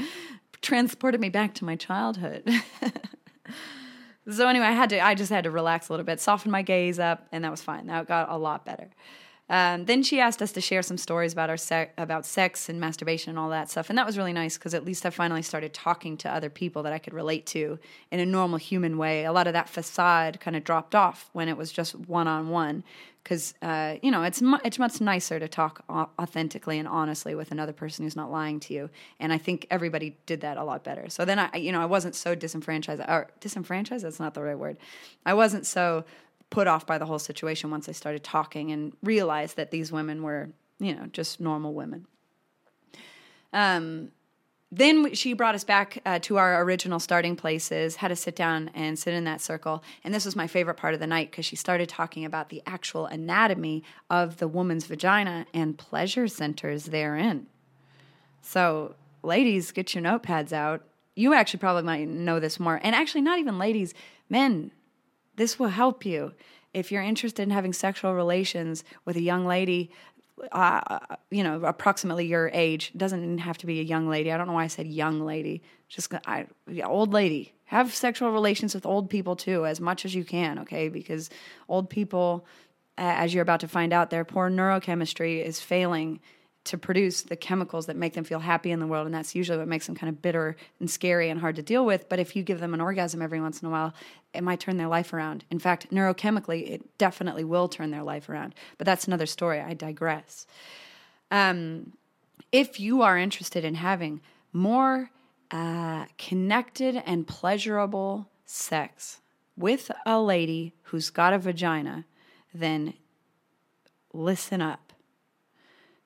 transported 0.62 1.20
me 1.20 1.28
back 1.28 1.54
to 1.54 1.64
my 1.64 1.76
childhood. 1.76 2.50
so 4.30 4.48
anyway, 4.48 4.66
I 4.66 4.72
had 4.72 4.90
to 4.90 5.00
I 5.04 5.14
just 5.14 5.30
had 5.30 5.44
to 5.44 5.50
relax 5.50 5.88
a 5.88 5.92
little 5.92 6.06
bit, 6.06 6.20
soften 6.20 6.50
my 6.50 6.62
gaze 6.62 6.98
up, 6.98 7.26
and 7.30 7.44
that 7.44 7.50
was 7.50 7.62
fine. 7.62 7.86
That 7.86 8.08
got 8.08 8.30
a 8.30 8.36
lot 8.36 8.64
better. 8.64 8.90
Um, 9.50 9.84
then 9.84 10.02
she 10.02 10.20
asked 10.20 10.40
us 10.40 10.52
to 10.52 10.60
share 10.62 10.80
some 10.80 10.96
stories 10.96 11.34
about 11.34 11.50
our 11.50 11.58
se- 11.58 11.90
about 11.98 12.24
sex 12.24 12.70
and 12.70 12.80
masturbation 12.80 13.30
and 13.30 13.38
all 13.38 13.50
that 13.50 13.70
stuff, 13.70 13.90
and 13.90 13.98
that 13.98 14.06
was 14.06 14.16
really 14.16 14.32
nice 14.32 14.56
because 14.56 14.72
at 14.72 14.86
least 14.86 15.04
I 15.04 15.10
finally 15.10 15.42
started 15.42 15.74
talking 15.74 16.16
to 16.18 16.32
other 16.32 16.48
people 16.48 16.82
that 16.84 16.94
I 16.94 16.98
could 16.98 17.12
relate 17.12 17.44
to 17.46 17.78
in 18.10 18.20
a 18.20 18.26
normal 18.26 18.58
human 18.58 18.96
way. 18.96 19.24
A 19.24 19.32
lot 19.32 19.46
of 19.46 19.52
that 19.52 19.68
facade 19.68 20.40
kind 20.40 20.56
of 20.56 20.64
dropped 20.64 20.94
off 20.94 21.28
when 21.34 21.48
it 21.48 21.58
was 21.58 21.70
just 21.70 21.94
one 21.94 22.26
on 22.26 22.48
one, 22.48 22.84
because 23.22 23.52
uh, 23.60 23.96
you 24.02 24.10
know 24.10 24.22
it's 24.22 24.40
mu- 24.40 24.60
it's 24.64 24.78
much 24.78 24.98
nicer 25.02 25.38
to 25.38 25.46
talk 25.46 25.84
authentically 25.90 26.78
and 26.78 26.88
honestly 26.88 27.34
with 27.34 27.50
another 27.50 27.74
person 27.74 28.04
who's 28.04 28.16
not 28.16 28.30
lying 28.30 28.60
to 28.60 28.72
you. 28.72 28.88
And 29.20 29.30
I 29.30 29.36
think 29.36 29.66
everybody 29.70 30.16
did 30.24 30.40
that 30.40 30.56
a 30.56 30.64
lot 30.64 30.84
better. 30.84 31.10
So 31.10 31.26
then 31.26 31.38
I, 31.38 31.54
you 31.56 31.70
know, 31.70 31.82
I 31.82 31.86
wasn't 31.86 32.14
so 32.14 32.34
disenfranchised 32.34 33.02
or 33.06 33.28
disenfranchised. 33.40 34.04
That's 34.06 34.20
not 34.20 34.32
the 34.32 34.42
right 34.42 34.58
word. 34.58 34.78
I 35.26 35.34
wasn't 35.34 35.66
so 35.66 36.04
put 36.54 36.68
off 36.68 36.86
by 36.86 36.98
the 36.98 37.04
whole 37.04 37.18
situation 37.18 37.72
once 37.72 37.88
I 37.88 37.92
started 37.92 38.22
talking 38.22 38.70
and 38.70 38.92
realized 39.02 39.56
that 39.56 39.72
these 39.72 39.90
women 39.90 40.22
were, 40.22 40.50
you 40.78 40.94
know, 40.94 41.06
just 41.06 41.40
normal 41.40 41.74
women. 41.74 42.06
Um, 43.52 44.12
then 44.70 45.14
she 45.14 45.32
brought 45.32 45.56
us 45.56 45.64
back 45.64 45.98
uh, 46.06 46.20
to 46.20 46.36
our 46.36 46.62
original 46.62 47.00
starting 47.00 47.34
places, 47.34 47.96
had 47.96 48.12
us 48.12 48.20
sit 48.20 48.36
down 48.36 48.70
and 48.72 48.96
sit 48.96 49.14
in 49.14 49.24
that 49.24 49.40
circle. 49.40 49.82
And 50.04 50.14
this 50.14 50.24
was 50.24 50.36
my 50.36 50.46
favorite 50.46 50.76
part 50.76 50.94
of 50.94 51.00
the 51.00 51.08
night 51.08 51.32
because 51.32 51.44
she 51.44 51.56
started 51.56 51.88
talking 51.88 52.24
about 52.24 52.50
the 52.50 52.62
actual 52.66 53.06
anatomy 53.06 53.82
of 54.08 54.36
the 54.36 54.46
woman's 54.46 54.86
vagina 54.86 55.46
and 55.52 55.76
pleasure 55.76 56.28
centers 56.28 56.86
therein. 56.86 57.46
So, 58.42 58.94
ladies, 59.24 59.72
get 59.72 59.92
your 59.92 60.04
notepads 60.04 60.52
out. 60.52 60.84
You 61.16 61.34
actually 61.34 61.60
probably 61.60 61.82
might 61.82 62.06
know 62.06 62.38
this 62.38 62.60
more. 62.60 62.80
And 62.80 62.94
actually, 62.94 63.22
not 63.22 63.40
even 63.40 63.58
ladies, 63.58 63.92
men, 64.28 64.70
this 65.36 65.58
will 65.58 65.68
help 65.68 66.04
you. 66.04 66.32
If 66.72 66.90
you're 66.90 67.02
interested 67.02 67.42
in 67.42 67.50
having 67.50 67.72
sexual 67.72 68.14
relations 68.14 68.84
with 69.04 69.16
a 69.16 69.22
young 69.22 69.46
lady 69.46 69.90
uh, 70.52 70.98
you 71.30 71.42
know, 71.42 71.62
approximately 71.64 72.26
your 72.26 72.50
age. 72.52 72.92
Doesn't 72.96 73.38
have 73.38 73.58
to 73.58 73.66
be 73.66 73.80
a 73.80 73.84
young 73.84 74.08
lady. 74.08 74.32
I 74.32 74.36
don't 74.36 74.46
know 74.46 74.52
why 74.52 74.64
I 74.64 74.68
said 74.68 74.86
young 74.86 75.20
lady. 75.20 75.62
Just 75.88 76.12
I, 76.26 76.46
old 76.82 77.12
lady. 77.12 77.52
Have 77.66 77.94
sexual 77.94 78.30
relations 78.30 78.74
with 78.74 78.84
old 78.84 79.08
people 79.08 79.36
too, 79.36 79.64
as 79.64 79.80
much 79.80 80.04
as 80.04 80.14
you 80.14 80.24
can, 80.24 80.58
okay? 80.60 80.88
Because 80.88 81.30
old 81.68 81.88
people, 81.88 82.46
as 82.98 83.32
you're 83.32 83.42
about 83.42 83.60
to 83.60 83.68
find 83.68 83.92
out, 83.92 84.10
their 84.10 84.24
poor 84.24 84.50
neurochemistry 84.50 85.44
is 85.44 85.60
failing 85.60 86.20
to 86.64 86.78
produce 86.78 87.22
the 87.22 87.36
chemicals 87.36 87.86
that 87.86 87.96
make 87.96 88.14
them 88.14 88.24
feel 88.24 88.38
happy 88.38 88.70
in 88.70 88.80
the 88.80 88.86
world. 88.86 89.06
And 89.06 89.14
that's 89.14 89.34
usually 89.34 89.58
what 89.58 89.68
makes 89.68 89.86
them 89.86 89.94
kind 89.94 90.08
of 90.08 90.22
bitter 90.22 90.56
and 90.80 90.90
scary 90.90 91.28
and 91.28 91.38
hard 91.38 91.56
to 91.56 91.62
deal 91.62 91.84
with. 91.84 92.08
But 92.08 92.18
if 92.18 92.34
you 92.34 92.42
give 92.42 92.58
them 92.58 92.72
an 92.72 92.80
orgasm 92.80 93.20
every 93.20 93.40
once 93.40 93.60
in 93.60 93.68
a 93.68 93.70
while, 93.70 93.92
it 94.32 94.42
might 94.42 94.60
turn 94.60 94.78
their 94.78 94.88
life 94.88 95.12
around. 95.12 95.44
In 95.50 95.58
fact, 95.58 95.90
neurochemically, 95.90 96.70
it 96.70 96.98
definitely 96.98 97.44
will 97.44 97.68
turn 97.68 97.90
their 97.90 98.02
life 98.02 98.28
around. 98.28 98.54
But 98.78 98.86
that's 98.86 99.06
another 99.06 99.26
story. 99.26 99.60
I 99.60 99.74
digress. 99.74 100.46
Um, 101.30 101.92
if 102.50 102.80
you 102.80 103.02
are 103.02 103.18
interested 103.18 103.64
in 103.64 103.74
having 103.74 104.20
more 104.52 105.10
uh, 105.50 106.06
connected 106.16 107.02
and 107.04 107.26
pleasurable 107.26 108.28
sex 108.46 109.20
with 109.56 109.90
a 110.06 110.20
lady 110.20 110.72
who's 110.84 111.10
got 111.10 111.32
a 111.32 111.38
vagina, 111.38 112.04
then 112.54 112.94
listen 114.12 114.62
up 114.62 114.83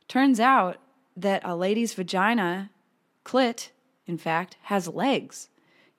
Turns 0.09 0.41
out 0.41 0.79
that 1.17 1.43
a 1.45 1.55
lady's 1.55 1.95
vagina, 1.95 2.71
clit, 3.25 3.69
in 4.07 4.17
fact, 4.17 4.57
has 4.63 4.89
legs. 4.89 5.49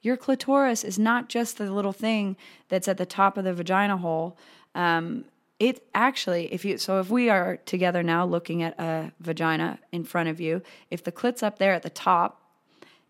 Your 0.02 0.18
clitoris 0.18 0.84
is 0.84 0.98
not 0.98 1.30
just 1.30 1.58
the 1.58 1.72
little 1.72 1.94
thing 1.94 2.36
that's 2.70 2.88
at 2.88 2.98
the 2.98 3.06
top 3.06 3.38
of 3.38 3.44
the 3.44 3.54
vagina 3.54 3.98
hole. 3.98 4.38
Um, 4.74 5.26
it 5.60 5.84
actually, 5.94 6.52
if 6.54 6.64
you 6.64 6.78
so, 6.78 7.00
if 7.00 7.10
we 7.10 7.30
are 7.30 7.58
together 7.58 8.02
now 8.02 8.26
looking 8.26 8.64
at 8.64 8.80
a 8.80 9.12
vagina 9.20 9.80
in 9.92 10.06
front 10.06 10.30
of 10.30 10.40
you, 10.40 10.62
if 10.90 11.04
the 11.04 11.12
clit's 11.12 11.44
up 11.44 11.60
there 11.60 11.74
at 11.74 11.84
the 11.84 11.90
top, 11.90 12.42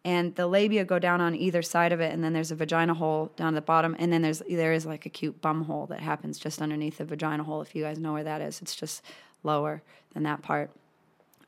and 0.03 0.35
the 0.35 0.47
labia 0.47 0.83
go 0.83 0.97
down 0.97 1.21
on 1.21 1.35
either 1.35 1.61
side 1.61 1.91
of 1.91 1.99
it, 1.99 2.11
and 2.11 2.23
then 2.23 2.33
there's 2.33 2.51
a 2.51 2.55
vagina 2.55 2.93
hole 2.95 3.31
down 3.35 3.49
at 3.49 3.55
the 3.55 3.61
bottom, 3.61 3.95
and 3.99 4.11
then 4.11 4.23
there's 4.23 4.41
there 4.49 4.73
is 4.73 4.85
like 4.85 5.05
a 5.05 5.09
cute 5.09 5.39
bum 5.41 5.65
hole 5.65 5.85
that 5.87 5.99
happens 5.99 6.39
just 6.39 6.61
underneath 6.61 6.97
the 6.97 7.05
vagina 7.05 7.43
hole. 7.43 7.61
If 7.61 7.75
you 7.75 7.83
guys 7.83 7.99
know 7.99 8.13
where 8.13 8.23
that 8.23 8.41
is, 8.41 8.61
it's 8.61 8.75
just 8.75 9.03
lower 9.43 9.83
than 10.13 10.23
that 10.23 10.41
part. 10.41 10.71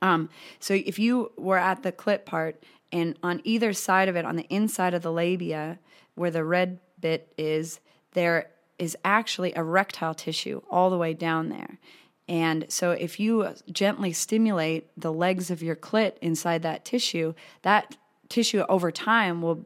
Um, 0.02 0.30
so 0.60 0.74
if 0.74 0.98
you 0.98 1.32
were 1.38 1.58
at 1.58 1.84
the 1.84 1.92
clit 1.92 2.26
part 2.26 2.64
and 2.92 3.18
on 3.24 3.42
either 3.44 3.74
side 3.74 4.10
of 4.10 4.16
it, 4.16 4.26
on 4.26 4.36
the 4.36 4.48
inside 4.50 4.94
of 4.94 5.02
the 5.02 5.12
labia, 5.12 5.80
where 6.16 6.32
the 6.32 6.44
red 6.44 6.80
bit 7.00 7.34
is, 7.38 7.80
there 8.14 8.50
is 8.78 8.98
actually 9.06 9.56
erectile 9.56 10.14
tissue 10.14 10.62
all 10.70 10.90
the 10.90 10.98
way 10.98 11.14
down 11.14 11.50
there. 11.50 11.80
And 12.28 12.66
so 12.70 12.92
if 12.92 13.20
you 13.20 13.54
gently 13.72 14.14
stimulate 14.14 14.90
the 14.98 15.14
legs 15.14 15.52
of 15.52 15.62
your 15.62 15.76
clit 15.76 16.18
inside 16.22 16.64
that 16.64 16.86
tissue, 16.86 17.34
that 17.62 17.98
tissue 18.30 18.64
over 18.70 18.92
time 18.92 19.42
will 19.42 19.66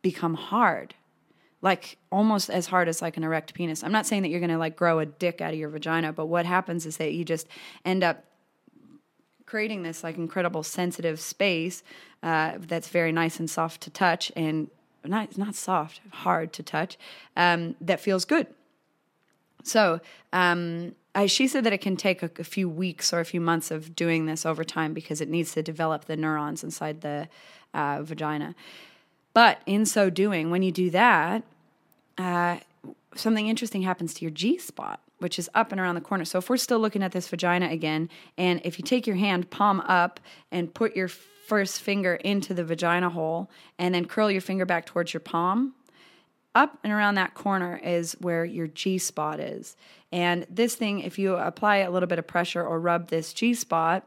become 0.00 0.34
hard 0.34 0.94
like 1.62 1.96
almost 2.10 2.50
as 2.50 2.66
hard 2.66 2.88
as 2.88 3.00
like 3.00 3.16
an 3.16 3.22
erect 3.22 3.54
penis. 3.54 3.82
I'm 3.84 3.92
not 3.92 4.04
saying 4.04 4.22
that 4.22 4.28
you're 4.28 4.40
to 4.40 4.58
like 4.58 4.76
grow 4.76 4.98
a 4.98 5.06
dick 5.06 5.40
out 5.40 5.52
of 5.52 5.58
your 5.58 5.68
vagina, 5.68 6.12
but 6.12 6.26
what 6.26 6.44
happens 6.44 6.84
is 6.84 6.96
that 6.96 7.12
you 7.12 7.24
just 7.24 7.46
end 7.84 8.02
up 8.02 8.24
creating 9.52 9.82
this 9.82 10.02
like 10.02 10.16
incredible 10.16 10.62
sensitive 10.62 11.20
space 11.20 11.82
uh, 12.22 12.52
that's 12.58 12.88
very 12.88 13.12
nice 13.12 13.38
and 13.38 13.50
soft 13.50 13.82
to 13.82 13.90
touch 13.90 14.32
and 14.34 14.70
not 15.04 15.36
not 15.36 15.54
soft, 15.54 16.00
hard 16.10 16.54
to 16.54 16.62
touch, 16.62 16.96
um, 17.36 17.74
that 17.78 18.00
feels 18.00 18.24
good. 18.24 18.46
So 19.62 20.00
um, 20.32 20.94
I, 21.14 21.26
she 21.26 21.46
said 21.48 21.64
that 21.64 21.72
it 21.74 21.82
can 21.82 21.96
take 21.96 22.22
a, 22.22 22.30
a, 22.38 22.44
few 22.44 22.66
weeks 22.66 23.12
or 23.12 23.20
a 23.20 23.26
few 23.26 23.42
months 23.42 23.70
of 23.70 23.94
doing 23.94 24.24
this 24.24 24.46
over 24.46 24.64
time 24.64 24.94
because 24.94 25.20
it 25.20 25.28
needs 25.28 25.52
to 25.52 25.62
develop 25.62 26.06
the 26.06 26.16
neurons 26.16 26.64
inside 26.64 27.02
the 27.02 27.28
uh, 27.74 28.02
vagina. 28.02 28.54
But 29.34 29.60
in 29.66 29.84
so 29.84 30.08
doing, 30.08 30.50
when 30.50 30.62
you 30.62 30.72
do 30.72 30.88
that, 30.90 31.42
uh, 32.16 32.56
something 33.14 33.48
interesting 33.48 33.82
happens 33.82 34.14
to 34.14 34.22
your 34.22 34.30
G 34.30 34.56
spot 34.56 35.00
which 35.22 35.38
is 35.38 35.48
up 35.54 35.72
and 35.72 35.80
around 35.80 35.94
the 35.94 36.00
corner. 36.00 36.24
So 36.24 36.38
if 36.38 36.50
we're 36.50 36.56
still 36.56 36.78
looking 36.78 37.02
at 37.02 37.12
this 37.12 37.28
vagina 37.28 37.68
again, 37.68 38.08
and 38.36 38.60
if 38.64 38.78
you 38.78 38.84
take 38.84 39.06
your 39.06 39.16
hand 39.16 39.50
palm 39.50 39.80
up 39.80 40.20
and 40.50 40.72
put 40.72 40.96
your 40.96 41.08
first 41.08 41.80
finger 41.80 42.14
into 42.16 42.54
the 42.54 42.64
vagina 42.64 43.10
hole 43.10 43.50
and 43.78 43.94
then 43.94 44.04
curl 44.04 44.30
your 44.30 44.40
finger 44.40 44.64
back 44.64 44.86
towards 44.86 45.12
your 45.12 45.20
palm, 45.20 45.74
up 46.54 46.78
and 46.84 46.92
around 46.92 47.14
that 47.14 47.34
corner 47.34 47.80
is 47.82 48.12
where 48.20 48.44
your 48.44 48.66
G 48.66 48.98
spot 48.98 49.40
is. 49.40 49.76
And 50.10 50.46
this 50.50 50.74
thing, 50.74 51.00
if 51.00 51.18
you 51.18 51.36
apply 51.36 51.78
a 51.78 51.90
little 51.90 52.06
bit 52.06 52.18
of 52.18 52.26
pressure 52.26 52.62
or 52.62 52.78
rub 52.78 53.08
this 53.08 53.32
G 53.32 53.54
spot, 53.54 54.06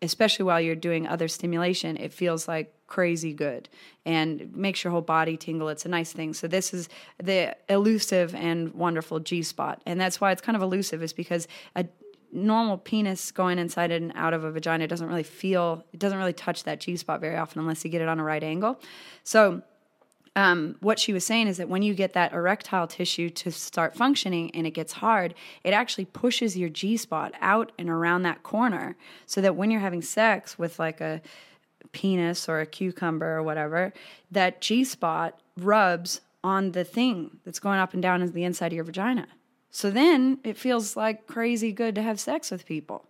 especially 0.00 0.44
while 0.44 0.60
you're 0.60 0.76
doing 0.76 1.06
other 1.06 1.26
stimulation, 1.26 1.96
it 1.96 2.12
feels 2.12 2.46
like 2.46 2.72
crazy 2.88 3.32
good 3.32 3.68
and 4.04 4.54
makes 4.56 4.82
your 4.82 4.90
whole 4.90 5.02
body 5.02 5.36
tingle. 5.36 5.68
It's 5.68 5.86
a 5.86 5.88
nice 5.88 6.12
thing. 6.12 6.34
So 6.34 6.48
this 6.48 6.74
is 6.74 6.88
the 7.22 7.56
elusive 7.68 8.34
and 8.34 8.74
wonderful 8.74 9.20
G 9.20 9.42
spot, 9.42 9.80
and 9.86 10.00
that's 10.00 10.20
why 10.20 10.32
it's 10.32 10.42
kind 10.42 10.56
of 10.56 10.62
elusive, 10.62 11.02
is 11.02 11.12
because 11.12 11.46
a 11.76 11.86
normal 12.32 12.76
penis 12.76 13.30
going 13.30 13.58
inside 13.58 13.90
and 13.90 14.12
out 14.14 14.34
of 14.34 14.44
a 14.44 14.50
vagina 14.50 14.86
doesn't 14.86 15.08
really 15.08 15.22
feel, 15.22 15.84
it 15.92 16.00
doesn't 16.00 16.18
really 16.18 16.32
touch 16.32 16.64
that 16.64 16.80
G 16.80 16.96
spot 16.96 17.20
very 17.20 17.36
often 17.36 17.60
unless 17.60 17.84
you 17.84 17.90
get 17.90 18.02
it 18.02 18.08
on 18.08 18.18
a 18.18 18.24
right 18.24 18.42
angle. 18.42 18.80
So 19.22 19.62
um, 20.36 20.76
what 20.80 20.98
she 20.98 21.12
was 21.12 21.24
saying 21.24 21.48
is 21.48 21.56
that 21.56 21.68
when 21.68 21.82
you 21.82 21.94
get 21.94 22.12
that 22.12 22.32
erectile 22.32 22.86
tissue 22.86 23.30
to 23.30 23.50
start 23.50 23.96
functioning 23.96 24.50
and 24.54 24.66
it 24.66 24.70
gets 24.70 24.92
hard, 24.92 25.34
it 25.64 25.72
actually 25.72 26.04
pushes 26.04 26.56
your 26.56 26.68
G 26.68 26.96
spot 26.96 27.32
out 27.40 27.72
and 27.78 27.88
around 27.88 28.22
that 28.22 28.42
corner 28.42 28.96
so 29.26 29.40
that 29.40 29.56
when 29.56 29.70
you're 29.70 29.80
having 29.80 30.02
sex 30.02 30.58
with 30.58 30.78
like 30.78 31.00
a 31.00 31.20
penis 31.92 32.48
or 32.48 32.60
a 32.60 32.66
cucumber 32.66 33.36
or 33.36 33.42
whatever, 33.42 33.92
that 34.30 34.60
G 34.60 34.84
spot 34.84 35.40
rubs 35.56 36.20
on 36.44 36.72
the 36.72 36.84
thing 36.84 37.38
that's 37.44 37.58
going 37.58 37.78
up 37.78 37.92
and 37.92 38.02
down 38.02 38.22
in 38.22 38.32
the 38.32 38.44
inside 38.44 38.68
of 38.68 38.72
your 38.74 38.84
vagina. 38.84 39.26
So 39.70 39.90
then 39.90 40.38
it 40.44 40.56
feels 40.56 40.96
like 40.96 41.26
crazy 41.26 41.72
good 41.72 41.94
to 41.96 42.02
have 42.02 42.20
sex 42.20 42.50
with 42.50 42.66
people. 42.66 43.04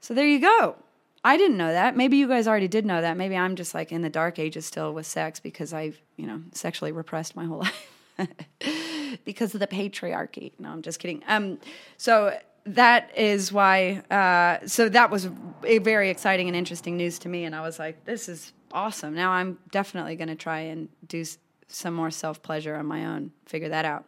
So 0.00 0.14
there 0.14 0.26
you 0.26 0.40
go. 0.40 0.76
I 1.24 1.36
didn't 1.36 1.56
know 1.56 1.72
that. 1.72 1.96
Maybe 1.96 2.16
you 2.16 2.28
guys 2.28 2.46
already 2.46 2.68
did 2.68 2.86
know 2.86 3.00
that. 3.00 3.16
Maybe 3.16 3.36
I'm 3.36 3.56
just 3.56 3.74
like 3.74 3.90
in 3.90 4.02
the 4.02 4.10
dark 4.10 4.38
ages 4.38 4.64
still 4.66 4.92
with 4.92 5.06
sex 5.06 5.40
because 5.40 5.72
I've, 5.72 6.00
you 6.16 6.26
know, 6.26 6.40
sexually 6.52 6.92
repressed 6.92 7.34
my 7.34 7.44
whole 7.44 7.58
life 8.18 8.48
because 9.24 9.54
of 9.54 9.60
the 9.60 9.66
patriarchy. 9.66 10.52
No, 10.58 10.70
I'm 10.70 10.82
just 10.82 10.98
kidding. 10.98 11.22
Um, 11.26 11.58
so 11.96 12.38
that 12.66 13.16
is 13.16 13.52
why. 13.52 14.02
Uh, 14.10 14.66
so 14.66 14.88
that 14.88 15.10
was 15.10 15.28
a 15.64 15.78
very 15.78 16.10
exciting 16.10 16.48
and 16.48 16.56
interesting 16.56 16.96
news 16.96 17.18
to 17.20 17.28
me, 17.28 17.44
and 17.44 17.54
I 17.54 17.60
was 17.60 17.78
like, 17.78 18.04
"This 18.04 18.28
is 18.28 18.52
awesome." 18.72 19.14
Now 19.14 19.32
I'm 19.32 19.58
definitely 19.70 20.16
going 20.16 20.28
to 20.28 20.34
try 20.34 20.60
and 20.60 20.88
do 21.06 21.24
some 21.68 21.94
more 21.94 22.10
self 22.10 22.42
pleasure 22.42 22.74
on 22.76 22.86
my 22.86 23.06
own. 23.06 23.32
Figure 23.46 23.68
that 23.68 23.84
out. 23.84 24.04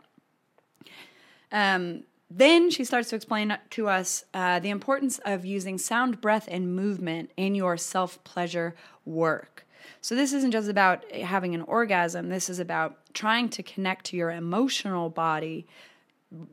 Um, 1.51 2.05
then 2.31 2.71
she 2.71 2.85
starts 2.85 3.09
to 3.11 3.17
explain 3.17 3.57
to 3.71 3.89
us 3.89 4.25
uh, 4.35 4.59
the 4.59 4.69
importance 4.69 5.19
of 5.25 5.47
using 5.47 5.79
sound, 5.79 6.21
breath, 6.21 6.47
and 6.51 6.77
movement 6.77 7.31
in 7.37 7.55
your 7.55 7.77
self 7.77 8.23
pleasure 8.25 8.75
work. 9.05 9.67
So, 10.01 10.15
this 10.15 10.33
isn't 10.33 10.51
just 10.51 10.69
about 10.69 11.11
having 11.13 11.55
an 11.55 11.63
orgasm, 11.63 12.29
this 12.29 12.51
is 12.51 12.59
about 12.59 12.97
trying 13.15 13.49
to 13.51 13.63
connect 13.63 14.07
to 14.07 14.17
your 14.17 14.31
emotional 14.31 15.09
body 15.09 15.67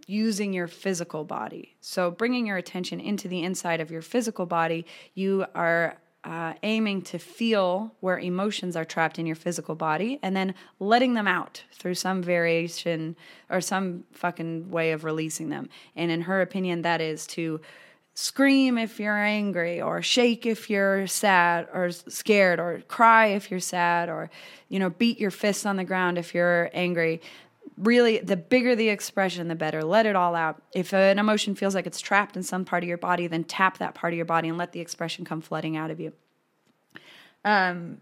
using 0.07 0.53
your 0.53 0.67
physical 0.67 1.23
body. 1.23 1.75
So, 1.81 2.11
bringing 2.11 2.47
your 2.47 2.57
attention 2.57 2.99
into 2.99 3.27
the 3.27 3.43
inside 3.43 3.81
of 3.81 3.91
your 3.91 4.01
physical 4.01 4.45
body, 4.45 4.85
you 5.13 5.45
are 5.53 5.97
uh, 6.25 6.53
aiming 6.63 7.03
to 7.03 7.19
feel 7.19 7.93
where 7.99 8.17
emotions 8.17 8.75
are 8.75 8.85
trapped 8.85 9.19
in 9.19 9.27
your 9.27 9.35
physical 9.35 9.75
body 9.75 10.19
and 10.23 10.35
then 10.35 10.55
letting 10.79 11.13
them 11.13 11.27
out 11.27 11.63
through 11.71 11.93
some 11.93 12.23
variation 12.23 13.15
or 13.49 13.61
some 13.61 14.03
fucking 14.11 14.71
way 14.71 14.91
of 14.91 15.03
releasing 15.03 15.49
them. 15.49 15.69
And 15.95 16.09
in 16.09 16.21
her 16.21 16.41
opinion, 16.41 16.81
that 16.81 16.99
is 16.99 17.27
to 17.27 17.61
scream 18.15 18.77
if 18.77 18.97
you're 18.97 19.17
angry 19.17 19.81
or 19.81 20.01
shake 20.01 20.45
if 20.45 20.69
you're 20.69 21.05
sad 21.05 21.67
or 21.73 21.91
scared 21.91 22.61
or 22.61 22.81
cry 22.87 23.27
if 23.27 23.51
you're 23.51 23.59
sad 23.59 24.07
or 24.07 24.29
you 24.69 24.79
know 24.79 24.89
beat 24.89 25.19
your 25.19 25.29
fists 25.29 25.65
on 25.65 25.75
the 25.75 25.83
ground 25.83 26.17
if 26.17 26.33
you're 26.33 26.69
angry 26.73 27.21
really 27.77 28.19
the 28.19 28.37
bigger 28.37 28.75
the 28.75 28.89
expression 28.89 29.47
the 29.47 29.55
better 29.55 29.83
let 29.83 30.05
it 30.05 30.15
all 30.15 30.35
out 30.35 30.61
if 30.73 30.93
an 30.93 31.19
emotion 31.19 31.55
feels 31.55 31.75
like 31.75 31.85
it's 31.85 31.99
trapped 31.99 32.37
in 32.37 32.43
some 32.43 32.63
part 32.63 32.83
of 32.83 32.87
your 32.87 32.97
body 32.97 33.27
then 33.27 33.43
tap 33.43 33.77
that 33.77 33.93
part 33.93 34.13
of 34.13 34.17
your 34.17 34.25
body 34.25 34.47
and 34.47 34.57
let 34.57 34.71
the 34.71 34.79
expression 34.79 35.25
come 35.25 35.41
flooding 35.41 35.75
out 35.75 35.91
of 35.91 35.99
you 35.99 36.13
um 37.43 37.97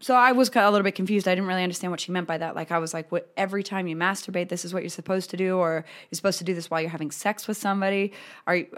so 0.00 0.14
I 0.14 0.30
was 0.30 0.48
a 0.54 0.70
little 0.70 0.84
bit 0.84 0.94
confused. 0.94 1.26
I 1.26 1.34
didn't 1.34 1.48
really 1.48 1.64
understand 1.64 1.90
what 1.90 2.00
she 2.00 2.12
meant 2.12 2.28
by 2.28 2.38
that. 2.38 2.54
Like 2.54 2.70
I 2.70 2.78
was 2.78 2.94
like, 2.94 3.10
what, 3.10 3.32
every 3.36 3.64
time 3.64 3.88
you 3.88 3.96
masturbate, 3.96 4.48
this 4.48 4.64
is 4.64 4.72
what 4.72 4.84
you're 4.84 4.90
supposed 4.90 5.30
to 5.30 5.36
do, 5.36 5.56
or 5.56 5.84
you're 6.08 6.16
supposed 6.16 6.38
to 6.38 6.44
do 6.44 6.54
this 6.54 6.70
while 6.70 6.80
you're 6.80 6.90
having 6.90 7.10
sex 7.10 7.48
with 7.48 7.56
somebody. 7.56 8.12
I 8.46 8.68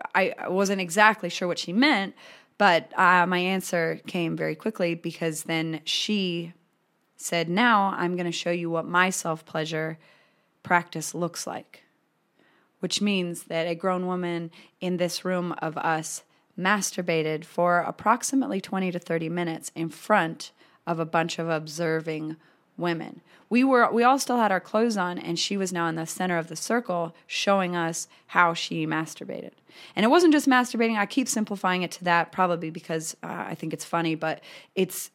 wasn't 0.49 0.81
exactly 0.81 1.29
sure 1.29 1.47
what 1.47 1.59
she 1.59 1.75
meant, 1.75 2.15
but 2.57 2.91
uh, 2.99 3.27
my 3.27 3.39
answer 3.39 4.01
came 4.07 4.35
very 4.35 4.55
quickly 4.55 4.95
because 4.95 5.45
then 5.45 5.83
she 5.85 6.55
said, 7.17 7.51
"Now 7.51 7.95
I'm 7.97 8.17
going 8.17 8.27
to 8.27 8.33
show 8.33 8.51
you 8.51 8.71
what 8.71 8.87
my 8.87 9.11
self 9.11 9.45
pleasure 9.45 9.99
practice 10.63 11.15
looks 11.15 11.47
like, 11.47 11.85
which 12.81 13.01
means 13.01 13.45
that 13.45 13.67
a 13.67 13.75
grown 13.75 14.07
woman 14.07 14.51
in 14.81 14.97
this 14.97 15.25
room 15.25 15.53
of 15.59 15.77
us 15.79 16.25
masturbated 16.59 17.45
for 17.45 17.79
approximately 17.81 18.61
20 18.61 18.93
to 18.93 18.99
30 18.99 19.29
minutes 19.29 19.73
in 19.75 19.89
front 19.89 20.53
of 20.87 20.99
a 20.99 21.07
bunch 21.07 21.39
of 21.39 21.49
observing 21.49 22.37
women. 22.77 23.21
We 23.49 23.65
were 23.65 23.91
we 23.93 24.05
all 24.05 24.19
still 24.19 24.39
had 24.39 24.53
our 24.53 24.61
clothes 24.61 24.97
on 24.97 25.19
and 25.19 25.39
she 25.39 25.57
was 25.57 25.73
now 25.73 25.87
in 25.89 25.97
the 25.97 26.07
center 26.07 26.39
of 26.39 26.49
the 26.49 26.57
circle 26.57 27.15
showing 27.27 27.77
us 27.77 28.09
how 28.29 28.55
she 28.55 28.87
masturbated. 28.87 29.53
And 29.95 30.05
it 30.05 30.09
wasn't 30.09 30.33
just 30.33 30.49
masturbating. 30.49 30.97
I 30.97 31.07
keep 31.07 31.29
simplifying 31.29 31.83
it 31.83 31.91
to 31.93 32.05
that 32.05 32.33
probably 32.33 32.71
because 32.71 33.17
uh, 33.23 33.45
I 33.49 33.55
think 33.55 33.73
it's 33.73 33.85
funny, 33.85 34.15
but 34.15 34.41
it's 34.75 35.11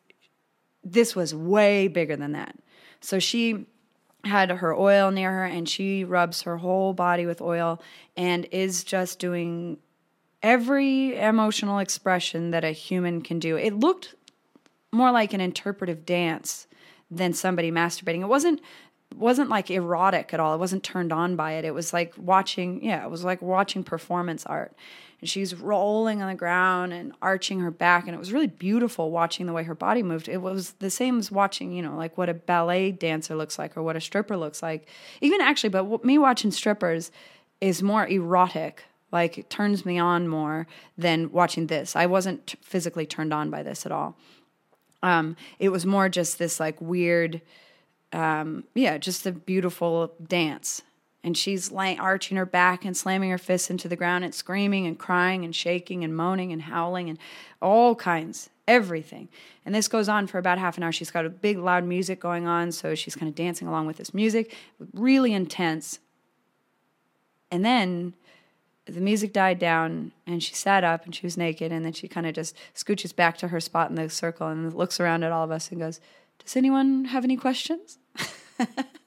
this 0.84 1.16
was 1.16 1.34
way 1.34 1.88
bigger 1.88 2.16
than 2.16 2.34
that. 2.34 2.56
So 3.02 3.20
she 3.20 3.66
had 4.26 4.50
her 4.50 4.74
oil 4.74 5.12
near 5.12 5.32
her 5.32 5.46
and 5.46 5.70
she 5.70 6.04
rubs 6.04 6.42
her 6.44 6.58
whole 6.58 6.94
body 6.94 7.26
with 7.26 7.42
oil 7.42 7.82
and 8.18 8.46
is 8.52 8.84
just 8.84 9.20
doing 9.20 9.78
every 10.42 11.18
emotional 11.18 11.80
expression 11.80 12.52
that 12.52 12.64
a 12.64 12.72
human 12.72 13.22
can 13.22 13.40
do. 13.40 13.58
It 13.58 13.74
looked 13.74 14.16
more 14.92 15.12
like 15.12 15.34
an 15.34 15.42
interpretive 15.42 16.06
dance 16.06 16.68
than 17.12 17.34
somebody 17.34 17.72
masturbating. 17.72 18.22
It 18.22 18.28
wasn't 18.28 18.62
wasn't 19.16 19.50
like 19.50 19.72
erotic 19.72 20.34
at 20.34 20.40
all. 20.40 20.54
It 20.54 20.58
wasn't 20.58 20.84
turned 20.84 21.14
on 21.14 21.36
by 21.36 21.54
it. 21.54 21.64
It 21.64 21.74
was 21.74 21.94
like 21.94 22.14
watching, 22.18 22.84
yeah, 22.84 23.06
it 23.06 23.10
was 23.10 23.24
like 23.24 23.42
watching 23.42 23.84
performance 23.84 24.46
art 24.46 24.76
and 25.26 25.30
she's 25.32 25.56
rolling 25.56 26.22
on 26.22 26.28
the 26.28 26.36
ground 26.36 26.94
and 26.94 27.12
arching 27.20 27.60
her 27.60 27.72
back 27.72 28.06
and 28.06 28.14
it 28.14 28.20
was 28.20 28.32
really 28.32 28.46
beautiful 28.46 29.10
watching 29.10 29.48
the 29.48 29.54
way 29.54 29.64
her 29.64 29.74
body 29.74 30.04
moved. 30.04 30.30
It 30.30 30.40
was 30.40 30.74
the 30.74 30.92
same 30.92 31.18
as 31.18 31.32
watching 31.32 31.72
you 31.72 31.82
know 31.82 31.96
like 31.96 32.16
what 32.16 32.30
a 32.30 32.36
ballet 32.36 32.92
dancer 32.92 33.36
looks 33.36 33.58
like 33.58 33.76
or 33.76 33.82
what 33.82 33.96
a 33.96 34.02
stripper 34.02 34.38
looks 34.38 34.62
like. 34.62 34.88
Even 35.22 35.42
actually 35.42 35.72
but 35.72 36.06
me 36.06 36.20
watching 36.20 36.52
strippers 36.52 37.12
is 37.60 37.82
more 37.82 38.06
erotic 38.06 38.84
like 39.12 39.40
it 39.40 39.50
turns 39.50 39.84
me 39.84 39.98
on 39.98 40.28
more 40.28 40.68
than 40.96 41.32
watching 41.32 41.66
this. 41.66 41.96
I 41.96 42.06
wasn't 42.06 42.46
t- 42.46 42.60
physically 42.62 43.08
turned 43.08 43.34
on 43.34 43.50
by 43.50 43.64
this 43.64 43.88
at 43.88 43.92
all. 43.92 44.16
Um, 45.02 45.38
it 45.58 45.70
was 45.70 45.88
more 45.88 46.08
just 46.08 46.38
this 46.38 46.60
like 46.60 46.80
weird 46.80 47.42
um, 48.14 48.64
yeah 48.76 49.00
just 49.00 49.26
a 49.26 49.32
beautiful 49.32 50.14
dance 50.28 50.84
and 51.26 51.36
she's 51.36 51.72
laying, 51.72 52.00
arching 52.00 52.38
her 52.38 52.46
back 52.46 52.86
and 52.86 52.96
slamming 52.96 53.32
her 53.32 53.40
fists 53.40 53.72
into 53.72 53.88
the 53.88 53.96
ground 53.96 54.24
and 54.24 54.34
screaming 54.34 54.86
and 54.86 55.00
crying 55.00 55.44
and 55.44 55.56
shaking 55.56 56.04
and 56.04 56.16
moaning 56.16 56.52
and 56.52 56.62
howling 56.62 57.10
and 57.10 57.18
all 57.64 57.96
kinds, 57.96 58.52
everything. 58.68 59.28
And 59.66 59.74
this 59.74 59.88
goes 59.88 60.08
on 60.08 60.28
for 60.28 60.38
about 60.38 60.60
half 60.60 60.78
an 60.78 60.84
hour. 60.84 60.92
She's 60.92 61.10
got 61.10 61.26
a 61.26 61.30
big 61.30 61.58
loud 61.58 61.84
music 61.84 62.20
going 62.20 62.46
on, 62.46 62.72
so 62.72 62.94
she's 62.94 63.16
kind 63.16 63.28
of 63.28 63.34
dancing 63.34 63.68
along 63.68 63.88
with 63.88 63.98
this 63.98 64.14
music, 64.14 64.56
really 64.94 65.34
intense. 65.34 65.98
And 67.50 67.66
then 67.66 68.14
the 68.86 69.02
music 69.02 69.34
died 69.34 69.58
down 69.58 70.12
and 70.28 70.44
she 70.44 70.54
sat 70.54 70.84
up 70.84 71.06
and 71.06 71.16
she 71.16 71.26
was 71.26 71.38
naked 71.38 71.72
and 71.72 71.84
then 71.84 71.94
she 71.94 72.08
kind 72.08 72.28
of 72.28 72.36
just 72.36 72.56
scooches 72.76 73.16
back 73.16 73.36
to 73.40 73.48
her 73.48 73.60
spot 73.60 73.90
in 73.90 73.96
the 73.96 74.12
circle 74.12 74.48
and 74.48 74.72
looks 74.76 75.00
around 75.00 75.24
at 75.24 75.32
all 75.32 75.44
of 75.44 75.50
us 75.50 75.72
and 75.72 75.80
goes, 75.80 76.00
"Does 76.44 76.56
anyone 76.56 77.06
have 77.06 77.24
any 77.24 77.36
questions?" 77.36 77.98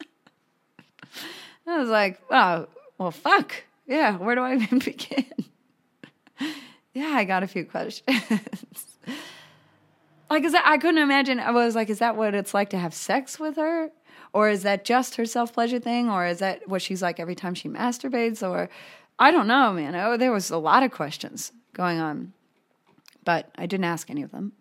I 1.71 1.79
was 1.79 1.89
like, 1.89 2.21
oh, 2.31 2.66
well, 2.99 3.11
fuck. 3.11 3.55
Yeah, 3.87 4.16
where 4.16 4.35
do 4.35 4.43
I 4.43 4.55
even 4.62 4.79
begin? 4.79 5.27
yeah, 6.95 7.12
I 7.14 7.25
got 7.25 7.43
a 7.43 7.47
few 7.47 7.64
questions. 7.64 8.03
like, 10.31 10.45
is 10.45 10.53
that, 10.53 10.64
I 10.66 10.79
couldn't 10.79 11.03
imagine. 11.03 11.41
I 11.41 11.51
was 11.51 11.75
like, 11.75 11.91
is 11.91 11.99
that 11.99 12.16
what 12.16 12.35
it's 12.35 12.55
like 12.55 12.71
to 12.71 12.79
have 12.79 12.95
sex 12.95 13.39
with 13.39 13.57
her? 13.57 13.91
Or 14.33 14.49
is 14.49 14.62
that 14.62 14.85
just 14.85 15.16
her 15.16 15.25
self 15.25 15.53
pleasure 15.53 15.79
thing? 15.79 16.11
Or 16.11 16.27
is 16.27 16.39
that 16.41 16.69
what 16.69 16.83
she's 16.83 17.03
like 17.03 17.19
every 17.19 17.35
time 17.35 17.55
she 17.55 17.69
masturbates? 17.69 18.47
Or 18.47 18.69
I 19.19 19.31
don't 19.31 19.47
know, 19.47 19.73
man. 19.73 19.95
Oh, 19.95 20.16
there 20.16 20.33
was 20.33 20.51
a 20.51 20.59
lot 20.59 20.83
of 20.83 20.91
questions 20.91 21.53
going 21.73 21.99
on, 21.99 22.33
but 23.25 23.51
I 23.57 23.66
didn't 23.66 23.85
ask 23.85 24.11
any 24.11 24.23
of 24.23 24.31
them. 24.31 24.53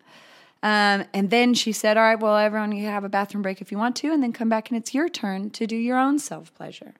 Um, 0.63 1.05
and 1.13 1.29
then 1.29 1.53
she 1.53 1.71
said, 1.71 1.97
All 1.97 2.03
right, 2.03 2.19
well, 2.19 2.37
everyone, 2.37 2.71
you 2.71 2.85
have 2.87 3.03
a 3.03 3.09
bathroom 3.09 3.41
break 3.41 3.61
if 3.61 3.71
you 3.71 3.77
want 3.77 3.95
to, 3.97 4.11
and 4.11 4.23
then 4.23 4.33
come 4.33 4.49
back 4.49 4.69
and 4.69 4.77
it's 4.77 4.93
your 4.93 5.09
turn 5.09 5.49
to 5.51 5.67
do 5.67 5.75
your 5.75 5.97
own 5.97 6.19
self 6.19 6.53
pleasure. 6.53 6.95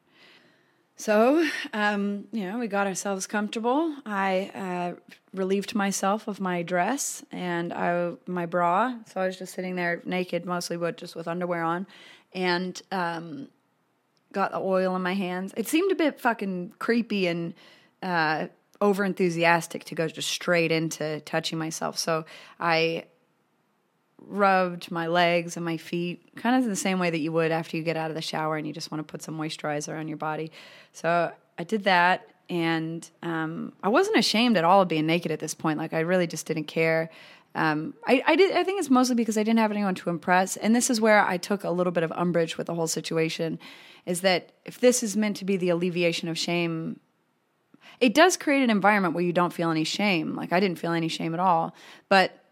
So, 0.99 1.47
um, 1.73 2.27
you 2.31 2.49
know, 2.49 2.57
we 2.57 2.67
got 2.67 2.87
ourselves 2.87 3.27
comfortable. 3.27 3.95
I 4.03 4.51
uh, 4.55 5.15
relieved 5.31 5.75
myself 5.75 6.27
of 6.27 6.39
my 6.39 6.63
dress 6.63 7.23
and 7.31 7.71
I, 7.71 8.13
my 8.25 8.47
bra. 8.47 8.95
So 9.05 9.21
I 9.21 9.27
was 9.27 9.37
just 9.37 9.53
sitting 9.53 9.75
there 9.75 10.01
naked, 10.05 10.45
mostly, 10.45 10.75
but 10.75 10.97
just 10.97 11.15
with 11.15 11.27
underwear 11.27 11.61
on, 11.61 11.85
and 12.33 12.81
um, 12.91 13.47
got 14.33 14.51
the 14.51 14.57
oil 14.57 14.95
in 14.95 15.03
my 15.03 15.13
hands. 15.13 15.53
It 15.55 15.67
seemed 15.67 15.91
a 15.91 15.95
bit 15.95 16.19
fucking 16.19 16.73
creepy 16.79 17.27
and 17.27 17.53
uh, 18.01 18.47
over 18.81 19.05
enthusiastic 19.05 19.83
to 19.85 19.95
go 19.95 20.07
just 20.07 20.29
straight 20.29 20.71
into 20.71 21.19
touching 21.21 21.59
myself. 21.59 21.99
So 21.99 22.25
I 22.59 23.05
rubbed 24.25 24.91
my 24.91 25.07
legs 25.07 25.55
and 25.57 25.65
my 25.65 25.77
feet, 25.77 26.35
kind 26.35 26.55
of 26.55 26.69
the 26.69 26.75
same 26.75 26.99
way 26.99 27.09
that 27.09 27.19
you 27.19 27.31
would 27.31 27.51
after 27.51 27.77
you 27.77 27.83
get 27.83 27.97
out 27.97 28.09
of 28.09 28.15
the 28.15 28.21
shower 28.21 28.57
and 28.57 28.67
you 28.67 28.73
just 28.73 28.91
want 28.91 29.05
to 29.05 29.09
put 29.09 29.21
some 29.21 29.37
moisturizer 29.37 29.97
on 29.97 30.07
your 30.07 30.17
body. 30.17 30.51
So 30.93 31.31
I 31.57 31.63
did 31.63 31.83
that, 31.85 32.29
and 32.49 33.09
um, 33.23 33.73
I 33.83 33.89
wasn't 33.89 34.17
ashamed 34.17 34.57
at 34.57 34.63
all 34.63 34.81
of 34.81 34.87
being 34.87 35.05
naked 35.05 35.31
at 35.31 35.39
this 35.39 35.53
point. 35.53 35.77
Like 35.77 35.93
I 35.93 36.01
really 36.01 36.27
just 36.27 36.45
didn't 36.45 36.65
care. 36.65 37.09
Um, 37.55 37.93
I, 38.05 38.23
I 38.25 38.35
did. 38.35 38.55
I 38.55 38.63
think 38.63 38.79
it's 38.79 38.89
mostly 38.89 39.15
because 39.15 39.37
I 39.37 39.43
didn't 39.43 39.59
have 39.59 39.71
anyone 39.71 39.95
to 39.95 40.09
impress, 40.09 40.57
and 40.57 40.75
this 40.75 40.89
is 40.89 41.01
where 41.01 41.25
I 41.25 41.37
took 41.37 41.63
a 41.63 41.71
little 41.71 41.91
bit 41.91 42.03
of 42.03 42.11
umbrage 42.11 42.57
with 42.57 42.67
the 42.67 42.75
whole 42.75 42.87
situation. 42.87 43.59
Is 44.05 44.21
that 44.21 44.51
if 44.63 44.79
this 44.79 45.03
is 45.03 45.17
meant 45.17 45.37
to 45.37 45.45
be 45.45 45.57
the 45.57 45.69
alleviation 45.69 46.29
of 46.29 46.37
shame 46.37 46.99
it 47.99 48.13
does 48.13 48.37
create 48.37 48.63
an 48.63 48.69
environment 48.69 49.13
where 49.13 49.23
you 49.23 49.33
don't 49.33 49.53
feel 49.53 49.71
any 49.71 49.83
shame. 49.83 50.35
Like 50.35 50.53
I 50.53 50.59
didn't 50.59 50.77
feel 50.77 50.91
any 50.91 51.07
shame 51.07 51.33
at 51.33 51.39
all, 51.39 51.73
but 52.09 52.43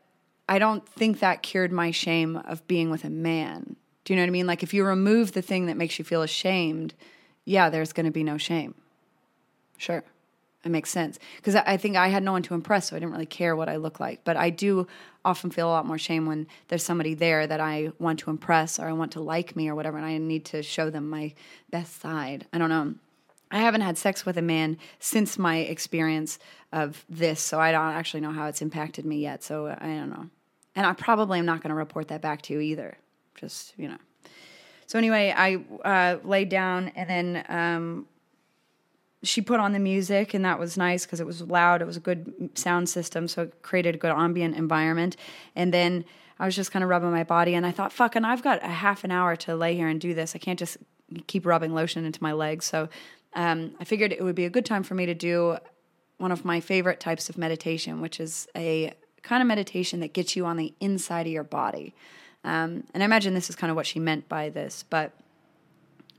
I 0.48 0.60
don't 0.60 0.88
think 0.88 1.20
that 1.20 1.42
cured 1.42 1.72
my 1.72 1.92
shame 1.92 2.38
of 2.38 2.66
being 2.68 2.90
with 2.90 3.04
a 3.04 3.10
man. 3.10 3.76
Do 4.04 4.14
you 4.14 4.18
know 4.18 4.24
what 4.24 4.28
I 4.28 4.32
mean? 4.32 4.48
Like 4.48 4.64
if 4.64 4.74
you 4.74 4.86
remove 4.86 5.32
the 5.32 5.42
thing 5.42 5.66
that 5.66 5.78
makes 5.78 5.98
you 5.98 6.06
feel 6.06 6.22
ashamed, 6.22 6.94
yeah, 7.46 7.70
there's 7.70 7.94
going 7.94 8.06
to 8.06 8.12
be 8.12 8.24
no 8.24 8.38
shame. 8.38 8.76
Sure. 9.78 10.04
It 10.64 10.70
makes 10.70 10.90
sense. 10.90 11.20
Because 11.38 11.56
I 11.56 11.78
think 11.78 11.96
I 11.96 12.08
had 12.08 12.24
no 12.24 12.32
one 12.32 12.42
to 12.44 12.56
impress, 12.56 12.90
so 12.90 12.96
I 12.96 13.00
didn't 13.00 13.12
really 13.12 13.28
care 13.28 13.56
what 13.56 13.70
I 13.70 13.76
look 13.76 14.00
like. 14.00 14.24
But 14.24 14.36
I 14.36 14.50
do 14.50 14.88
often 15.24 15.52
feel 15.52 15.68
a 15.68 15.70
lot 15.70 15.86
more 15.86 16.00
shame 16.00 16.26
when 16.26 16.48
there's 16.68 16.84
somebody 16.84 17.14
there 17.14 17.46
that 17.46 17.60
I 17.60 17.92
want 18.00 18.20
to 18.20 18.32
impress 18.32 18.80
or 18.80 18.88
I 18.88 18.94
want 18.94 19.12
to 19.12 19.22
like 19.22 19.56
me 19.56 19.70
or 19.70 19.76
whatever, 19.76 19.98
and 19.98 20.06
I 20.06 20.18
need 20.18 20.46
to 20.46 20.64
show 20.64 20.90
them 20.90 21.08
my 21.10 21.34
best 21.70 22.02
side. 22.02 22.48
I 22.52 22.58
don't 22.58 22.70
know. 22.70 22.96
I 23.52 23.60
haven't 23.60 23.82
had 23.82 23.98
sex 23.98 24.26
with 24.26 24.38
a 24.38 24.42
man 24.42 24.78
since 25.00 25.38
my 25.38 25.58
experience 25.58 26.40
of 26.72 27.06
this, 27.08 27.42
so 27.42 27.60
I 27.60 27.72
don't 27.72 27.94
actually 27.94 28.22
know 28.22 28.32
how 28.32 28.48
it's 28.48 28.62
impacted 28.62 29.06
me 29.06 29.20
yet. 29.20 29.44
So 29.44 29.68
I 29.68 29.86
don't 29.86 30.10
know. 30.10 30.30
And 30.76 30.86
I 30.86 30.94
probably 30.94 31.40
am 31.40 31.46
not 31.46 31.62
going 31.62 31.70
to 31.70 31.76
report 31.76 32.10
that 32.10 32.22
back 32.22 32.42
to 32.44 32.54
you 32.54 32.60
either. 32.60 32.98
Just, 33.36 33.74
you 33.78 33.88
know. 33.88 33.98
So 34.88 34.98
anyway, 35.00 35.34
I 35.36 35.56
uh, 35.84 36.18
laid 36.24 36.50
down 36.50 36.90
and 36.96 37.10
then 37.10 37.46
um, 37.50 38.08
she 39.26 39.42
put 39.42 39.60
on 39.60 39.74
the 39.74 39.80
music, 39.80 40.34
and 40.34 40.46
that 40.46 40.60
was 40.60 40.78
nice 40.78 41.06
because 41.06 41.20
it 41.20 41.26
was 41.26 41.42
loud. 41.42 41.82
It 41.82 41.86
was 41.86 41.98
a 41.98 42.02
good 42.02 42.52
sound 42.56 42.88
system, 42.90 43.28
so 43.28 43.44
it 43.44 43.62
created 43.62 43.96
a 43.96 43.98
good 43.98 44.12
ambient 44.12 44.56
environment. 44.56 45.18
And 45.56 45.74
then 45.74 46.06
I 46.40 46.46
was 46.46 46.56
just 46.56 46.72
kind 46.72 46.84
of 46.84 46.90
rubbing 46.90 47.12
my 47.12 47.24
body, 47.24 47.56
and 47.56 47.66
I 47.66 47.72
thought, 47.72 47.92
fuck, 47.92 48.16
and 48.16 48.26
I've 48.26 48.44
got 48.44 48.64
a 48.64 48.68
half 48.68 49.04
an 49.04 49.12
hour 49.12 49.36
to 49.38 49.56
lay 49.56 49.76
here 49.76 49.88
and 49.88 50.00
do 50.00 50.14
this. 50.14 50.36
I 50.36 50.40
can't 50.40 50.60
just 50.60 50.78
keep 51.28 51.46
rubbing 51.46 51.74
lotion 51.74 52.06
into 52.06 52.22
my 52.22 52.34
legs. 52.34 52.66
So 52.66 52.90
um, 53.34 53.76
I 53.80 53.84
figured 53.84 54.12
it 54.12 54.24
would 54.24 54.36
be 54.36 54.46
a 54.46 54.50
good 54.50 54.66
time 54.66 54.84
for 54.84 54.96
me 54.96 55.06
to 55.06 55.14
do 55.14 55.58
one 56.18 56.32
of 56.32 56.46
my 56.46 56.60
favorite 56.60 57.00
types 57.00 57.30
of 57.30 57.38
meditation, 57.38 58.02
which 58.02 58.20
is 58.20 58.48
a 58.56 58.94
kind 59.26 59.42
of 59.42 59.48
meditation 59.48 60.00
that 60.00 60.14
gets 60.14 60.36
you 60.36 60.46
on 60.46 60.56
the 60.56 60.74
inside 60.80 61.26
of 61.26 61.34
your 61.34 61.44
body. 61.44 61.94
Um, 62.44 62.84
and 62.94 63.02
I 63.02 63.06
imagine 63.06 63.34
this 63.34 63.50
is 63.50 63.56
kind 63.56 63.72
of 63.72 63.76
what 63.76 63.88
she 63.88 64.00
meant 64.00 64.30
by 64.30 64.50
this. 64.50 64.86
But 64.88 65.12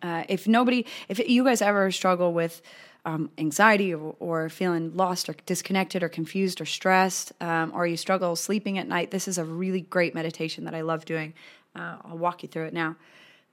uh, 0.02 0.24
if 0.28 0.46
nobody, 0.48 0.84
if 1.08 1.18
you 1.26 1.44
guys 1.44 1.62
ever 1.62 1.90
struggle 1.92 2.32
with 2.32 2.60
um, 3.04 3.30
anxiety 3.38 3.94
or, 3.94 4.16
or, 4.18 4.48
feeling 4.48 4.96
lost 4.96 5.28
or 5.28 5.36
disconnected 5.46 6.02
or 6.02 6.08
confused 6.08 6.60
or 6.60 6.64
stressed, 6.64 7.32
um, 7.40 7.70
or 7.72 7.86
you 7.86 7.96
struggle 7.96 8.34
sleeping 8.34 8.78
at 8.78 8.88
night, 8.88 9.12
this 9.12 9.28
is 9.28 9.38
a 9.38 9.44
really 9.44 9.82
great 9.82 10.12
meditation 10.12 10.64
that 10.64 10.74
I 10.74 10.80
love 10.80 11.04
doing. 11.04 11.32
Uh, 11.76 11.98
I'll 12.04 12.18
walk 12.18 12.42
you 12.42 12.48
through 12.48 12.64
it 12.64 12.74
now. 12.74 12.96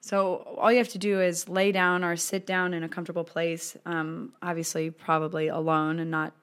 So 0.01 0.57
all 0.57 0.71
you 0.71 0.79
have 0.79 0.89
to 0.89 0.97
do 0.97 1.21
is 1.21 1.47
lay 1.47 1.71
down 1.71 2.03
or 2.03 2.15
sit 2.15 2.47
down 2.47 2.73
in 2.73 2.83
a 2.83 2.89
comfortable 2.89 3.23
place. 3.23 3.77
Um, 3.85 4.33
obviously, 4.41 4.89
probably 4.89 5.49
alone 5.49 5.99
and 5.99 6.09
not 6.09 6.33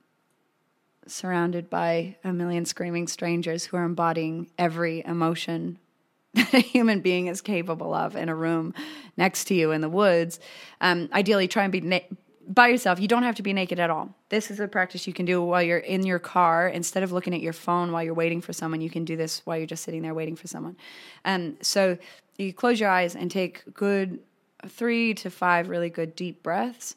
surrounded 1.07 1.71
by 1.71 2.17
a 2.25 2.33
million 2.33 2.65
screaming 2.65 3.07
strangers 3.07 3.65
who 3.65 3.77
are 3.77 3.85
embodying 3.85 4.51
every 4.59 5.03
emotion 5.05 5.79
that 6.35 6.55
a 6.55 6.61
human 6.61 7.01
being 7.01 7.27
is 7.27 7.41
capable 7.41 7.93
of 7.93 8.15
in 8.15 8.29
a 8.29 8.35
room 8.35 8.73
next 9.17 9.45
to 9.45 9.55
you 9.55 9.73
in 9.73 9.81
the 9.81 9.89
woods. 9.89 10.39
Um, 10.81 11.09
ideally, 11.13 11.49
try 11.49 11.65
and 11.65 11.73
be 11.73 11.81
na- 11.81 11.99
by 12.47 12.69
yourself. 12.69 13.01
You 13.01 13.09
don't 13.09 13.25
have 13.25 13.35
to 13.37 13.43
be 13.43 13.53
naked 13.53 13.81
at 13.81 13.91
all. 13.91 14.15
This 14.29 14.51
is 14.51 14.61
a 14.61 14.69
practice 14.69 15.07
you 15.07 15.13
can 15.13 15.27
do 15.27 15.43
while 15.43 15.63
you're 15.63 15.79
in 15.79 16.05
your 16.07 16.19
car. 16.19 16.69
Instead 16.69 17.03
of 17.03 17.11
looking 17.11 17.35
at 17.35 17.41
your 17.41 17.53
phone 17.53 17.91
while 17.91 18.03
you're 18.03 18.15
waiting 18.15 18.41
for 18.41 18.53
someone, 18.53 18.81
you 18.81 18.91
can 18.91 19.05
do 19.05 19.17
this 19.17 19.43
while 19.45 19.57
you're 19.57 19.67
just 19.67 19.83
sitting 19.83 20.03
there 20.03 20.15
waiting 20.15 20.37
for 20.37 20.47
someone. 20.47 20.77
Um, 21.25 21.57
so 21.63 21.99
you 22.39 22.53
close 22.53 22.79
your 22.79 22.91
eyes 22.91 23.17
and 23.17 23.31
take 23.31 23.63
good 23.75 24.21
three 24.69 25.15
to 25.15 25.31
five 25.31 25.69
really 25.69 25.91
good 25.91 26.15
deep 26.15 26.43
breaths 26.43 26.97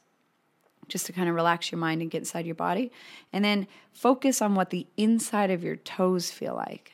just 0.94 1.08
to 1.08 1.12
kind 1.12 1.28
of 1.28 1.34
relax 1.34 1.72
your 1.72 1.80
mind 1.80 2.04
and 2.04 2.12
get 2.12 2.20
inside 2.20 2.46
your 2.46 2.54
body. 2.54 2.91
And 3.34 3.44
then 3.44 3.66
focus 3.91 4.44
on 4.44 4.54
what 4.54 4.70
the 4.70 4.86
inside 4.96 5.50
of 5.50 5.64
your 5.64 5.76
toes 5.76 6.30
feel 6.30 6.54
like 6.54 6.91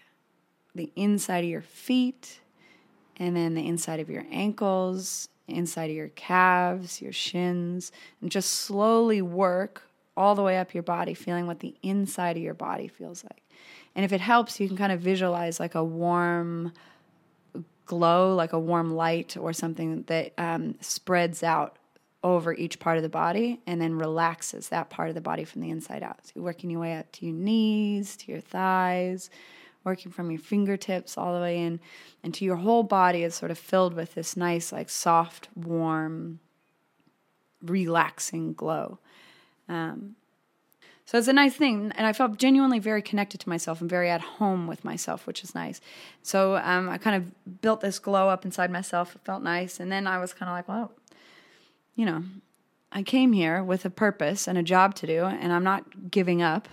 the 0.74 0.92
inside 0.96 1.44
of 1.44 1.50
your 1.50 1.62
feet, 1.62 2.40
and 3.18 3.36
then 3.36 3.56
the 3.56 3.68
inside 3.68 4.00
of 4.00 4.10
your 4.10 4.24
ankles, 4.32 5.28
inside 5.48 5.90
of 5.90 5.96
your 5.96 6.08
calves, 6.10 7.02
your 7.02 7.12
shins, 7.12 7.92
and 8.22 8.32
just 8.32 8.52
slowly 8.52 9.22
work 9.22 9.84
all 10.16 10.36
the 10.36 10.44
way 10.44 10.58
up 10.58 10.74
your 10.74 10.84
body, 10.84 11.14
feeling 11.14 11.48
what 11.48 11.60
the 11.60 11.76
inside 11.84 12.38
of 12.38 12.44
your 12.44 12.54
body 12.54 12.88
feels 12.88 13.26
like. 13.26 13.44
And 13.96 14.06
if 14.06 14.14
it 14.14 14.22
helps, 14.22 14.60
you 14.60 14.70
can 14.70 14.78
kind 14.78 14.94
of 14.94 15.02
visualize 15.02 15.60
like 15.60 15.76
a 15.76 15.84
warm, 15.84 16.72
glow, 17.86 18.36
like 18.36 18.54
a 18.54 18.60
warm 18.60 18.92
light 18.92 19.36
or 19.36 19.52
something 19.52 20.04
that 20.04 20.32
um, 20.38 20.76
spreads 20.80 21.44
out 21.44 21.79
over 22.24 22.54
each 22.54 22.80
part 22.80 22.98
of 22.98 23.04
the 23.04 23.10
body 23.10 23.62
and 23.66 23.82
then 23.82 23.98
relaxes 23.98 24.70
that 24.70 24.90
part 24.90 25.10
of 25.10 25.16
the 25.16 25.22
body 25.22 25.46
from 25.46 25.62
the 25.62 25.70
inside 25.70 26.04
out. 26.04 26.26
So 26.26 26.34
you're 26.36 26.44
working 26.44 26.70
your 26.70 26.82
way 26.82 26.98
up 26.98 27.12
to 27.14 27.26
your 27.26 27.36
knees, 27.36 28.18
to 28.18 28.32
your 28.32 28.42
thighs, 28.42 29.30
working 29.86 30.12
from 30.12 30.30
your 30.30 30.40
fingertips 30.40 31.18
all 31.18 31.34
the 31.34 31.40
way 31.40 31.60
in 31.60 31.64
and 31.64 31.80
into 32.24 32.44
your 32.44 32.58
whole 32.58 32.84
body 32.84 33.24
is 33.24 33.36
sort 33.36 33.52
of 33.52 33.58
filled 33.58 33.94
with 33.94 34.16
this 34.16 34.36
nice, 34.36 34.72
like 34.72 34.90
soft, 34.90 35.48
warm, 35.56 36.40
relaxing 37.62 38.54
glow. 38.54 39.00
Um, 39.70 40.16
so 41.06 41.18
it's 41.18 41.28
a 41.28 41.34
nice 41.34 41.56
thing. 41.56 41.92
And 41.96 42.06
I 42.06 42.14
felt 42.14 42.38
genuinely 42.38 42.78
very 42.78 43.02
connected 43.02 43.40
to 43.40 43.50
myself 43.50 43.82
and 43.82 43.90
very 43.90 44.12
at 44.12 44.22
home 44.22 44.68
with 44.68 44.86
myself, 44.86 45.26
which 45.26 45.44
is 45.44 45.56
nice. 45.56 45.82
So 46.22 46.58
um, 46.58 46.88
I 46.88 47.00
kind 47.00 47.16
of 47.16 47.62
built 47.62 47.82
this 47.82 47.98
glow 47.98 48.30
up 48.30 48.46
inside 48.46 48.70
myself. 48.70 49.16
It 49.16 49.22
felt 49.24 49.42
nice. 49.42 49.80
And 49.80 49.92
then 49.92 50.06
I 50.06 50.20
was 50.20 50.34
kind 50.34 50.50
of 50.50 50.56
like, 50.56 50.68
well, 50.68 50.92
you 52.00 52.06
know, 52.06 52.24
I 52.94 53.04
came 53.04 53.34
here 53.34 53.62
with 53.62 53.84
a 53.84 53.90
purpose 53.90 54.48
and 54.48 54.58
a 54.58 54.64
job 54.64 54.96
to 54.96 55.06
do, 55.06 55.26
and 55.26 55.52
I'm 55.52 55.66
not 55.66 56.10
giving 56.10 56.42
up. 56.42 56.70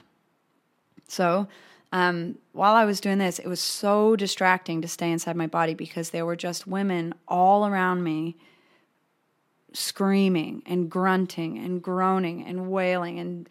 So 1.09 1.49
um, 1.91 2.39
while 2.53 2.77
I 2.77 2.85
was 2.85 3.01
doing 3.01 3.19
this, 3.19 3.41
it 3.41 3.49
was 3.49 3.59
so 3.59 4.15
distracting 4.15 4.83
to 4.83 4.89
stay 4.89 5.11
inside 5.11 5.35
my 5.35 5.49
body 5.49 5.75
because 5.75 6.11
there 6.11 6.25
were 6.25 6.37
just 6.37 6.69
women 6.69 7.13
all 7.27 7.67
around 7.67 8.05
me 8.05 8.37
screaming 9.73 10.63
and 10.65 10.89
grunting 10.89 11.59
and 11.59 11.83
groaning 11.83 12.47
and 12.47 12.71
wailing 12.71 13.19
and 13.19 13.49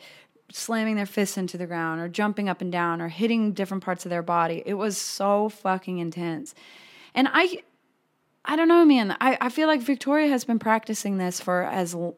slamming 0.53 0.95
their 0.95 1.05
fists 1.05 1.37
into 1.37 1.57
the 1.57 1.67
ground 1.67 1.99
or 1.99 2.07
jumping 2.07 2.47
up 2.47 2.61
and 2.61 2.71
down 2.71 3.01
or 3.01 3.09
hitting 3.09 3.51
different 3.51 3.83
parts 3.83 4.05
of 4.05 4.09
their 4.09 4.23
body. 4.23 4.63
It 4.65 4.75
was 4.75 4.97
so 4.97 5.49
fucking 5.49 5.97
intense. 5.97 6.55
And 7.13 7.27
I 7.33 7.63
I 8.47 8.55
don't 8.55 8.67
know, 8.67 8.85
man. 8.85 9.17
I, 9.19 9.37
I 9.41 9.49
feel 9.49 9.67
like 9.67 9.81
Victoria 9.81 10.27
has 10.27 10.45
been 10.45 10.59
practicing 10.59 11.17
this 11.17 11.39
for 11.41 11.63
as 11.63 11.95
l- 11.95 12.15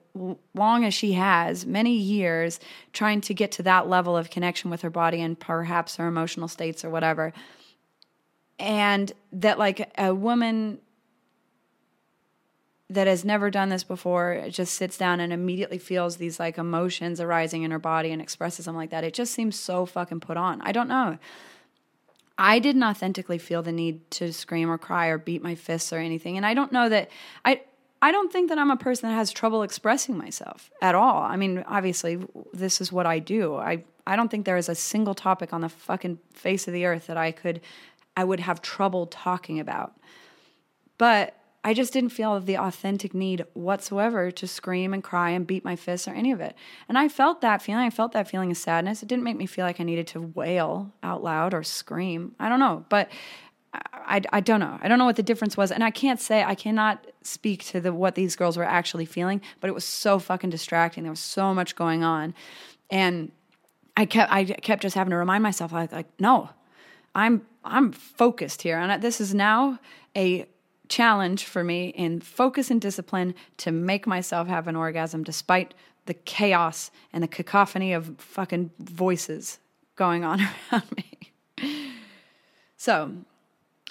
long 0.53 0.83
as 0.83 0.93
she 0.93 1.13
has, 1.13 1.65
many 1.65 1.95
years, 1.95 2.59
trying 2.91 3.21
to 3.21 3.33
get 3.33 3.53
to 3.53 3.63
that 3.63 3.87
level 3.87 4.17
of 4.17 4.29
connection 4.29 4.69
with 4.69 4.81
her 4.81 4.89
body 4.89 5.21
and 5.21 5.39
perhaps 5.39 5.95
her 5.95 6.07
emotional 6.07 6.49
states 6.49 6.83
or 6.83 6.89
whatever. 6.89 7.31
And 8.59 9.11
that, 9.31 9.57
like, 9.57 9.89
a 9.97 10.13
woman 10.13 10.79
that 12.89 13.07
has 13.07 13.23
never 13.25 13.49
done 13.49 13.69
this 13.69 13.83
before 13.83 14.47
just 14.49 14.73
sits 14.73 14.97
down 14.97 15.19
and 15.19 15.33
immediately 15.33 15.77
feels 15.77 16.17
these 16.17 16.39
like 16.39 16.57
emotions 16.57 17.19
arising 17.19 17.63
in 17.63 17.71
her 17.71 17.79
body 17.79 18.11
and 18.11 18.21
expresses 18.21 18.65
them 18.65 18.75
like 18.75 18.91
that. 18.91 19.03
It 19.03 19.13
just 19.13 19.33
seems 19.33 19.59
so 19.59 19.85
fucking 19.85 20.21
put 20.21 20.37
on. 20.37 20.61
I 20.61 20.71
don't 20.71 20.87
know. 20.87 21.17
I 22.37 22.59
didn't 22.59 22.83
authentically 22.83 23.37
feel 23.37 23.63
the 23.63 23.71
need 23.71 24.09
to 24.11 24.31
scream 24.31 24.69
or 24.69 24.77
cry 24.77 25.07
or 25.07 25.17
beat 25.17 25.41
my 25.41 25.55
fists 25.55 25.91
or 25.91 25.97
anything. 25.97 26.37
And 26.37 26.45
I 26.45 26.53
don't 26.53 26.71
know 26.71 26.89
that 26.89 27.09
I 27.43 27.61
I 28.01 28.11
don't 28.11 28.31
think 28.31 28.49
that 28.49 28.59
I'm 28.59 28.69
a 28.69 28.77
person 28.77 29.09
that 29.09 29.15
has 29.15 29.31
trouble 29.31 29.63
expressing 29.63 30.17
myself 30.17 30.69
at 30.81 30.93
all. 30.93 31.23
I 31.23 31.35
mean, 31.35 31.63
obviously 31.67 32.19
this 32.53 32.79
is 32.79 32.91
what 32.91 33.05
I 33.05 33.19
do. 33.19 33.55
I 33.55 33.83
I 34.05 34.15
don't 34.15 34.29
think 34.29 34.45
there 34.45 34.57
is 34.57 34.69
a 34.69 34.75
single 34.75 35.15
topic 35.15 35.51
on 35.51 35.61
the 35.61 35.69
fucking 35.69 36.19
face 36.33 36.67
of 36.67 36.73
the 36.73 36.85
earth 36.85 37.07
that 37.07 37.17
I 37.17 37.31
could 37.31 37.61
I 38.15 38.23
would 38.23 38.39
have 38.39 38.61
trouble 38.61 39.07
talking 39.07 39.59
about. 39.59 39.93
But 40.97 41.36
I 41.67 41.73
just 41.73 41.91
didn't 41.91 42.11
feel 42.11 42.39
the 42.39 42.57
authentic 42.57 43.13
need 43.13 43.43
whatsoever 43.53 44.31
to 44.31 44.47
scream 44.47 44.93
and 44.93 45.03
cry 45.03 45.31
and 45.31 45.45
beat 45.45 45.65
my 45.65 45.75
fists 45.75 46.07
or 46.07 46.11
any 46.11 46.31
of 46.31 46.39
it. 46.39 46.55
And 46.87 46.97
I 46.97 47.09
felt 47.09 47.41
that 47.41 47.61
feeling. 47.61 47.83
I 47.83 47.89
felt 47.89 48.13
that 48.13 48.29
feeling 48.29 48.51
of 48.51 48.57
sadness. 48.57 49.03
It 49.03 49.09
didn't 49.09 49.25
make 49.25 49.35
me 49.35 49.45
feel 49.45 49.65
like 49.65 49.81
I 49.81 49.83
needed 49.83 50.07
to 50.07 50.21
wail 50.21 50.93
out 51.03 51.23
loud 51.23 51.53
or 51.53 51.63
scream. 51.63 52.35
I 52.39 52.47
don't 52.47 52.61
know. 52.61 52.85
But 52.87 53.09
I, 53.73 54.21
I 54.31 54.39
don't 54.39 54.61
know. 54.61 54.79
I 54.81 54.87
don't 54.87 54.97
know 54.97 55.03
what 55.03 55.17
the 55.17 55.23
difference 55.23 55.57
was. 55.57 55.73
And 55.73 55.83
I 55.83 55.91
can't 55.91 56.21
say, 56.21 56.41
I 56.41 56.55
cannot 56.55 57.05
speak 57.21 57.65
to 57.65 57.81
the, 57.81 57.91
what 57.91 58.15
these 58.15 58.37
girls 58.37 58.55
were 58.55 58.63
actually 58.63 59.05
feeling, 59.05 59.41
but 59.59 59.69
it 59.69 59.73
was 59.73 59.83
so 59.83 60.19
fucking 60.19 60.49
distracting. 60.49 61.03
There 61.03 61.11
was 61.11 61.19
so 61.19 61.53
much 61.53 61.75
going 61.75 62.01
on. 62.01 62.33
And 62.89 63.33
I 63.97 64.05
kept, 64.05 64.31
I 64.31 64.45
kept 64.45 64.83
just 64.83 64.95
having 64.95 65.11
to 65.11 65.17
remind 65.17 65.43
myself, 65.43 65.73
like, 65.73 65.91
like 65.91 66.07
no, 66.17 66.49
I'm 67.13 67.41
I'm 67.65 67.91
focused 67.91 68.61
here, 68.61 68.77
and 68.77 69.01
this 69.01 69.19
is 69.19 69.33
now 69.33 69.79
a 70.15 70.45
challenge 70.89 71.45
for 71.45 71.63
me 71.63 71.89
in 71.89 72.19
focus 72.19 72.71
and 72.71 72.79
discipline 72.79 73.35
to 73.57 73.71
make 73.71 74.07
myself 74.07 74.47
have 74.47 74.67
an 74.67 74.75
orgasm 74.75 75.23
despite 75.23 75.73
the 76.05 76.13
chaos 76.13 76.91
and 77.11 77.23
the 77.23 77.27
cacophony 77.27 77.93
of 77.93 78.15
fucking 78.17 78.71
voices 78.79 79.59
going 79.95 80.23
on 80.23 80.41
around 80.71 80.85
me. 80.95 81.83
So, 82.77 83.11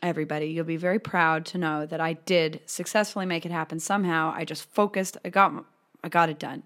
everybody, 0.02 0.46
you'll 0.46 0.64
be 0.64 0.76
very 0.76 0.98
proud 0.98 1.44
to 1.46 1.58
know 1.58 1.86
that 1.86 2.00
I 2.00 2.14
did 2.14 2.60
successfully 2.66 3.26
make 3.26 3.44
it 3.44 3.52
happen 3.52 3.80
somehow. 3.80 4.32
I 4.34 4.44
just 4.44 4.70
focused, 4.72 5.16
I 5.24 5.30
got 5.30 5.64
I 6.02 6.08
got 6.08 6.28
it 6.28 6.38
done. 6.38 6.62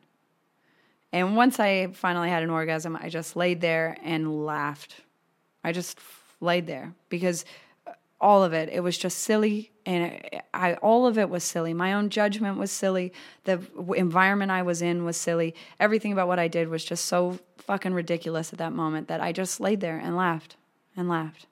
And 1.12 1.35
once 1.35 1.59
I 1.59 1.89
finally 1.89 2.28
had 2.28 2.43
an 2.43 2.51
orgasm, 2.51 2.97
I 3.01 3.09
just 3.09 3.37
laid 3.37 3.61
there 3.61 3.97
and 4.03 4.45
laughed. 4.45 4.97
I 5.64 5.72
just 5.72 5.99
laid 6.41 6.66
there 6.66 6.93
because 7.09 7.45
uh, 7.87 7.93
all 8.20 8.45
of 8.45 8.53
it, 8.53 8.68
it 8.68 8.81
was 8.81 8.97
just 8.97 9.18
silly. 9.18 9.70
And 9.91 10.20
I, 10.55 10.74
all 10.74 11.05
of 11.05 11.18
it 11.18 11.28
was 11.28 11.43
silly. 11.43 11.74
My 11.74 11.93
own 11.95 12.11
judgment 12.11 12.57
was 12.59 12.70
silly. 12.70 13.12
The 13.43 13.61
environment 13.97 14.53
I 14.53 14.62
was 14.62 14.82
in 14.82 15.05
was 15.05 15.16
silly. 15.16 15.53
Everything 15.80 16.12
about 16.12 16.28
what 16.28 16.38
I 16.38 16.47
did 16.47 16.68
was 16.68 16.84
just 16.84 17.07
so 17.07 17.41
fucking 17.59 17.93
ridiculous 17.93 18.53
at 18.53 18.61
that 18.61 18.72
moment 18.72 19.09
that 19.09 19.20
I 19.20 19.32
just 19.32 19.59
laid 19.59 19.80
there 19.80 19.99
and 19.99 20.14
laughed 20.14 20.55
and 20.97 21.09
laughed. 21.09 21.47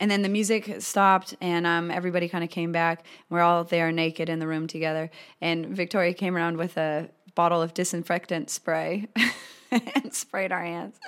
And 0.00 0.10
then 0.10 0.22
the 0.22 0.30
music 0.30 0.80
stopped, 0.80 1.36
and 1.42 1.66
um, 1.66 1.90
everybody 1.90 2.26
kind 2.26 2.42
of 2.42 2.48
came 2.48 2.72
back. 2.72 3.04
We're 3.28 3.42
all 3.42 3.64
there 3.64 3.92
naked 3.92 4.30
in 4.30 4.38
the 4.38 4.46
room 4.46 4.66
together. 4.66 5.10
And 5.42 5.66
Victoria 5.66 6.14
came 6.14 6.34
around 6.34 6.56
with 6.56 6.78
a 6.78 7.10
bottle 7.34 7.60
of 7.60 7.74
disinfectant 7.74 8.48
spray 8.48 9.08
and 9.94 10.12
sprayed 10.12 10.52
our 10.52 10.62
hands. 10.62 10.98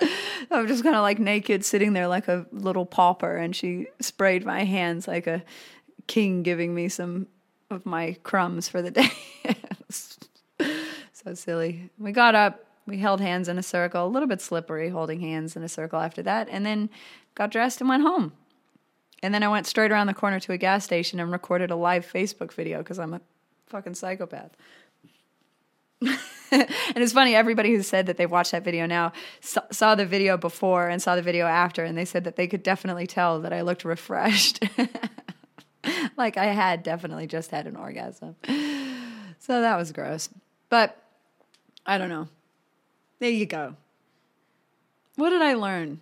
I 0.51 0.61
was 0.61 0.69
just 0.69 0.83
kind 0.83 0.95
of 0.95 1.03
like 1.03 1.19
naked, 1.19 1.63
sitting 1.63 1.93
there 1.93 2.07
like 2.07 2.27
a 2.27 2.45
little 2.51 2.85
pauper, 2.85 3.35
and 3.37 3.55
she 3.55 3.87
sprayed 3.99 4.45
my 4.45 4.63
hands 4.63 5.07
like 5.07 5.27
a 5.27 5.43
king 6.07 6.43
giving 6.43 6.73
me 6.73 6.89
some 6.89 7.27
of 7.69 7.85
my 7.85 8.17
crumbs 8.23 8.67
for 8.67 8.81
the 8.81 8.91
day. 8.91 9.11
so 11.13 11.33
silly. 11.33 11.89
We 11.99 12.11
got 12.11 12.33
up, 12.33 12.65
we 12.87 12.97
held 12.97 13.21
hands 13.21 13.47
in 13.47 13.57
a 13.57 13.63
circle, 13.63 14.05
a 14.05 14.09
little 14.09 14.27
bit 14.27 14.41
slippery 14.41 14.89
holding 14.89 15.19
hands 15.19 15.55
in 15.55 15.63
a 15.63 15.69
circle 15.69 15.99
after 15.99 16.23
that, 16.23 16.47
and 16.49 16.65
then 16.65 16.89
got 17.35 17.51
dressed 17.51 17.81
and 17.81 17.89
went 17.89 18.03
home. 18.03 18.33
And 19.21 19.33
then 19.33 19.43
I 19.43 19.47
went 19.47 19.67
straight 19.67 19.91
around 19.91 20.07
the 20.07 20.13
corner 20.13 20.39
to 20.39 20.53
a 20.53 20.57
gas 20.57 20.83
station 20.83 21.19
and 21.19 21.31
recorded 21.31 21.71
a 21.71 21.75
live 21.75 22.05
Facebook 22.05 22.51
video 22.51 22.79
because 22.79 22.99
I'm 22.99 23.13
a 23.13 23.21
fucking 23.67 23.95
psychopath. 23.95 24.51
and 26.51 26.97
it's 26.97 27.13
funny, 27.13 27.35
everybody 27.35 27.75
who 27.75 27.81
said 27.81 28.05
that 28.05 28.17
they 28.17 28.25
watched 28.25 28.51
that 28.51 28.63
video 28.63 28.85
now 28.85 29.11
saw, 29.41 29.61
saw, 29.71 29.95
the 29.95 30.05
video 30.05 30.37
before 30.37 30.87
and 30.87 31.01
saw 31.01 31.15
the 31.15 31.21
video 31.21 31.45
after, 31.45 31.83
and 31.83 31.97
they 31.97 32.05
said 32.05 32.23
that 32.23 32.35
they 32.35 32.47
could 32.47 32.63
definitely 32.63 33.07
tell 33.07 33.41
that 33.41 33.53
I 33.53 33.61
looked 33.61 33.83
refreshed. 33.83 34.63
like 36.17 36.37
I 36.37 36.45
had 36.45 36.83
definitely 36.83 37.27
just 37.27 37.51
had 37.51 37.67
an 37.67 37.75
orgasm. 37.75 38.35
So 39.39 39.61
that 39.61 39.77
was 39.77 39.91
gross. 39.91 40.29
But 40.69 40.97
I 41.85 41.97
don't 41.97 42.09
know. 42.09 42.27
There 43.19 43.29
you 43.29 43.45
go. 43.45 43.75
What 45.15 45.29
did 45.29 45.41
I 45.41 45.53
learn? 45.53 46.01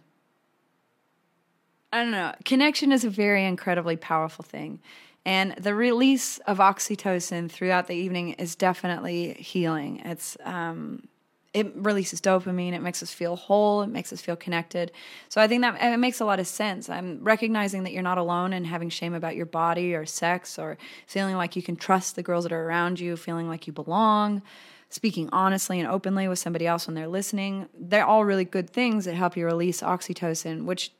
I 1.92 2.02
don't 2.02 2.12
know. 2.12 2.34
Connection 2.44 2.92
is 2.92 3.04
a 3.04 3.10
very 3.10 3.46
incredibly 3.46 3.98
powerful 3.98 4.44
thing. 4.44 4.80
And 5.26 5.56
the 5.56 5.74
release 5.74 6.40
of 6.40 6.58
oxytocin 6.58 7.50
throughout 7.50 7.88
the 7.88 7.96
evening 7.96 8.34
is 8.34 8.56
definitely 8.56 9.34
healing. 9.34 10.02
It's 10.04 10.36
um, 10.44 11.08
it 11.54 11.72
releases 11.76 12.20
dopamine. 12.20 12.74
It 12.74 12.82
makes 12.82 13.04
us 13.04 13.14
feel 13.14 13.36
whole. 13.36 13.84
It 13.84 13.88
makes 13.88 14.12
us 14.12 14.20
feel 14.20 14.36
connected. 14.36 14.92
So 15.30 15.40
I 15.40 15.48
think 15.48 15.62
that 15.62 15.82
it 15.82 15.98
makes 15.98 16.20
a 16.20 16.26
lot 16.26 16.40
of 16.40 16.48
sense. 16.48 16.90
I'm 16.90 17.24
recognizing 17.24 17.84
that 17.84 17.94
you're 17.94 18.02
not 18.02 18.18
alone 18.18 18.54
and 18.54 18.66
having 18.66 18.90
shame 18.90 19.14
about 19.14 19.36
your 19.36 19.46
body 19.46 19.94
or 19.94 20.06
sex 20.06 20.58
or 20.58 20.78
feeling 21.06 21.36
like 21.36 21.56
you 21.56 21.62
can 21.62 21.76
trust 21.76 22.16
the 22.16 22.24
girls 22.24 22.44
that 22.44 22.52
are 22.52 22.66
around 22.66 23.00
you, 23.00 23.16
feeling 23.16 23.48
like 23.48 23.68
you 23.68 23.74
belong, 23.74 24.42
speaking 24.90 25.30
honestly 25.32 25.80
and 25.80 25.88
openly 25.88 26.28
with 26.28 26.40
somebody 26.40 26.66
else 26.66 26.88
when 26.88 26.96
they're 26.96 27.08
listening. 27.08 27.70
They're 27.80 28.06
all 28.06 28.26
really 28.26 28.46
good 28.46 28.72
things 28.72 29.06
that 29.06 29.14
help 29.14 29.38
you 29.38 29.46
release 29.46 29.82
oxytocin, 29.82 30.66
which 30.66 30.92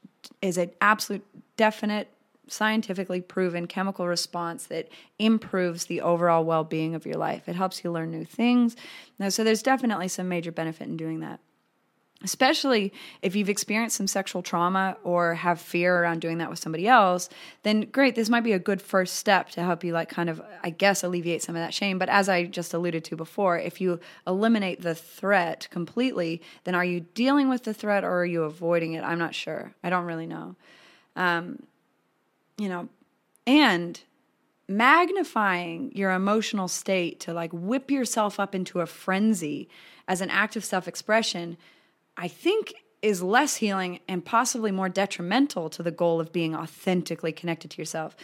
is 0.42 0.60
an 0.60 0.70
absolute 0.82 1.26
definite 1.58 2.13
scientifically 2.48 3.22
proven 3.22 3.68
chemical 3.68 4.08
response 4.08 4.66
that 4.66 4.90
improves 5.20 5.86
the 5.86 6.02
overall 6.02 6.44
well 6.44 6.64
being 6.64 6.96
of 6.96 7.06
your 7.06 7.16
life. 7.16 7.48
It 7.48 7.56
helps 7.56 7.84
you 7.84 7.92
learn 7.92 8.12
new 8.12 8.26
things. 8.26 8.76
Now, 9.20 9.30
so 9.30 9.44
there's 9.44 9.64
definitely 9.64 10.08
some 10.08 10.28
major 10.28 10.52
benefit 10.52 10.88
in 10.88 10.98
doing 10.98 11.22
that. 11.22 11.40
Especially 12.26 12.94
if 13.22 13.36
you've 13.36 13.50
experienced 13.50 13.98
some 13.98 14.08
sexual 14.08 14.42
trauma 14.42 14.96
or 15.04 15.36
have 15.36 15.60
fear 15.60 16.02
around 16.02 16.22
doing 16.22 16.38
that 16.38 16.50
with 16.50 16.58
somebody 16.58 16.88
else, 16.88 17.28
then 17.64 17.82
great, 17.82 18.16
this 18.16 18.30
might 18.30 18.46
be 18.46 18.54
a 18.54 18.60
good 18.60 18.82
first 18.82 19.16
step 19.16 19.50
to 19.50 19.62
help 19.62 19.84
you, 19.84 19.92
like, 19.92 20.08
kind 20.08 20.30
of, 20.30 20.42
I 20.64 20.70
guess, 20.70 21.04
alleviate 21.04 21.44
some 21.44 21.58
of 21.58 21.62
that 21.62 21.74
shame. 21.74 22.00
But 22.00 22.08
as 22.08 22.30
I 22.30 22.46
just 22.46 22.74
alluded 22.74 23.04
to 23.06 23.18
before, 23.18 23.60
if 23.60 23.82
you 23.82 24.00
eliminate 24.26 24.82
the 24.82 24.96
threat 24.96 25.68
completely, 25.70 26.42
then 26.64 26.76
are 26.76 26.86
you 26.86 27.02
dealing 27.14 27.50
with 27.50 27.66
the 27.66 27.74
threat 27.74 28.06
or 28.06 28.22
are 28.22 28.26
you 28.26 28.44
avoiding 28.44 28.94
it? 28.94 29.04
I'm 29.04 29.20
not 29.20 29.36
sure. 29.36 29.74
I 29.84 29.90
don't 29.90 30.06
really 30.06 30.28
know. 30.28 30.56
Um, 31.18 31.60
you 32.58 32.70
know, 32.70 32.90
and 33.46 34.00
magnifying 34.68 35.92
your 35.94 36.12
emotional 36.12 36.68
state 36.68 37.20
to 37.22 37.34
like 37.34 37.52
whip 37.52 37.92
yourself 37.92 38.40
up 38.40 38.56
into 38.56 38.80
a 38.80 38.86
frenzy 38.86 39.68
as 40.08 40.22
an 40.22 40.30
act 40.30 40.56
of 40.56 40.66
self 40.66 40.88
expression, 40.88 41.58
I 42.18 42.28
think 42.28 42.74
is 43.02 43.22
less 43.22 43.58
healing 43.58 44.00
and 44.08 44.24
possibly 44.24 44.72
more 44.72 44.90
detrimental 44.90 45.70
to 45.70 45.84
the 45.84 45.92
goal 45.92 46.22
of 46.22 46.32
being 46.32 46.56
authentically 46.56 47.34
connected 47.34 47.70
to 47.72 47.78
yourself. 47.82 48.16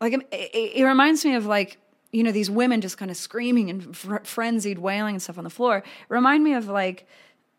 Like, 0.00 0.12
it, 0.12 0.50
it, 0.52 0.84
reminds 0.84 1.24
me 1.24 1.34
of 1.34 1.46
like, 1.46 1.78
you 2.12 2.22
know, 2.22 2.30
these 2.30 2.50
women 2.50 2.82
just 2.82 2.98
kind 2.98 3.10
of 3.10 3.16
screaming 3.16 3.70
and 3.70 3.96
fr- 3.96 4.18
frenzied 4.22 4.78
wailing 4.78 5.14
and 5.14 5.22
stuff 5.22 5.38
on 5.38 5.44
the 5.44 5.50
floor. 5.50 5.82
Remind 6.10 6.44
me 6.44 6.52
of 6.52 6.68
like, 6.68 7.08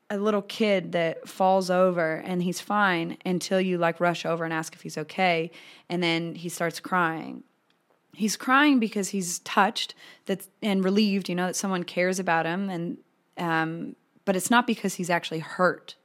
a 0.09 0.17
little 0.17 0.41
kid 0.41 0.93
that 0.93 1.27
falls 1.27 1.69
over 1.69 2.15
and 2.15 2.41
he's 2.41 2.61
fine 2.61 3.17
until 3.25 3.59
you 3.59 3.77
like 3.77 3.99
rush 3.99 4.25
over 4.25 4.45
and 4.45 4.53
ask 4.53 4.73
if 4.73 4.81
he's 4.81 4.97
okay 4.97 5.51
and 5.89 6.01
then 6.01 6.35
he 6.35 6.47
starts 6.47 6.79
crying 6.79 7.43
he's 8.13 8.37
crying 8.37 8.79
because 8.79 9.09
he's 9.09 9.39
touched 9.39 9.93
that 10.25 10.47
and 10.61 10.83
relieved 10.83 11.27
you 11.27 11.35
know 11.35 11.47
that 11.47 11.55
someone 11.55 11.83
cares 11.83 12.19
about 12.19 12.45
him 12.45 12.69
and 12.69 12.97
um, 13.37 13.95
but 14.25 14.35
it's 14.35 14.49
not 14.49 14.65
because 14.65 14.95
he's 14.95 15.09
actually 15.09 15.39
hurt 15.39 15.95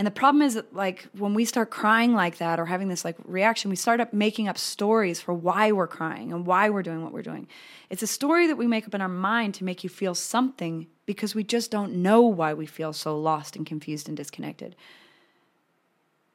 and 0.00 0.06
the 0.06 0.10
problem 0.10 0.40
is 0.40 0.54
that, 0.54 0.74
like, 0.74 1.08
when 1.18 1.34
we 1.34 1.44
start 1.44 1.68
crying 1.68 2.14
like 2.14 2.38
that 2.38 2.58
or 2.58 2.64
having 2.64 2.88
this 2.88 3.04
like 3.04 3.16
reaction, 3.24 3.68
we 3.68 3.76
start 3.76 4.00
up 4.00 4.14
making 4.14 4.48
up 4.48 4.56
stories 4.56 5.20
for 5.20 5.34
why 5.34 5.72
we're 5.72 5.86
crying 5.86 6.32
and 6.32 6.46
why 6.46 6.70
we're 6.70 6.82
doing 6.82 7.02
what 7.02 7.12
we're 7.12 7.20
doing. 7.20 7.46
It's 7.90 8.02
a 8.02 8.06
story 8.06 8.46
that 8.46 8.56
we 8.56 8.66
make 8.66 8.86
up 8.86 8.94
in 8.94 9.02
our 9.02 9.08
mind 9.08 9.52
to 9.56 9.64
make 9.64 9.84
you 9.84 9.90
feel 9.90 10.14
something 10.14 10.86
because 11.10 11.34
we 11.34 11.42
just 11.42 11.72
don't 11.72 11.92
know 11.92 12.20
why 12.20 12.54
we 12.54 12.66
feel 12.66 12.92
so 12.92 13.18
lost 13.18 13.56
and 13.56 13.66
confused 13.66 14.06
and 14.06 14.16
disconnected. 14.16 14.76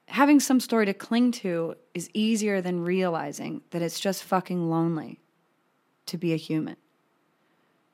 Having 0.10 0.42
some 0.42 0.60
story 0.60 0.86
to 0.86 0.94
cling 0.94 1.32
to 1.32 1.76
is 1.94 2.10
easier 2.14 2.60
than 2.60 2.84
realizing 2.84 3.62
that 3.70 3.82
it's 3.82 4.02
just 4.02 4.26
fucking 4.26 4.70
lonely 4.70 5.22
to 6.08 6.18
be 6.18 6.34
a 6.34 6.36
human. 6.36 6.76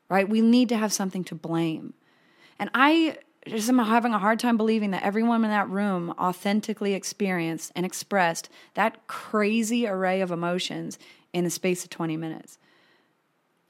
Right? 0.09 0.27
We 0.27 0.41
need 0.41 0.69
to 0.69 0.75
have 0.75 0.91
something 0.91 1.23
to 1.25 1.35
blame. 1.35 1.93
And 2.57 2.71
I 2.73 3.19
just 3.45 3.69
am 3.69 3.77
having 3.77 4.15
a 4.15 4.17
hard 4.17 4.39
time 4.39 4.57
believing 4.57 4.89
that 4.89 5.03
everyone 5.03 5.45
in 5.45 5.51
that 5.51 5.69
room 5.69 6.15
authentically 6.17 6.95
experienced 6.95 7.71
and 7.75 7.85
expressed 7.85 8.49
that 8.73 9.05
crazy 9.05 9.85
array 9.85 10.21
of 10.21 10.31
emotions 10.31 10.97
in 11.31 11.43
the 11.43 11.51
space 11.51 11.83
of 11.83 11.91
20 11.91 12.17
minutes. 12.17 12.57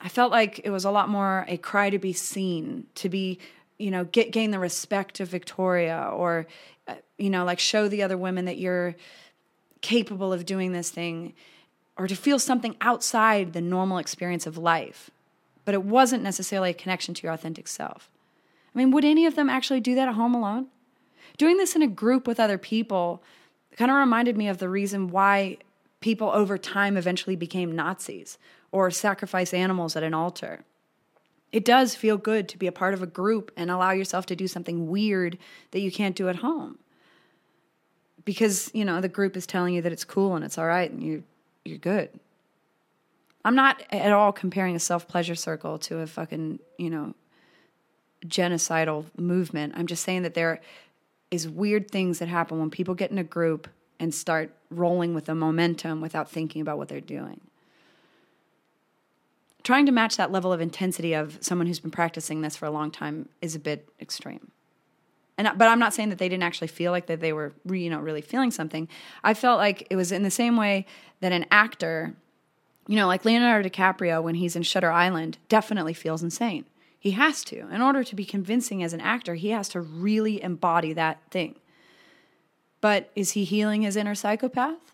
I 0.01 0.09
felt 0.09 0.31
like 0.31 0.61
it 0.63 0.71
was 0.71 0.83
a 0.83 0.91
lot 0.91 1.09
more 1.09 1.45
a 1.47 1.57
cry 1.57 1.89
to 1.89 1.99
be 1.99 2.13
seen, 2.13 2.87
to 2.95 3.09
be, 3.09 3.39
you 3.77 3.91
know, 3.91 4.03
get 4.05 4.31
gain 4.31 4.51
the 4.51 4.59
respect 4.59 5.19
of 5.19 5.27
Victoria 5.27 6.09
or 6.11 6.47
uh, 6.87 6.95
you 7.17 7.29
know, 7.29 7.45
like 7.45 7.59
show 7.59 7.87
the 7.87 8.01
other 8.01 8.17
women 8.17 8.45
that 8.45 8.57
you're 8.57 8.95
capable 9.81 10.33
of 10.33 10.45
doing 10.45 10.71
this 10.71 10.89
thing 10.89 11.33
or 11.97 12.07
to 12.07 12.15
feel 12.15 12.39
something 12.39 12.75
outside 12.81 13.53
the 13.53 13.61
normal 13.61 13.97
experience 13.97 14.47
of 14.47 14.57
life. 14.57 15.11
But 15.65 15.75
it 15.75 15.83
wasn't 15.83 16.23
necessarily 16.23 16.71
a 16.71 16.73
connection 16.73 17.13
to 17.13 17.23
your 17.23 17.33
authentic 17.33 17.67
self. 17.67 18.09
I 18.73 18.77
mean, 18.77 18.91
would 18.91 19.05
any 19.05 19.25
of 19.25 19.35
them 19.35 19.49
actually 19.49 19.81
do 19.81 19.93
that 19.95 20.07
at 20.07 20.15
home 20.15 20.33
alone? 20.33 20.67
Doing 21.37 21.57
this 21.57 21.75
in 21.75 21.81
a 21.81 21.87
group 21.87 22.27
with 22.27 22.39
other 22.39 22.57
people 22.57 23.21
kind 23.77 23.91
of 23.91 23.97
reminded 23.97 24.37
me 24.37 24.47
of 24.47 24.57
the 24.57 24.69
reason 24.69 25.09
why 25.09 25.57
people 26.01 26.29
over 26.31 26.57
time 26.57 26.97
eventually 26.97 27.35
became 27.35 27.75
Nazis 27.75 28.37
or 28.71 28.91
sacrifice 28.91 29.53
animals 29.53 29.95
at 29.95 30.03
an 30.03 30.13
altar. 30.13 30.63
It 31.51 31.63
does 31.65 31.95
feel 31.95 32.17
good 32.17 32.47
to 32.49 32.57
be 32.57 32.67
a 32.67 32.71
part 32.71 32.93
of 32.93 33.01
a 33.01 33.07
group 33.07 33.51
and 33.55 33.69
allow 33.69 33.91
yourself 33.91 34.25
to 34.27 34.35
do 34.35 34.47
something 34.47 34.89
weird 34.89 35.37
that 35.71 35.79
you 35.79 35.91
can't 35.91 36.15
do 36.15 36.29
at 36.29 36.37
home. 36.37 36.79
Because, 38.23 38.71
you 38.73 38.85
know, 38.85 39.01
the 39.01 39.09
group 39.09 39.35
is 39.35 39.45
telling 39.45 39.73
you 39.73 39.81
that 39.81 39.91
it's 39.91 40.05
cool 40.05 40.35
and 40.35 40.45
it's 40.45 40.57
all 40.57 40.67
right 40.67 40.89
and 40.89 41.03
you 41.03 41.23
you're 41.63 41.77
good. 41.77 42.09
I'm 43.43 43.55
not 43.55 43.83
at 43.91 44.11
all 44.11 44.31
comparing 44.31 44.75
a 44.75 44.79
self-pleasure 44.79 45.35
circle 45.35 45.77
to 45.79 45.99
a 45.99 46.07
fucking, 46.07 46.59
you 46.77 46.89
know, 46.89 47.13
genocidal 48.25 49.05
movement. 49.17 49.73
I'm 49.75 49.87
just 49.87 50.03
saying 50.03 50.23
that 50.23 50.33
there 50.33 50.61
is 51.31 51.47
weird 51.47 51.89
things 51.89 52.19
that 52.19 52.27
happen 52.27 52.59
when 52.59 52.69
people 52.69 52.93
get 52.93 53.11
in 53.11 53.17
a 53.17 53.23
group 53.23 53.67
and 54.01 54.13
start 54.13 54.51
rolling 54.71 55.13
with 55.13 55.25
the 55.25 55.35
momentum 55.35 56.01
without 56.01 56.29
thinking 56.29 56.59
about 56.59 56.79
what 56.79 56.87
they're 56.87 56.99
doing. 56.99 57.39
Trying 59.63 59.85
to 59.85 59.91
match 59.91 60.17
that 60.17 60.31
level 60.31 60.51
of 60.51 60.59
intensity 60.59 61.13
of 61.13 61.37
someone 61.39 61.67
who's 61.67 61.79
been 61.79 61.91
practicing 61.91 62.41
this 62.41 62.55
for 62.55 62.65
a 62.65 62.71
long 62.71 62.89
time 62.89 63.29
is 63.43 63.53
a 63.53 63.59
bit 63.59 63.87
extreme. 64.01 64.49
And, 65.37 65.51
but 65.55 65.67
I'm 65.67 65.77
not 65.77 65.93
saying 65.93 66.09
that 66.09 66.17
they 66.17 66.29
didn't 66.29 66.43
actually 66.43 66.67
feel 66.67 66.91
like 66.91 67.05
that 67.05 67.19
they 67.19 67.31
were, 67.31 67.53
you 67.69 67.91
know, 67.91 67.99
really 67.99 68.21
feeling 68.21 68.49
something. 68.49 68.89
I 69.23 69.35
felt 69.35 69.59
like 69.59 69.85
it 69.91 69.95
was 69.95 70.11
in 70.11 70.23
the 70.23 70.31
same 70.31 70.57
way 70.57 70.87
that 71.19 71.31
an 71.31 71.45
actor, 71.51 72.15
you 72.87 72.95
know, 72.95 73.05
like 73.05 73.23
Leonardo 73.23 73.69
DiCaprio 73.69 74.23
when 74.23 74.33
he's 74.33 74.55
in 74.55 74.63
Shutter 74.63 74.91
Island, 74.91 75.37
definitely 75.47 75.93
feels 75.93 76.23
insane. 76.23 76.65
He 76.99 77.11
has 77.11 77.43
to. 77.45 77.71
In 77.71 77.83
order 77.83 78.03
to 78.03 78.15
be 78.15 78.25
convincing 78.25 78.81
as 78.81 78.93
an 78.93 79.01
actor, 79.01 79.35
he 79.35 79.49
has 79.49 79.69
to 79.69 79.81
really 79.81 80.41
embody 80.41 80.93
that 80.93 81.19
thing. 81.29 81.55
But 82.81 83.11
is 83.15 83.31
he 83.31 83.43
healing 83.43 83.83
his 83.83 83.95
inner 83.95 84.15
psychopath? 84.15 84.93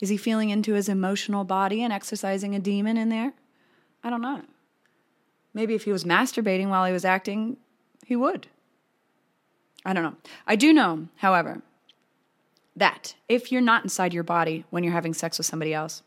Is 0.00 0.08
he 0.08 0.16
feeling 0.16 0.50
into 0.50 0.74
his 0.74 0.88
emotional 0.88 1.44
body 1.44 1.82
and 1.82 1.92
exercising 1.92 2.54
a 2.54 2.60
demon 2.60 2.96
in 2.96 3.08
there? 3.08 3.32
I 4.02 4.10
don't 4.10 4.22
know. 4.22 4.42
Maybe 5.52 5.74
if 5.74 5.84
he 5.84 5.92
was 5.92 6.04
masturbating 6.04 6.68
while 6.68 6.84
he 6.84 6.92
was 6.92 7.04
acting, 7.04 7.56
he 8.04 8.16
would. 8.16 8.48
I 9.84 9.92
don't 9.92 10.02
know. 10.02 10.16
I 10.46 10.56
do 10.56 10.72
know, 10.72 11.08
however, 11.16 11.62
that 12.76 13.14
if 13.28 13.52
you're 13.52 13.60
not 13.60 13.84
inside 13.84 14.14
your 14.14 14.24
body 14.24 14.64
when 14.70 14.82
you're 14.82 14.92
having 14.92 15.14
sex 15.14 15.38
with 15.38 15.46
somebody 15.46 15.72
else, 15.72 16.02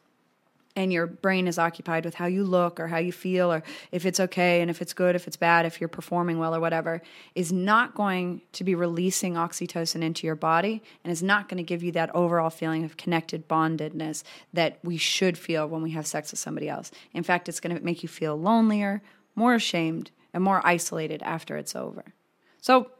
and 0.77 0.93
your 0.93 1.07
brain 1.07 1.47
is 1.47 1.57
occupied 1.57 2.05
with 2.05 2.13
how 2.13 2.27
you 2.27 2.43
look 2.43 2.79
or 2.79 2.87
how 2.87 2.99
you 2.99 3.11
feel 3.11 3.51
or 3.51 3.63
if 3.91 4.05
it's 4.05 4.19
okay 4.19 4.61
and 4.61 4.69
if 4.69 4.79
it's 4.79 4.93
good, 4.93 5.15
if 5.15 5.25
it's 5.25 5.35
bad, 5.35 5.65
if 5.65 5.81
you're 5.81 5.87
performing 5.87 6.37
well 6.37 6.55
or 6.55 6.59
whatever, 6.59 7.01
is 7.33 7.51
not 7.51 7.95
going 7.95 8.43
to 8.53 8.63
be 8.63 8.75
releasing 8.75 9.33
oxytocin 9.33 10.03
into 10.03 10.27
your 10.27 10.35
body 10.35 10.83
and 11.03 11.11
is 11.11 11.23
not 11.23 11.49
going 11.49 11.57
to 11.57 11.63
give 11.63 11.81
you 11.81 11.91
that 11.91 12.15
overall 12.15 12.51
feeling 12.51 12.85
of 12.85 12.95
connected 12.95 13.47
bondedness 13.47 14.23
that 14.53 14.77
we 14.83 14.97
should 14.97 15.35
feel 15.35 15.67
when 15.67 15.81
we 15.81 15.91
have 15.91 16.05
sex 16.05 16.29
with 16.29 16.39
somebody 16.39 16.69
else. 16.69 16.91
In 17.11 17.23
fact, 17.23 17.49
it's 17.49 17.59
going 17.59 17.75
to 17.75 17.83
make 17.83 18.03
you 18.03 18.09
feel 18.09 18.39
lonelier, 18.39 19.01
more 19.35 19.55
ashamed, 19.55 20.11
and 20.31 20.43
more 20.43 20.61
isolated 20.63 21.23
after 21.23 21.57
it's 21.57 21.75
over. 21.75 22.13
So, 22.61 22.91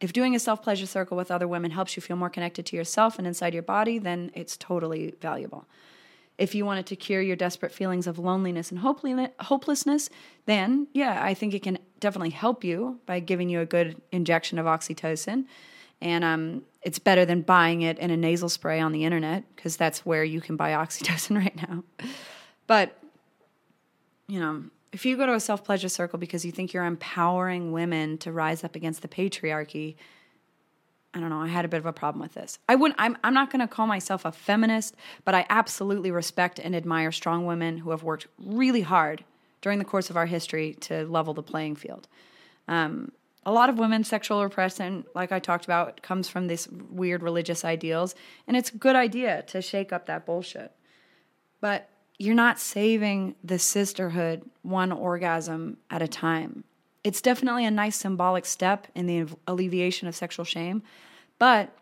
if 0.00 0.12
doing 0.14 0.34
a 0.34 0.38
self 0.38 0.62
pleasure 0.62 0.86
circle 0.86 1.16
with 1.16 1.30
other 1.30 1.48
women 1.48 1.72
helps 1.72 1.96
you 1.96 2.00
feel 2.00 2.16
more 2.16 2.30
connected 2.30 2.64
to 2.66 2.76
yourself 2.76 3.18
and 3.18 3.26
inside 3.26 3.52
your 3.52 3.64
body, 3.64 3.98
then 3.98 4.30
it's 4.32 4.56
totally 4.56 5.14
valuable. 5.20 5.66
If 6.40 6.54
you 6.54 6.64
wanted 6.64 6.86
to 6.86 6.96
cure 6.96 7.20
your 7.20 7.36
desperate 7.36 7.70
feelings 7.70 8.06
of 8.06 8.18
loneliness 8.18 8.70
and 8.70 8.80
hopelessness, 8.80 10.08
then 10.46 10.88
yeah, 10.94 11.22
I 11.22 11.34
think 11.34 11.52
it 11.52 11.62
can 11.62 11.78
definitely 12.00 12.30
help 12.30 12.64
you 12.64 12.98
by 13.04 13.20
giving 13.20 13.50
you 13.50 13.60
a 13.60 13.66
good 13.66 14.00
injection 14.10 14.58
of 14.58 14.64
oxytocin. 14.64 15.44
And 16.00 16.24
um, 16.24 16.62
it's 16.80 16.98
better 16.98 17.26
than 17.26 17.42
buying 17.42 17.82
it 17.82 17.98
in 17.98 18.10
a 18.10 18.16
nasal 18.16 18.48
spray 18.48 18.80
on 18.80 18.92
the 18.92 19.04
internet 19.04 19.44
because 19.54 19.76
that's 19.76 20.06
where 20.06 20.24
you 20.24 20.40
can 20.40 20.56
buy 20.56 20.70
oxytocin 20.82 21.36
right 21.36 21.54
now. 21.68 21.84
But, 22.66 22.98
you 24.26 24.40
know, 24.40 24.64
if 24.92 25.04
you 25.04 25.18
go 25.18 25.26
to 25.26 25.34
a 25.34 25.40
self 25.40 25.62
pleasure 25.62 25.90
circle 25.90 26.18
because 26.18 26.42
you 26.44 26.52
think 26.52 26.72
you're 26.72 26.86
empowering 26.86 27.72
women 27.72 28.16
to 28.18 28.32
rise 28.32 28.64
up 28.64 28.76
against 28.76 29.02
the 29.02 29.08
patriarchy, 29.08 29.96
I 31.12 31.20
don't 31.20 31.30
know, 31.30 31.40
I 31.40 31.48
had 31.48 31.64
a 31.64 31.68
bit 31.68 31.78
of 31.78 31.86
a 31.86 31.92
problem 31.92 32.22
with 32.22 32.34
this. 32.34 32.58
I 32.68 32.76
wouldn't 32.76 33.00
I'm 33.00 33.16
I'm 33.24 33.34
not 33.34 33.50
going 33.50 33.60
to 33.60 33.68
call 33.68 33.86
myself 33.86 34.24
a 34.24 34.32
feminist, 34.32 34.94
but 35.24 35.34
I 35.34 35.46
absolutely 35.50 36.10
respect 36.10 36.58
and 36.58 36.74
admire 36.74 37.10
strong 37.10 37.46
women 37.46 37.78
who 37.78 37.90
have 37.90 38.02
worked 38.02 38.28
really 38.38 38.82
hard 38.82 39.24
during 39.60 39.78
the 39.78 39.84
course 39.84 40.10
of 40.10 40.16
our 40.16 40.26
history 40.26 40.74
to 40.80 41.04
level 41.04 41.34
the 41.34 41.42
playing 41.42 41.76
field. 41.76 42.08
Um, 42.68 43.12
a 43.44 43.52
lot 43.52 43.68
of 43.68 43.78
women's 43.78 44.08
sexual 44.08 44.42
repression, 44.42 45.04
like 45.14 45.32
I 45.32 45.38
talked 45.38 45.64
about, 45.64 46.02
comes 46.02 46.28
from 46.28 46.46
these 46.46 46.68
weird 46.68 47.22
religious 47.22 47.64
ideals, 47.64 48.14
and 48.46 48.56
it's 48.56 48.70
a 48.70 48.76
good 48.76 48.96
idea 48.96 49.42
to 49.48 49.62
shake 49.62 49.92
up 49.92 50.06
that 50.06 50.26
bullshit. 50.26 50.72
But 51.60 51.88
you're 52.18 52.34
not 52.34 52.58
saving 52.58 53.34
the 53.42 53.58
sisterhood 53.58 54.42
one 54.62 54.92
orgasm 54.92 55.78
at 55.90 56.02
a 56.02 56.08
time. 56.08 56.64
It's 57.02 57.20
definitely 57.20 57.64
a 57.64 57.70
nice 57.70 57.96
symbolic 57.96 58.44
step 58.44 58.86
in 58.94 59.06
the 59.06 59.26
alleviation 59.46 60.06
of 60.06 60.14
sexual 60.14 60.44
shame, 60.44 60.82
but 61.38 61.76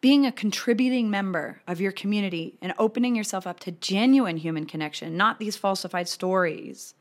being 0.00 0.26
a 0.26 0.32
contributing 0.32 1.08
member 1.08 1.62
of 1.66 1.80
your 1.80 1.92
community 1.92 2.58
and 2.60 2.74
opening 2.78 3.14
yourself 3.14 3.46
up 3.46 3.60
to 3.60 3.70
genuine 3.70 4.36
human 4.36 4.66
connection, 4.66 5.16
not 5.16 5.38
these 5.38 5.56
falsified 5.56 6.08
stories, 6.08 6.94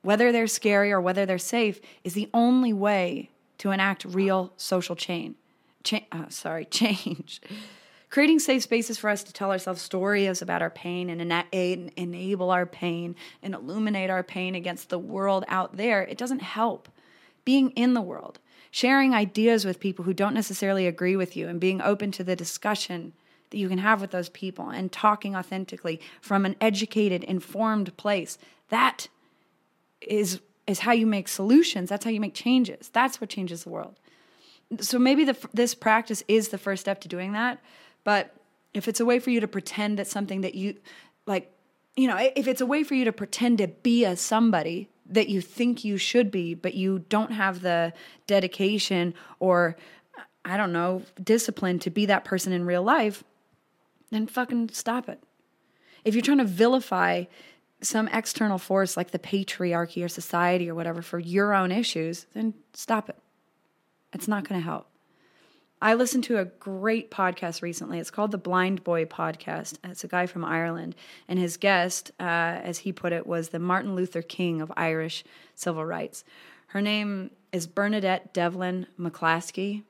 whether 0.00 0.32
they're 0.32 0.46
scary 0.46 0.90
or 0.90 1.00
whether 1.00 1.26
they're 1.26 1.38
safe, 1.38 1.80
is 2.02 2.14
the 2.14 2.28
only 2.34 2.72
way 2.72 3.30
to 3.58 3.70
enact 3.70 4.04
real 4.04 4.52
social 4.56 4.96
change. 4.96 5.36
Cha- 5.84 6.06
uh, 6.10 6.28
sorry, 6.28 6.64
change 6.70 7.40
creating 8.12 8.38
safe 8.38 8.62
spaces 8.62 8.98
for 8.98 9.08
us 9.08 9.24
to 9.24 9.32
tell 9.32 9.50
ourselves 9.50 9.80
stories 9.80 10.42
about 10.42 10.60
our 10.60 10.68
pain 10.68 11.08
and 11.08 11.22
ena- 11.22 11.46
enable 11.96 12.50
our 12.50 12.66
pain 12.66 13.16
and 13.42 13.54
illuminate 13.54 14.10
our 14.10 14.22
pain 14.22 14.54
against 14.54 14.90
the 14.90 14.98
world 14.98 15.46
out 15.48 15.78
there, 15.78 16.02
it 16.02 16.18
doesn't 16.18 16.42
help. 16.42 16.90
Being 17.46 17.70
in 17.70 17.94
the 17.94 18.02
world, 18.02 18.38
sharing 18.70 19.14
ideas 19.14 19.64
with 19.64 19.80
people 19.80 20.04
who 20.04 20.12
don't 20.12 20.34
necessarily 20.34 20.86
agree 20.86 21.16
with 21.16 21.38
you, 21.38 21.48
and 21.48 21.58
being 21.58 21.80
open 21.80 22.12
to 22.12 22.22
the 22.22 22.36
discussion 22.36 23.14
that 23.48 23.56
you 23.56 23.70
can 23.70 23.78
have 23.78 24.02
with 24.02 24.10
those 24.10 24.28
people 24.28 24.68
and 24.68 24.92
talking 24.92 25.34
authentically 25.34 25.98
from 26.20 26.44
an 26.44 26.54
educated, 26.60 27.24
informed 27.24 27.96
place. 27.96 28.36
That 28.68 29.08
is 30.02 30.40
is 30.66 30.80
how 30.80 30.92
you 30.92 31.06
make 31.06 31.28
solutions. 31.28 31.88
That's 31.88 32.04
how 32.04 32.10
you 32.10 32.20
make 32.20 32.34
changes. 32.34 32.90
That's 32.90 33.22
what 33.22 33.30
changes 33.30 33.64
the 33.64 33.70
world. 33.70 33.96
So 34.80 34.98
maybe 34.98 35.24
the, 35.24 35.36
this 35.52 35.74
practice 35.74 36.22
is 36.28 36.48
the 36.48 36.58
first 36.58 36.82
step 36.82 37.00
to 37.00 37.08
doing 37.08 37.32
that. 37.32 37.58
But 38.04 38.34
if 38.74 38.88
it's 38.88 39.00
a 39.00 39.04
way 39.04 39.18
for 39.18 39.30
you 39.30 39.40
to 39.40 39.48
pretend 39.48 39.98
that 39.98 40.06
something 40.06 40.40
that 40.42 40.54
you 40.54 40.76
like, 41.26 41.52
you 41.96 42.08
know, 42.08 42.16
if 42.18 42.46
it's 42.48 42.60
a 42.60 42.66
way 42.66 42.82
for 42.84 42.94
you 42.94 43.04
to 43.04 43.12
pretend 43.12 43.58
to 43.58 43.68
be 43.68 44.04
a 44.04 44.16
somebody 44.16 44.88
that 45.06 45.28
you 45.28 45.40
think 45.40 45.84
you 45.84 45.98
should 45.98 46.30
be, 46.30 46.54
but 46.54 46.74
you 46.74 47.00
don't 47.08 47.32
have 47.32 47.60
the 47.60 47.92
dedication 48.26 49.14
or 49.38 49.76
I 50.44 50.56
don't 50.56 50.72
know, 50.72 51.02
discipline 51.22 51.78
to 51.80 51.90
be 51.90 52.06
that 52.06 52.24
person 52.24 52.52
in 52.52 52.64
real 52.64 52.82
life, 52.82 53.22
then 54.10 54.26
fucking 54.26 54.70
stop 54.70 55.08
it. 55.08 55.22
If 56.04 56.14
you're 56.14 56.22
trying 56.22 56.38
to 56.38 56.44
vilify 56.44 57.24
some 57.80 58.08
external 58.08 58.58
force 58.58 58.96
like 58.96 59.10
the 59.10 59.18
patriarchy 59.18 60.04
or 60.04 60.08
society 60.08 60.68
or 60.68 60.74
whatever 60.74 61.02
for 61.02 61.18
your 61.18 61.54
own 61.54 61.70
issues, 61.70 62.26
then 62.34 62.54
stop 62.74 63.08
it. 63.08 63.18
It's 64.12 64.28
not 64.28 64.48
going 64.48 64.60
to 64.60 64.64
help. 64.64 64.88
I 65.82 65.94
listened 65.94 66.22
to 66.24 66.38
a 66.38 66.44
great 66.44 67.10
podcast 67.10 67.60
recently. 67.60 67.98
It's 67.98 68.12
called 68.12 68.30
the 68.30 68.38
Blind 68.38 68.84
Boy 68.84 69.04
Podcast. 69.04 69.78
It's 69.82 70.04
a 70.04 70.08
guy 70.08 70.26
from 70.26 70.44
Ireland, 70.44 70.94
and 71.26 71.40
his 71.40 71.56
guest, 71.56 72.12
uh, 72.20 72.22
as 72.22 72.78
he 72.78 72.92
put 72.92 73.12
it, 73.12 73.26
was 73.26 73.48
the 73.48 73.58
Martin 73.58 73.96
Luther 73.96 74.22
King 74.22 74.60
of 74.60 74.72
Irish 74.76 75.24
civil 75.56 75.84
rights. 75.84 76.22
Her 76.68 76.80
name 76.80 77.32
is 77.50 77.66
Bernadette 77.66 78.32
Devlin 78.32 78.86
McAliskey, 78.96 79.82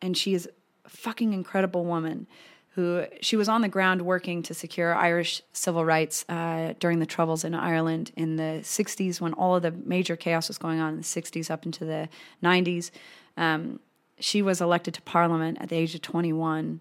and 0.00 0.16
she 0.16 0.34
is 0.34 0.48
a 0.84 0.88
fucking 0.88 1.32
incredible 1.32 1.84
woman 1.84 2.28
who 2.76 3.06
she 3.20 3.34
was 3.34 3.48
on 3.48 3.60
the 3.60 3.68
ground 3.68 4.02
working 4.02 4.44
to 4.44 4.54
secure 4.54 4.94
Irish 4.94 5.42
civil 5.52 5.84
rights 5.84 6.24
uh, 6.28 6.74
during 6.78 7.00
the 7.00 7.06
troubles 7.06 7.42
in 7.42 7.56
Ireland 7.56 8.12
in 8.14 8.36
the 8.36 8.60
60s 8.62 9.20
when 9.20 9.32
all 9.32 9.56
of 9.56 9.62
the 9.62 9.72
major 9.72 10.14
chaos 10.14 10.46
was 10.46 10.58
going 10.58 10.78
on 10.78 10.90
in 10.90 10.96
the 10.98 11.02
60s 11.02 11.50
up 11.50 11.66
into 11.66 11.84
the 11.84 12.08
90s. 12.40 12.92
Um, 13.36 13.80
she 14.20 14.42
was 14.42 14.60
elected 14.60 14.94
to 14.94 15.02
parliament 15.02 15.58
at 15.60 15.68
the 15.68 15.76
age 15.76 15.94
of 15.94 16.02
21. 16.02 16.80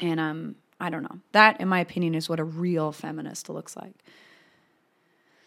And 0.00 0.20
um, 0.20 0.56
I 0.80 0.90
don't 0.90 1.02
know. 1.02 1.20
That, 1.32 1.60
in 1.60 1.68
my 1.68 1.80
opinion, 1.80 2.14
is 2.14 2.28
what 2.28 2.40
a 2.40 2.44
real 2.44 2.92
feminist 2.92 3.48
looks 3.48 3.76
like. 3.76 3.94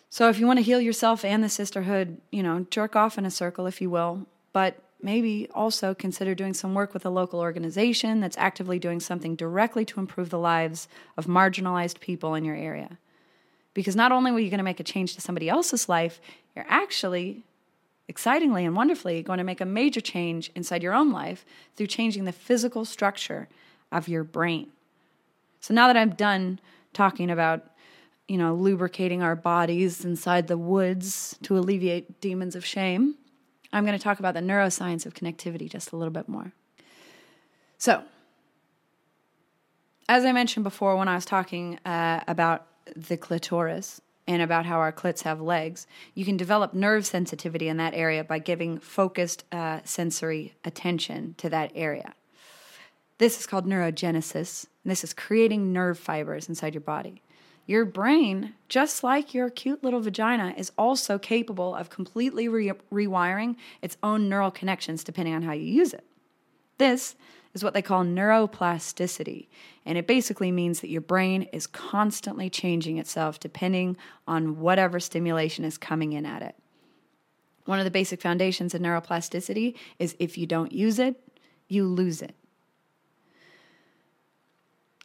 So 0.09 0.29
if 0.29 0.39
you 0.39 0.47
want 0.47 0.57
to 0.57 0.63
heal 0.63 0.81
yourself 0.81 1.23
and 1.23 1.43
the 1.43 1.49
sisterhood, 1.49 2.19
you 2.31 2.41
know, 2.41 2.65
jerk 2.71 2.95
off 2.95 3.17
in 3.17 3.25
a 3.25 3.31
circle, 3.31 3.67
if 3.67 3.79
you 3.79 3.89
will, 3.89 4.25
but 4.53 4.81
maybe 5.01 5.47
also 5.53 5.93
consider 5.93 6.35
doing 6.35 6.53
some 6.53 6.73
work 6.73 6.93
with 6.93 7.05
a 7.05 7.09
local 7.09 7.39
organization 7.39 8.19
that's 8.19 8.37
actively 8.37 8.79
doing 8.79 8.99
something 8.99 9.35
directly 9.35 9.85
to 9.85 9.99
improve 9.99 10.29
the 10.29 10.39
lives 10.39 10.87
of 11.15 11.25
marginalized 11.25 11.99
people 11.99 12.33
in 12.33 12.43
your 12.43 12.55
area. 12.55 12.97
Because 13.73 13.95
not 13.95 14.11
only 14.11 14.31
are 14.31 14.39
you 14.39 14.49
going 14.49 14.57
to 14.57 14.63
make 14.63 14.79
a 14.79 14.83
change 14.83 15.13
to 15.15 15.21
somebody 15.21 15.47
else's 15.47 15.87
life, 15.87 16.19
you're 16.55 16.65
actually 16.67 17.45
excitingly 18.09 18.65
and 18.65 18.75
wonderfully 18.75 19.21
going 19.21 19.37
to 19.37 19.43
make 19.43 19.61
a 19.61 19.65
major 19.65 20.01
change 20.01 20.51
inside 20.55 20.81
your 20.83 20.93
own 20.93 21.11
life 21.11 21.45
through 21.75 21.87
changing 21.87 22.25
the 22.25 22.31
physical 22.31 22.83
structure 22.83 23.47
of 23.91 24.09
your 24.09 24.23
brain. 24.23 24.67
So 25.61 25.73
now 25.73 25.87
that 25.87 25.95
I'm 25.95 26.09
done 26.09 26.59
talking 26.91 27.29
about, 27.29 27.67
you 28.27 28.37
know, 28.37 28.55
lubricating 28.55 29.21
our 29.21 29.35
bodies 29.35 30.03
inside 30.03 30.47
the 30.47 30.57
woods 30.57 31.37
to 31.43 31.57
alleviate 31.57 32.19
demons 32.19 32.55
of 32.55 32.65
shame, 32.65 33.15
I'm 33.71 33.85
going 33.85 33.97
to 33.97 34.03
talk 34.03 34.19
about 34.19 34.33
the 34.33 34.39
neuroscience 34.41 35.05
of 35.05 35.13
connectivity 35.13 35.69
just 35.69 35.91
a 35.91 35.95
little 35.95 36.13
bit 36.13 36.27
more. 36.27 36.51
So, 37.77 38.03
as 40.07 40.25
I 40.25 40.31
mentioned 40.31 40.63
before 40.63 40.95
when 40.95 41.07
I 41.07 41.13
was 41.13 41.25
talking 41.25 41.77
uh, 41.85 42.21
about 42.27 42.65
the 42.95 43.17
clitoris 43.17 44.01
and 44.29 44.43
about 44.43 44.67
how 44.67 44.77
our 44.77 44.93
clits 44.93 45.23
have 45.23 45.41
legs, 45.41 45.87
you 46.13 46.23
can 46.23 46.37
develop 46.37 46.71
nerve 46.71 47.03
sensitivity 47.03 47.67
in 47.67 47.77
that 47.77 47.95
area 47.95 48.23
by 48.23 48.37
giving 48.37 48.77
focused 48.77 49.43
uh, 49.51 49.79
sensory 49.83 50.53
attention 50.63 51.33
to 51.39 51.49
that 51.49 51.71
area. 51.73 52.13
This 53.17 53.39
is 53.39 53.47
called 53.47 53.65
neurogenesis, 53.65 54.67
and 54.83 54.91
this 54.91 55.03
is 55.03 55.15
creating 55.15 55.73
nerve 55.73 55.97
fibers 55.97 56.47
inside 56.47 56.75
your 56.75 56.81
body. 56.81 57.23
Your 57.65 57.85
brain, 57.85 58.53
just 58.67 59.03
like 59.03 59.33
your 59.33 59.49
cute 59.49 59.83
little 59.83 59.99
vagina, 59.99 60.53
is 60.55 60.71
also 60.77 61.17
capable 61.17 61.73
of 61.73 61.89
completely 61.89 62.47
re- 62.47 62.71
rewiring 62.93 63.55
its 63.81 63.97
own 64.03 64.29
neural 64.29 64.51
connections 64.51 65.03
depending 65.03 65.33
on 65.33 65.41
how 65.41 65.53
you 65.53 65.65
use 65.65 65.91
it. 65.91 66.05
This 66.77 67.15
is 67.53 67.63
what 67.63 67.73
they 67.73 67.81
call 67.81 68.03
neuroplasticity. 68.03 69.47
And 69.85 69.97
it 69.97 70.07
basically 70.07 70.51
means 70.51 70.81
that 70.81 70.89
your 70.89 71.01
brain 71.01 71.43
is 71.51 71.67
constantly 71.67 72.49
changing 72.49 72.97
itself 72.97 73.39
depending 73.39 73.97
on 74.27 74.59
whatever 74.59 74.99
stimulation 74.99 75.65
is 75.65 75.77
coming 75.77 76.13
in 76.13 76.25
at 76.25 76.41
it. 76.41 76.55
One 77.65 77.79
of 77.79 77.85
the 77.85 77.91
basic 77.91 78.21
foundations 78.21 78.73
of 78.73 78.81
neuroplasticity 78.81 79.75
is 79.99 80.15
if 80.19 80.37
you 80.37 80.45
don't 80.45 80.71
use 80.71 80.99
it, 80.99 81.15
you 81.67 81.85
lose 81.85 82.21
it. 82.21 82.35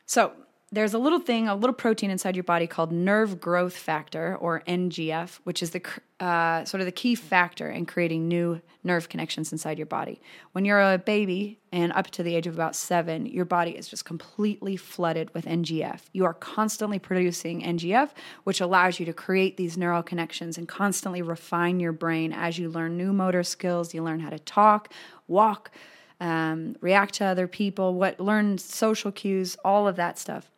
So, 0.06 0.32
there's 0.74 0.92
a 0.92 0.98
little 0.98 1.20
thing, 1.20 1.46
a 1.46 1.54
little 1.54 1.74
protein 1.74 2.10
inside 2.10 2.34
your 2.34 2.42
body 2.42 2.66
called 2.66 2.90
nerve 2.90 3.40
growth 3.40 3.76
factor 3.76 4.36
or 4.36 4.60
NGF, 4.66 5.38
which 5.44 5.62
is 5.62 5.70
the 5.70 5.82
uh, 6.18 6.64
sort 6.64 6.80
of 6.80 6.86
the 6.86 6.92
key 6.92 7.14
factor 7.14 7.70
in 7.70 7.86
creating 7.86 8.26
new 8.26 8.60
nerve 8.82 9.08
connections 9.08 9.52
inside 9.52 9.78
your 9.78 9.86
body. 9.86 10.20
When 10.52 10.64
you're 10.64 10.80
a 10.80 10.98
baby 10.98 11.60
and 11.72 11.92
up 11.92 12.10
to 12.12 12.24
the 12.24 12.34
age 12.34 12.48
of 12.48 12.54
about 12.54 12.74
seven, 12.74 13.24
your 13.26 13.44
body 13.44 13.70
is 13.70 13.86
just 13.86 14.04
completely 14.04 14.76
flooded 14.76 15.32
with 15.32 15.44
NGF. 15.44 16.00
You 16.12 16.24
are 16.24 16.34
constantly 16.34 16.98
producing 16.98 17.62
NGF, 17.62 18.10
which 18.42 18.60
allows 18.60 18.98
you 18.98 19.06
to 19.06 19.12
create 19.12 19.56
these 19.56 19.76
neural 19.76 20.02
connections 20.02 20.58
and 20.58 20.66
constantly 20.66 21.22
refine 21.22 21.78
your 21.78 21.92
brain 21.92 22.32
as 22.32 22.58
you 22.58 22.68
learn 22.68 22.96
new 22.96 23.12
motor 23.12 23.44
skills. 23.44 23.94
You 23.94 24.02
learn 24.02 24.20
how 24.20 24.30
to 24.30 24.38
talk, 24.40 24.92
walk. 25.28 25.70
Um, 26.20 26.76
react 26.80 27.14
to 27.14 27.24
other 27.24 27.48
people, 27.48 27.94
what 27.94 28.20
learn 28.20 28.56
social 28.56 29.10
cues, 29.10 29.56
all 29.64 29.88
of 29.88 29.96
that 29.96 30.16
stuff 30.16 30.53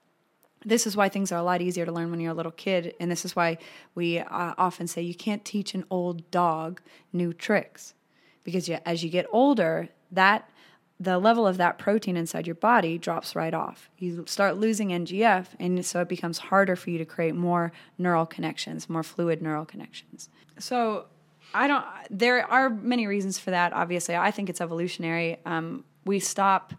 this 0.66 0.84
is 0.84 0.96
why 0.96 1.08
things 1.08 1.30
are 1.30 1.38
a 1.38 1.44
lot 1.44 1.62
easier 1.62 1.86
to 1.86 1.92
learn 1.92 2.10
when 2.10 2.18
you're 2.18 2.32
a 2.32 2.34
little 2.34 2.52
kid 2.52 2.92
and 2.98 3.08
this 3.10 3.24
is 3.24 3.36
why 3.36 3.56
we 3.94 4.18
uh, 4.18 4.54
often 4.58 4.88
say 4.88 5.00
you 5.00 5.14
can't 5.14 5.44
teach 5.44 5.74
an 5.74 5.84
old 5.90 6.28
dog 6.32 6.80
new 7.12 7.32
tricks. 7.32 7.94
Because 8.42 8.68
you, 8.68 8.78
as 8.84 9.02
you 9.02 9.08
get 9.08 9.26
older 9.30 9.88
that 10.10 10.50
the 10.98 11.18
level 11.18 11.46
of 11.46 11.58
that 11.58 11.78
protein 11.78 12.16
inside 12.16 12.46
your 12.46 12.54
body 12.54 12.96
drops 12.96 13.36
right 13.36 13.52
off. 13.54 13.90
You 13.98 14.24
start 14.26 14.56
losing 14.56 14.88
ngf 14.88 15.46
and 15.60 15.84
so 15.86 16.00
it 16.00 16.08
becomes 16.08 16.38
harder 16.38 16.74
for 16.74 16.90
you 16.90 16.98
to 16.98 17.04
create 17.04 17.34
more 17.34 17.70
neural 17.96 18.26
connections 18.26 18.90
more 18.90 19.04
fluid 19.04 19.40
neural 19.40 19.64
connections. 19.64 20.28
So 20.58 21.06
i 21.54 21.68
don't 21.68 21.84
there 22.10 22.44
are 22.50 22.68
many 22.68 23.06
reasons 23.06 23.38
for 23.38 23.52
that 23.52 23.72
obviously. 23.72 24.16
I 24.16 24.32
think 24.32 24.50
it's 24.50 24.60
evolutionary. 24.60 25.38
Um, 25.46 25.84
we 26.04 26.18
stop 26.18 26.74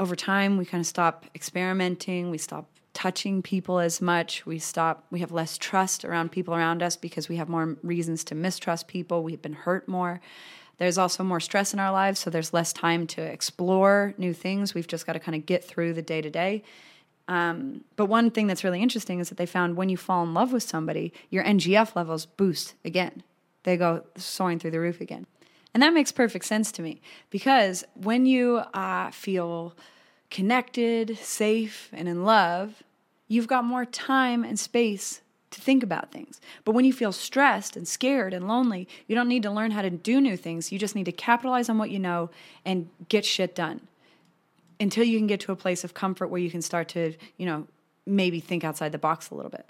over 0.00 0.16
time 0.16 0.56
we 0.56 0.64
kind 0.64 0.80
of 0.80 0.86
stop 0.86 1.26
experimenting 1.34 2.30
we 2.30 2.38
stop 2.38 2.66
touching 2.94 3.42
people 3.42 3.80
as 3.80 4.00
much. 4.00 4.46
We 4.46 4.58
stop, 4.58 5.04
we 5.10 5.20
have 5.20 5.32
less 5.32 5.58
trust 5.58 6.04
around 6.04 6.32
people 6.32 6.54
around 6.54 6.82
us 6.82 6.96
because 6.96 7.28
we 7.28 7.36
have 7.36 7.48
more 7.48 7.76
reasons 7.82 8.24
to 8.24 8.34
mistrust 8.34 8.88
people. 8.88 9.22
We've 9.22 9.42
been 9.42 9.52
hurt 9.52 9.86
more. 9.86 10.20
There's 10.78 10.98
also 10.98 11.22
more 11.22 11.40
stress 11.40 11.72
in 11.72 11.80
our 11.80 11.92
lives, 11.92 12.20
so 12.20 12.30
there's 12.30 12.52
less 12.52 12.72
time 12.72 13.06
to 13.08 13.22
explore 13.22 14.14
new 14.18 14.32
things. 14.32 14.74
We've 14.74 14.88
just 14.88 15.06
got 15.06 15.12
to 15.12 15.20
kind 15.20 15.36
of 15.36 15.46
get 15.46 15.62
through 15.62 15.92
the 15.92 16.02
day 16.02 16.20
to 16.22 16.30
day. 16.30 16.62
but 17.26 18.06
one 18.06 18.30
thing 18.30 18.46
that's 18.46 18.64
really 18.64 18.82
interesting 18.82 19.20
is 19.20 19.28
that 19.28 19.38
they 19.38 19.46
found 19.46 19.76
when 19.76 19.88
you 19.88 19.96
fall 19.96 20.24
in 20.24 20.34
love 20.34 20.52
with 20.52 20.62
somebody, 20.62 21.12
your 21.30 21.44
NGF 21.44 21.94
levels 21.94 22.26
boost 22.26 22.74
again. 22.84 23.22
They 23.64 23.76
go 23.76 24.04
soaring 24.16 24.58
through 24.58 24.72
the 24.72 24.80
roof 24.80 25.00
again. 25.00 25.26
And 25.72 25.82
that 25.82 25.92
makes 25.92 26.12
perfect 26.12 26.44
sense 26.44 26.70
to 26.72 26.82
me 26.82 27.00
because 27.30 27.84
when 27.94 28.26
you 28.26 28.58
uh, 28.74 29.10
feel 29.10 29.74
connected, 30.30 31.18
safe, 31.18 31.90
and 31.92 32.08
in 32.08 32.24
love, 32.24 32.82
you've 33.28 33.46
got 33.46 33.64
more 33.64 33.84
time 33.84 34.44
and 34.44 34.58
space 34.58 35.20
to 35.50 35.60
think 35.60 35.82
about 35.82 36.10
things. 36.10 36.40
But 36.64 36.72
when 36.72 36.84
you 36.84 36.92
feel 36.92 37.12
stressed 37.12 37.76
and 37.76 37.86
scared 37.86 38.34
and 38.34 38.48
lonely, 38.48 38.88
you 39.06 39.14
don't 39.14 39.28
need 39.28 39.44
to 39.44 39.50
learn 39.50 39.70
how 39.70 39.82
to 39.82 39.90
do 39.90 40.20
new 40.20 40.36
things. 40.36 40.72
You 40.72 40.78
just 40.78 40.94
need 40.94 41.04
to 41.04 41.12
capitalize 41.12 41.68
on 41.68 41.78
what 41.78 41.90
you 41.90 41.98
know 41.98 42.30
and 42.64 42.88
get 43.08 43.24
shit 43.24 43.54
done 43.54 43.80
until 44.80 45.04
you 45.04 45.18
can 45.18 45.26
get 45.26 45.40
to 45.40 45.52
a 45.52 45.56
place 45.56 45.84
of 45.84 45.94
comfort 45.94 46.28
where 46.28 46.40
you 46.40 46.50
can 46.50 46.60
start 46.62 46.88
to, 46.90 47.14
you 47.36 47.46
know, 47.46 47.66
maybe 48.06 48.40
think 48.40 48.64
outside 48.64 48.92
the 48.92 48.98
box 48.98 49.30
a 49.30 49.34
little 49.34 49.50
bit. 49.50 49.68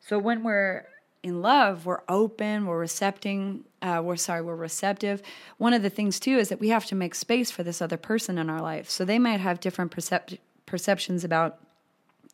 So 0.00 0.18
when 0.18 0.42
we're 0.42 0.86
in 1.22 1.40
love, 1.40 1.86
we're 1.86 2.02
open, 2.08 2.66
we're 2.66 2.78
recepting, 2.78 3.64
uh, 3.80 4.00
we're 4.02 4.16
sorry, 4.16 4.42
we're 4.42 4.56
receptive. 4.56 5.22
One 5.58 5.72
of 5.72 5.82
the 5.82 5.90
things 5.90 6.18
too 6.18 6.38
is 6.38 6.48
that 6.48 6.60
we 6.60 6.70
have 6.70 6.86
to 6.86 6.94
make 6.94 7.14
space 7.14 7.50
for 7.50 7.62
this 7.62 7.80
other 7.80 7.96
person 7.96 8.38
in 8.38 8.50
our 8.50 8.60
life. 8.60 8.90
So 8.90 9.04
they 9.04 9.18
might 9.18 9.40
have 9.40 9.60
different 9.60 9.92
percep- 9.92 10.38
perceptions 10.66 11.22
about 11.22 11.58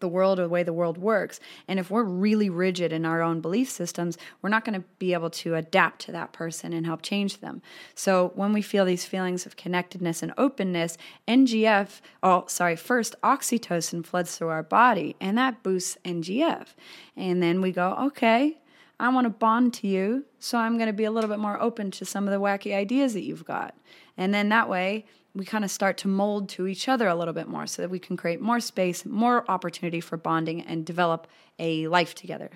the 0.00 0.08
world 0.08 0.38
or 0.38 0.42
the 0.42 0.48
way 0.48 0.62
the 0.62 0.72
world 0.72 0.96
works. 0.96 1.40
And 1.66 1.78
if 1.78 1.90
we're 1.90 2.04
really 2.04 2.48
rigid 2.48 2.92
in 2.92 3.04
our 3.04 3.20
own 3.20 3.40
belief 3.40 3.68
systems, 3.68 4.16
we're 4.40 4.48
not 4.48 4.64
going 4.64 4.80
to 4.80 4.86
be 4.98 5.12
able 5.12 5.30
to 5.30 5.56
adapt 5.56 6.00
to 6.02 6.12
that 6.12 6.32
person 6.32 6.72
and 6.72 6.86
help 6.86 7.02
change 7.02 7.38
them. 7.38 7.62
So 7.94 8.32
when 8.34 8.52
we 8.52 8.62
feel 8.62 8.84
these 8.84 9.04
feelings 9.04 9.44
of 9.44 9.56
connectedness 9.56 10.22
and 10.22 10.32
openness, 10.38 10.96
NGF, 11.26 12.00
oh, 12.22 12.44
sorry, 12.46 12.76
first 12.76 13.16
oxytocin 13.22 14.04
floods 14.06 14.36
through 14.36 14.48
our 14.48 14.62
body 14.62 15.16
and 15.20 15.36
that 15.36 15.62
boosts 15.62 15.98
NGF. 16.04 16.68
And 17.16 17.42
then 17.42 17.60
we 17.60 17.72
go, 17.72 17.94
okay, 18.06 18.56
I 19.00 19.08
want 19.10 19.26
to 19.26 19.30
bond 19.30 19.74
to 19.74 19.86
you, 19.86 20.24
so 20.40 20.58
I'm 20.58 20.76
going 20.76 20.88
to 20.88 20.92
be 20.92 21.04
a 21.04 21.10
little 21.10 21.30
bit 21.30 21.38
more 21.38 21.60
open 21.60 21.90
to 21.92 22.04
some 22.04 22.26
of 22.26 22.32
the 22.32 22.40
wacky 22.40 22.74
ideas 22.74 23.14
that 23.14 23.22
you've 23.22 23.44
got. 23.44 23.76
And 24.16 24.34
then 24.34 24.48
that 24.48 24.68
way, 24.68 25.04
we 25.34 25.44
kind 25.44 25.64
of 25.64 25.70
start 25.70 25.96
to 25.98 26.08
mold 26.08 26.48
to 26.50 26.66
each 26.66 26.88
other 26.88 27.06
a 27.06 27.14
little 27.14 27.34
bit 27.34 27.46
more 27.46 27.66
so 27.66 27.82
that 27.82 27.90
we 27.90 28.00
can 28.00 28.16
create 28.16 28.40
more 28.40 28.58
space, 28.58 29.06
more 29.06 29.48
opportunity 29.48 30.00
for 30.00 30.16
bonding, 30.16 30.62
and 30.62 30.84
develop 30.84 31.28
a 31.60 31.86
life 31.86 32.14
together. 32.14 32.50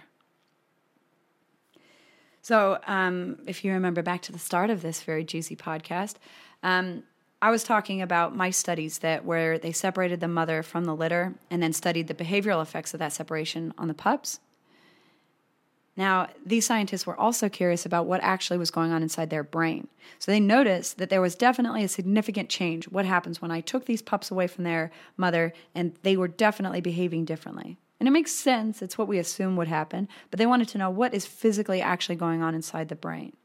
So, 2.40 2.80
um, 2.88 3.38
if 3.47 3.64
you 3.64 3.72
remember 3.72 4.03
back 4.03 4.22
to 4.22 4.32
the 4.32 4.38
start 4.38 4.68
of 4.68 4.82
this 4.82 5.01
very 5.03 5.22
juicy 5.22 5.55
podcast, 5.55 6.16
um, 6.64 7.05
I 7.40 7.53
was 7.53 7.62
talking 7.62 8.03
about 8.03 8.34
my 8.34 8.51
studies 8.51 8.99
that 8.99 9.24
where 9.24 9.59
they 9.59 9.70
separated 9.70 10.18
the 10.18 10.28
mother 10.28 10.64
from 10.64 10.84
the 10.84 10.95
litter 10.95 11.34
and 11.53 11.62
then 11.62 11.72
studied 11.72 12.09
the 12.09 12.14
behavioral 12.14 12.62
effects 12.62 12.95
of 12.95 12.99
that 12.99 13.12
separation 13.12 13.72
on 13.78 13.86
the 13.86 13.95
pups 13.95 14.40
now, 15.97 16.28
these 16.45 16.64
scientists 16.64 17.07
were 17.07 17.18
also 17.18 17.51
curious 17.51 17.84
about 17.84 18.07
what 18.07 18.22
actually 18.22 18.57
was 18.57 18.70
going 18.70 18.93
on 18.93 19.03
inside 19.03 19.28
their 19.28 19.43
brain. 19.45 19.88
So 20.18 20.32
they 20.32 20.40
noticed 20.40 20.97
that 20.97 21.11
there 21.11 21.20
was 21.20 21.34
definitely 21.34 21.84
a 21.84 21.88
significant 21.88 22.49
change. 22.49 22.88
What 22.88 23.05
happens 23.05 23.43
when 23.43 23.51
I 23.51 23.61
took 23.61 23.84
these 23.84 24.01
pups 24.01 24.30
away 24.30 24.47
from 24.47 24.64
their 24.64 24.90
mother 25.18 25.53
and 25.74 25.95
they 26.03 26.16
were 26.16 26.28
definitely 26.28 26.80
behaving 26.80 27.26
differently? 27.26 27.76
And 28.01 28.09
it 28.09 28.12
makes 28.12 28.32
sense, 28.32 28.80
it's 28.80 28.97
what 28.97 29.07
we 29.07 29.18
assume 29.18 29.55
would 29.57 29.68
happen, 29.68 30.09
but 30.30 30.38
they 30.38 30.47
wanted 30.47 30.68
to 30.68 30.78
know 30.78 30.90
what 30.90 31.14
is 31.14 31.26
physically 31.26 31.80
actually 31.80 32.16
going 32.16 32.43
on 32.43 32.55
inside 32.55 32.88
the 32.88 32.97
brain. 32.97 33.36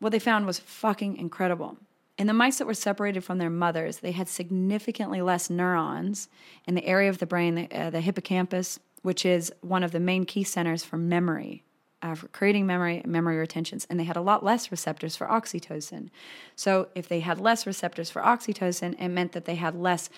What 0.00 0.10
they 0.10 0.18
found 0.18 0.46
was 0.46 0.58
fucking 0.58 1.16
incredible. 1.16 1.78
In 2.18 2.26
the 2.26 2.34
mice 2.34 2.58
that 2.58 2.66
were 2.66 2.74
separated 2.74 3.22
from 3.22 3.38
their 3.38 3.48
mothers, 3.48 3.98
they 3.98 4.10
had 4.12 4.28
significantly 4.28 5.22
less 5.22 5.48
neurons 5.48 6.28
in 6.66 6.74
the 6.74 6.84
area 6.84 7.08
of 7.08 7.18
the 7.18 7.26
brain, 7.26 7.54
the, 7.54 7.70
uh, 7.72 7.90
the 7.90 8.00
hippocampus, 8.00 8.80
which 9.02 9.24
is 9.24 9.52
one 9.60 9.82
of 9.82 9.92
the 9.92 10.00
main 10.00 10.24
key 10.24 10.44
centers 10.44 10.84
for 10.84 10.96
memory, 10.96 11.64
uh, 12.02 12.14
for 12.14 12.28
creating 12.28 12.66
memory, 12.66 12.98
and 12.98 13.12
memory 13.12 13.36
retentions, 13.36 13.86
and 13.88 13.98
they 13.98 14.04
had 14.04 14.16
a 14.16 14.20
lot 14.20 14.44
less 14.44 14.70
receptors 14.70 15.16
for 15.16 15.26
oxytocin. 15.26 16.10
So 16.56 16.88
if 16.94 17.08
they 17.08 17.20
had 17.20 17.40
less 17.40 17.66
receptors 17.66 18.10
for 18.10 18.22
oxytocin, 18.22 19.00
it 19.00 19.08
meant 19.08 19.32
that 19.32 19.44
they 19.44 19.56
had 19.56 19.74
less 19.74 20.10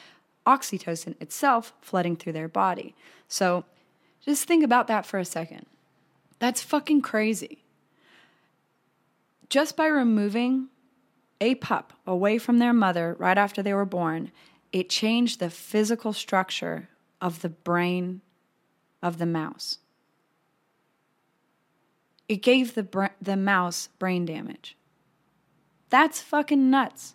oxytocin 0.46 1.20
itself 1.20 1.72
flooding 1.80 2.16
through 2.16 2.32
their 2.32 2.48
body. 2.48 2.94
So 3.28 3.64
just 4.24 4.44
think 4.44 4.64
about 4.64 4.86
that 4.88 5.06
for 5.06 5.18
a 5.18 5.24
second. 5.24 5.66
That's 6.38 6.62
fucking 6.62 7.02
crazy. 7.02 7.64
Just 9.48 9.76
by 9.76 9.86
removing 9.86 10.68
a 11.40 11.54
pup 11.56 11.92
away 12.06 12.38
from 12.38 12.58
their 12.58 12.72
mother 12.72 13.16
right 13.18 13.38
after 13.38 13.62
they 13.62 13.74
were 13.74 13.84
born, 13.84 14.30
it 14.72 14.88
changed 14.88 15.40
the 15.40 15.50
physical 15.50 16.12
structure 16.12 16.88
of 17.20 17.42
the 17.42 17.48
brain 17.48 18.20
of 19.02 19.18
the 19.18 19.26
mouse. 19.26 19.78
It 22.28 22.42
gave 22.42 22.74
the, 22.74 23.10
the 23.20 23.36
mouse 23.36 23.88
brain 23.98 24.24
damage. 24.24 24.76
That's 25.88 26.20
fucking 26.20 26.70
nuts. 26.70 27.14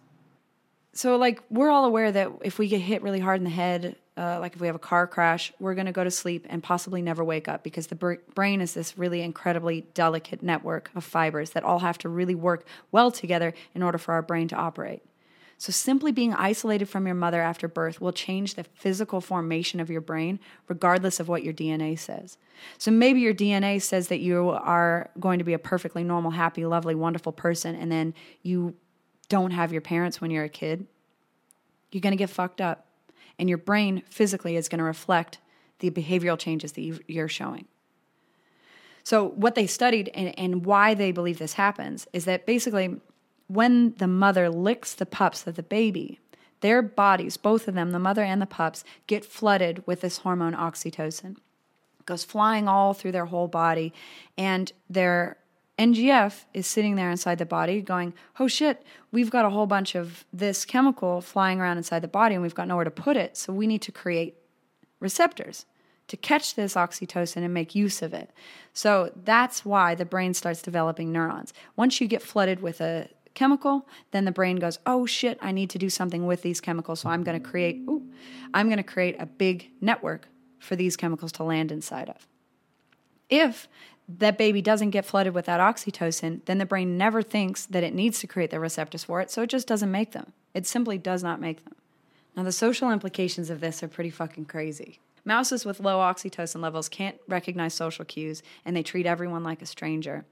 So, 0.91 1.15
like, 1.17 1.41
we're 1.49 1.69
all 1.69 1.85
aware 1.85 2.11
that 2.11 2.29
if 2.43 2.59
we 2.59 2.67
get 2.67 2.81
hit 2.81 3.01
really 3.01 3.19
hard 3.19 3.39
in 3.39 3.43
the 3.43 3.49
head, 3.49 3.95
uh, 4.17 4.39
like 4.39 4.55
if 4.55 4.61
we 4.61 4.67
have 4.67 4.75
a 4.75 4.79
car 4.79 5.07
crash, 5.07 5.51
we're 5.59 5.73
going 5.73 5.87
to 5.87 5.91
go 5.91 6.03
to 6.03 6.11
sleep 6.11 6.45
and 6.49 6.63
possibly 6.63 7.01
never 7.01 7.23
wake 7.23 7.47
up 7.47 7.63
because 7.63 7.87
the 7.87 7.95
br- 7.95 8.13
brain 8.33 8.61
is 8.61 8.73
this 8.73 8.97
really 8.97 9.21
incredibly 9.21 9.81
delicate 9.93 10.41
network 10.41 10.89
of 10.95 11.03
fibers 11.03 11.51
that 11.51 11.63
all 11.63 11.79
have 11.79 11.97
to 11.97 12.09
really 12.09 12.35
work 12.35 12.65
well 12.91 13.11
together 13.11 13.53
in 13.73 13.83
order 13.83 13.97
for 13.97 14.13
our 14.13 14.21
brain 14.21 14.47
to 14.47 14.55
operate. 14.55 15.01
So, 15.57 15.71
simply 15.71 16.11
being 16.11 16.33
isolated 16.33 16.89
from 16.89 17.05
your 17.05 17.15
mother 17.15 17.41
after 17.41 17.67
birth 17.67 18.01
will 18.01 18.11
change 18.11 18.55
the 18.55 18.65
physical 18.65 19.21
formation 19.21 19.79
of 19.79 19.89
your 19.89 20.01
brain, 20.01 20.39
regardless 20.67 21.19
of 21.21 21.29
what 21.29 21.43
your 21.43 21.53
DNA 21.53 21.97
says. 21.97 22.37
So, 22.77 22.91
maybe 22.91 23.21
your 23.21 23.33
DNA 23.33 23.81
says 23.81 24.09
that 24.09 24.19
you 24.19 24.49
are 24.49 25.09
going 25.19 25.39
to 25.39 25.45
be 25.45 25.53
a 25.53 25.59
perfectly 25.59 26.03
normal, 26.03 26.31
happy, 26.31 26.65
lovely, 26.65 26.93
wonderful 26.93 27.31
person, 27.31 27.73
and 27.75 27.89
then 27.89 28.13
you 28.41 28.75
don't 29.29 29.51
have 29.51 29.71
your 29.71 29.81
parents 29.81 30.19
when 30.19 30.29
you're 30.29 30.43
a 30.43 30.49
kid. 30.49 30.87
You're 31.91 32.01
going 32.01 32.11
to 32.11 32.17
get 32.17 32.29
fucked 32.29 32.59
up. 32.59 32.87
And 33.39 33.49
your 33.49 33.57
brain 33.57 34.03
physically 34.09 34.55
is 34.55 34.69
going 34.69 34.79
to 34.79 34.85
reflect 34.85 35.39
the 35.79 35.89
behavioral 35.89 36.37
changes 36.37 36.73
that 36.73 37.01
you're 37.07 37.27
showing. 37.27 37.65
So, 39.03 39.29
what 39.29 39.55
they 39.55 39.67
studied 39.67 40.09
and, 40.13 40.37
and 40.37 40.65
why 40.65 40.95
they 40.95 41.11
believe 41.11 41.37
this 41.37 41.53
happens 41.53 42.07
is 42.11 42.25
that 42.25 42.45
basically 42.45 42.99
when 43.47 43.95
the 43.97 44.07
mother 44.07 44.49
licks 44.49 44.93
the 44.93 45.05
pups 45.05 45.45
of 45.47 45.55
the 45.55 45.63
baby, 45.63 46.19
their 46.61 46.81
bodies, 46.81 47.37
both 47.37 47.67
of 47.67 47.75
them, 47.75 47.91
the 47.91 47.99
mother 47.99 48.23
and 48.23 48.41
the 48.41 48.45
pups, 48.45 48.83
get 49.07 49.25
flooded 49.25 49.85
with 49.85 50.01
this 50.01 50.19
hormone 50.19 50.53
oxytocin. 50.53 51.37
It 51.99 52.05
goes 52.05 52.23
flying 52.23 52.67
all 52.67 52.93
through 52.93 53.11
their 53.11 53.25
whole 53.25 53.47
body, 53.47 53.93
and 54.37 54.71
their 54.89 55.37
NGF 55.77 56.45
is 56.53 56.67
sitting 56.67 56.95
there 56.95 57.11
inside 57.11 57.37
the 57.37 57.45
body 57.45 57.81
going, 57.81 58.13
oh 58.39 58.47
shit, 58.47 58.83
we've 59.11 59.29
got 59.29 59.45
a 59.45 59.49
whole 59.49 59.65
bunch 59.65 59.93
of 59.93 60.23
this 60.31 60.63
chemical 60.63 61.19
flying 61.21 61.59
around 61.59 61.77
inside 61.77 61.99
the 61.99 62.07
body 62.07 62.33
and 62.33 62.41
we've 62.41 62.55
got 62.55 62.67
nowhere 62.67 62.85
to 62.85 62.91
put 62.91 63.17
it. 63.17 63.35
So 63.35 63.51
we 63.51 63.67
need 63.67 63.81
to 63.81 63.91
create 63.91 64.35
receptors 65.01 65.65
to 66.07 66.15
catch 66.15 66.55
this 66.55 66.75
oxytocin 66.75 67.43
and 67.43 67.53
make 67.53 67.75
use 67.75 68.01
of 68.01 68.13
it. 68.13 68.29
So 68.73 69.11
that's 69.23 69.65
why 69.65 69.95
the 69.95 70.05
brain 70.05 70.33
starts 70.33 70.61
developing 70.61 71.11
neurons. 71.11 71.53
Once 71.75 71.99
you 71.99 72.07
get 72.07 72.21
flooded 72.21 72.61
with 72.61 72.79
a 72.79 73.09
chemical, 73.35 73.87
then 74.11 74.25
the 74.25 74.31
brain 74.31 74.55
goes, 74.55 74.79
"Oh 74.85 75.05
shit, 75.05 75.37
I 75.41 75.51
need 75.51 75.69
to 75.71 75.77
do 75.77 75.89
something 75.89 76.25
with 76.25 76.41
these 76.41 76.61
chemicals, 76.61 77.01
so 77.01 77.09
I'm 77.09 77.23
going 77.23 77.39
to 77.39 77.49
create 77.49 77.83
ooh, 77.87 78.09
I'm 78.53 78.67
going 78.67 78.77
to 78.77 78.83
create 78.83 79.15
a 79.19 79.25
big 79.25 79.69
network 79.81 80.27
for 80.59 80.75
these 80.75 80.97
chemicals 80.97 81.31
to 81.33 81.43
land 81.43 81.71
inside 81.71 82.09
of." 82.09 82.27
If 83.29 83.67
that 84.07 84.37
baby 84.37 84.61
doesn't 84.61 84.91
get 84.91 85.05
flooded 85.05 85.33
with 85.33 85.45
that 85.45 85.59
oxytocin, 85.59 86.45
then 86.45 86.57
the 86.57 86.65
brain 86.65 86.97
never 86.97 87.21
thinks 87.21 87.65
that 87.65 87.83
it 87.83 87.93
needs 87.93 88.19
to 88.19 88.27
create 88.27 88.51
the 88.51 88.59
receptors 88.59 89.03
for 89.03 89.21
it, 89.21 89.31
so 89.31 89.41
it 89.41 89.49
just 89.49 89.67
doesn't 89.67 89.91
make 89.91 90.11
them. 90.11 90.33
It 90.53 90.67
simply 90.67 90.97
does 90.97 91.23
not 91.23 91.41
make 91.41 91.63
them. 91.63 91.75
Now, 92.35 92.43
the 92.43 92.51
social 92.51 92.91
implications 92.91 93.49
of 93.49 93.61
this 93.61 93.81
are 93.81 93.87
pretty 93.87 94.09
fucking 94.09 94.45
crazy. 94.45 94.99
Mouses 95.23 95.65
with 95.65 95.79
low 95.79 95.97
oxytocin 95.97 96.61
levels 96.61 96.87
can't 96.87 97.17
recognize 97.27 97.73
social 97.73 98.05
cues 98.05 98.43
and 98.63 98.75
they 98.75 98.83
treat 98.83 99.07
everyone 99.07 99.43
like 99.43 99.61
a 99.61 99.65
stranger, 99.65 100.25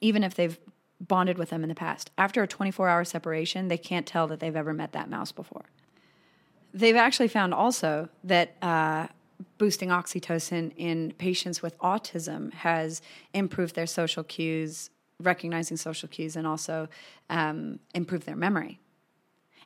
even 0.00 0.24
if 0.24 0.34
they've 0.34 0.58
bonded 1.00 1.38
with 1.38 1.50
them 1.50 1.62
in 1.62 1.68
the 1.68 1.74
past. 1.74 2.10
After 2.16 2.42
a 2.42 2.48
24 2.48 2.88
hour 2.88 3.04
separation, 3.04 3.68
they 3.68 3.78
can't 3.78 4.06
tell 4.06 4.26
that 4.28 4.40
they've 4.40 4.56
ever 4.56 4.72
met 4.72 4.92
that 4.92 5.10
mouse 5.10 5.32
before. 5.32 5.66
They've 6.72 6.96
actually 6.96 7.28
found 7.28 7.54
also 7.54 8.08
that 8.24 8.56
uh, 8.62 9.06
boosting 9.58 9.88
oxytocin 9.88 10.72
in 10.76 11.12
patients 11.18 11.62
with 11.62 11.78
autism 11.78 12.52
has 12.52 13.02
improved 13.32 13.74
their 13.74 13.86
social 13.86 14.24
cues, 14.24 14.90
recognizing 15.20 15.76
social 15.76 16.08
cues, 16.08 16.36
and 16.36 16.46
also 16.46 16.88
um, 17.30 17.78
improved 17.94 18.26
their 18.26 18.36
memory. 18.36 18.78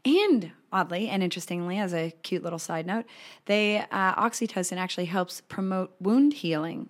And 0.04 0.52
oddly 0.72 1.08
and 1.08 1.22
interestingly, 1.22 1.78
as 1.78 1.92
a 1.92 2.12
cute 2.22 2.42
little 2.42 2.58
side 2.58 2.86
note, 2.86 3.04
they 3.46 3.78
uh, 3.78 4.14
oxytocin 4.14 4.78
actually 4.78 5.06
helps 5.06 5.42
promote 5.42 5.92
wound 6.00 6.34
healing 6.34 6.88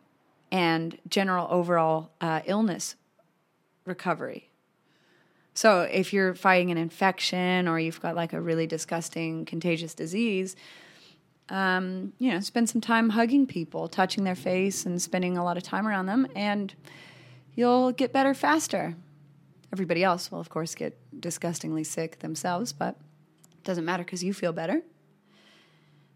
and 0.52 0.98
general 1.08 1.46
overall 1.50 2.10
uh, 2.20 2.40
illness 2.44 2.96
recovery. 3.84 4.50
So 5.54 5.82
if 5.82 6.12
you're 6.12 6.34
fighting 6.34 6.70
an 6.70 6.78
infection 6.78 7.68
or 7.68 7.78
you've 7.78 8.00
got 8.00 8.14
like 8.14 8.32
a 8.32 8.40
really 8.40 8.66
disgusting 8.66 9.44
contagious 9.44 9.94
disease, 9.94 10.56
um, 11.48 12.12
you 12.18 12.30
know, 12.30 12.40
spend 12.40 12.70
some 12.70 12.80
time 12.80 13.10
hugging 13.10 13.46
people, 13.46 13.88
touching 13.88 14.24
their 14.24 14.36
face, 14.36 14.86
and 14.86 15.02
spending 15.02 15.36
a 15.36 15.44
lot 15.44 15.56
of 15.56 15.62
time 15.62 15.86
around 15.86 16.06
them, 16.06 16.28
and 16.36 16.74
you'll 17.54 17.90
get 17.92 18.12
better 18.12 18.34
faster. 18.34 18.94
Everybody 19.72 20.04
else 20.04 20.30
will, 20.30 20.40
of 20.40 20.48
course, 20.48 20.74
get 20.74 20.96
disgustingly 21.20 21.84
sick 21.84 22.20
themselves, 22.20 22.72
but 22.72 22.96
it 23.52 23.64
doesn't 23.64 23.84
matter 23.84 24.04
because 24.04 24.22
you 24.22 24.32
feel 24.32 24.52
better. 24.52 24.82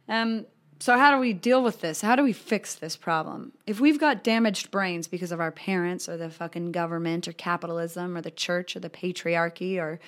Um, 0.08 0.46
so, 0.80 0.98
how 0.98 1.14
do 1.14 1.20
we 1.20 1.32
deal 1.32 1.62
with 1.62 1.80
this? 1.80 2.00
How 2.00 2.16
do 2.16 2.22
we 2.22 2.32
fix 2.32 2.74
this 2.74 2.96
problem? 2.96 3.52
If 3.66 3.80
we've 3.80 3.98
got 3.98 4.24
damaged 4.24 4.70
brains 4.70 5.06
because 5.08 5.32
of 5.32 5.40
our 5.40 5.50
parents 5.50 6.08
or 6.08 6.16
the 6.16 6.30
fucking 6.30 6.72
government 6.72 7.28
or 7.28 7.32
capitalism 7.32 8.16
or 8.16 8.20
the 8.20 8.30
church 8.30 8.74
or 8.76 8.80
the 8.80 8.90
patriarchy 8.90 9.78
or 9.78 10.00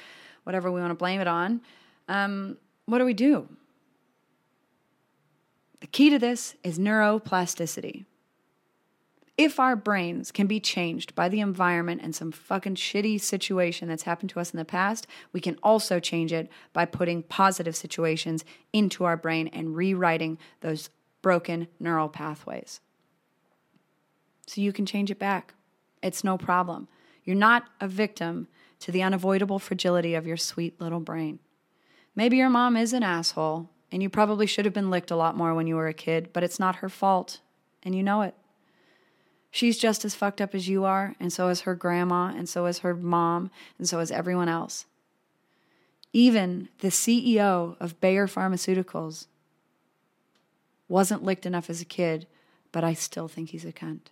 whatever 0.45 0.71
we 0.71 0.81
want 0.81 0.91
to 0.91 0.95
blame 0.95 1.21
it 1.21 1.29
on, 1.29 1.61
um, 2.09 2.57
what 2.87 2.99
do 2.99 3.05
we 3.05 3.15
do? 3.15 3.49
The 5.81 5.87
key 5.87 6.11
to 6.11 6.19
this 6.19 6.57
is 6.65 6.79
neuroplasticity. 6.79 8.05
If 9.37 9.61
our 9.61 9.77
brains 9.77 10.33
can 10.33 10.47
be 10.47 10.61
changed 10.61 11.15
by 11.15 11.29
the 11.29 11.41
environment 11.41 12.01
and 12.03 12.15
some 12.15 12.33
fucking 12.33 12.77
shitty 12.77 13.21
situation 13.21 13.87
that's 13.87 14.05
happened 14.05 14.31
to 14.31 14.41
us 14.41 14.51
in 14.51 14.57
the 14.57 14.65
past, 14.65 15.07
we 15.33 15.41
can 15.41 15.59
also 15.63 16.01
change 16.01 16.33
it 16.33 16.51
by 16.73 16.87
putting 16.87 17.23
positive 17.23 17.77
situations 17.77 18.45
into 18.73 19.05
our 19.05 19.17
brain 19.17 19.49
and 19.49 19.77
rewriting 19.77 20.39
those 20.61 20.89
broken 21.21 21.69
neural 21.79 22.09
pathways. 22.09 22.81
So 24.47 24.63
you 24.63 24.73
can 24.73 24.87
change 24.87 25.11
it 25.11 25.19
back. 25.19 25.53
It's 26.03 26.25
no 26.25 26.39
problem. 26.39 26.89
You're 27.25 27.37
not 27.37 27.65
a 27.81 27.89
victim 27.89 28.49
to 28.81 28.93
the 28.93 29.03
unavoidable 29.03 29.59
fragility 29.59 30.15
of 30.15 30.27
your 30.27 30.37
sweet 30.37 30.81
little 30.81 31.01
brain. 31.01 31.41
Maybe 32.15 32.39
your 32.39 32.49
mom 32.49 32.77
is 32.77 32.95
an 32.95 33.03
asshole, 33.03 33.69
and 33.93 34.03
you 34.03 34.09
probably 34.09 34.47
should 34.47 34.65
have 34.65 34.73
been 34.73 34.91
licked 34.91 35.11
a 35.11 35.17
lot 35.17 35.37
more 35.37 35.55
when 35.55 35.67
you 35.67 35.77
were 35.77 35.89
a 35.89 35.95
kid, 35.95 36.31
but 36.33 36.43
it's 36.43 36.59
not 36.59 36.77
her 36.77 36.89
fault, 36.89 37.41
and 37.83 37.95
you 37.95 38.03
know 38.03 38.23
it. 38.23 38.35
She's 39.51 39.79
just 39.79 40.05
as 40.05 40.15
fucked 40.15 40.41
up 40.41 40.55
as 40.55 40.69
you 40.69 40.85
are, 40.85 41.15
and 41.19 41.33
so 41.33 41.49
is 41.49 41.63
her 41.63 41.75
grandma, 41.75 42.27
and 42.37 42.49
so 42.49 42.67
is 42.67 42.81
her 42.81 42.95
mom, 42.95 43.51
and 43.79 43.89
so 43.89 44.01
is 44.01 44.11
everyone 44.11 44.49
else. 44.49 44.87
Even 46.13 46.69
the 46.81 46.89
CEO 46.89 47.77
of 47.81 48.01
Bayer 48.01 48.27
Pharmaceuticals 48.27 49.27
wasn't 50.89 51.25
licked 51.25 51.47
enough 51.47 51.69
as 51.69 51.81
a 51.81 51.87
kid, 51.87 52.27
but 52.73 52.85
I 52.85 52.95
still 52.95 53.29
think 53.29 53.51
he's 53.51 53.65
a 53.65 53.73
cunt. 53.73 54.09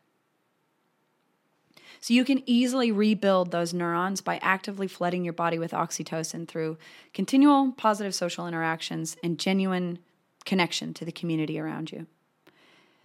So 2.00 2.12
you 2.12 2.24
can 2.24 2.42
easily 2.44 2.92
rebuild 2.92 3.50
those 3.50 3.72
neurons 3.72 4.20
by 4.20 4.36
actively 4.42 4.88
flooding 4.88 5.24
your 5.24 5.32
body 5.32 5.58
with 5.58 5.72
oxytocin 5.72 6.46
through 6.46 6.76
continual 7.14 7.72
positive 7.72 8.14
social 8.14 8.46
interactions 8.46 9.16
and 9.22 9.38
genuine 9.38 9.98
connection 10.44 10.92
to 10.94 11.04
the 11.06 11.12
community 11.12 11.58
around 11.58 11.90
you 11.92 12.06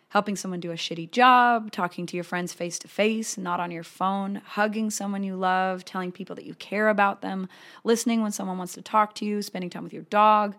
helping 0.09 0.35
someone 0.35 0.59
do 0.59 0.71
a 0.71 0.75
shitty 0.75 1.11
job, 1.11 1.71
talking 1.71 2.05
to 2.07 2.17
your 2.17 2.23
friends 2.23 2.51
face 2.51 2.79
to 2.79 2.87
face, 2.87 3.37
not 3.37 3.59
on 3.59 3.71
your 3.71 3.83
phone, 3.83 4.41
hugging 4.43 4.89
someone 4.89 5.23
you 5.23 5.35
love, 5.35 5.85
telling 5.85 6.11
people 6.11 6.35
that 6.35 6.45
you 6.45 6.55
care 6.55 6.89
about 6.89 7.21
them, 7.21 7.47
listening 7.83 8.21
when 8.21 8.31
someone 8.31 8.57
wants 8.57 8.73
to 8.73 8.81
talk 8.81 9.13
to 9.15 9.25
you, 9.25 9.41
spending 9.41 9.69
time 9.69 9.83
with 9.83 9.93
your 9.93 10.03
dog, 10.03 10.55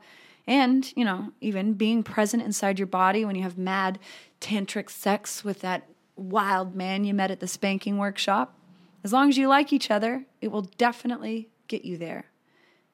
and, 0.46 0.92
you 0.96 1.04
know, 1.04 1.32
even 1.40 1.74
being 1.74 2.02
present 2.02 2.42
inside 2.42 2.78
your 2.78 2.86
body 2.86 3.24
when 3.24 3.36
you 3.36 3.42
have 3.42 3.58
mad 3.58 3.98
tantric 4.40 4.88
sex 4.88 5.44
with 5.44 5.60
that 5.60 5.86
wild 6.16 6.74
man 6.74 7.04
you 7.04 7.12
met 7.12 7.30
at 7.30 7.40
the 7.40 7.46
spanking 7.48 7.98
workshop. 7.98 8.56
As 9.02 9.12
long 9.12 9.28
as 9.28 9.36
you 9.36 9.48
like 9.48 9.72
each 9.72 9.90
other, 9.90 10.26
it 10.40 10.52
will 10.52 10.62
definitely 10.62 11.48
get 11.68 11.84
you 11.84 11.96
there. 11.96 12.26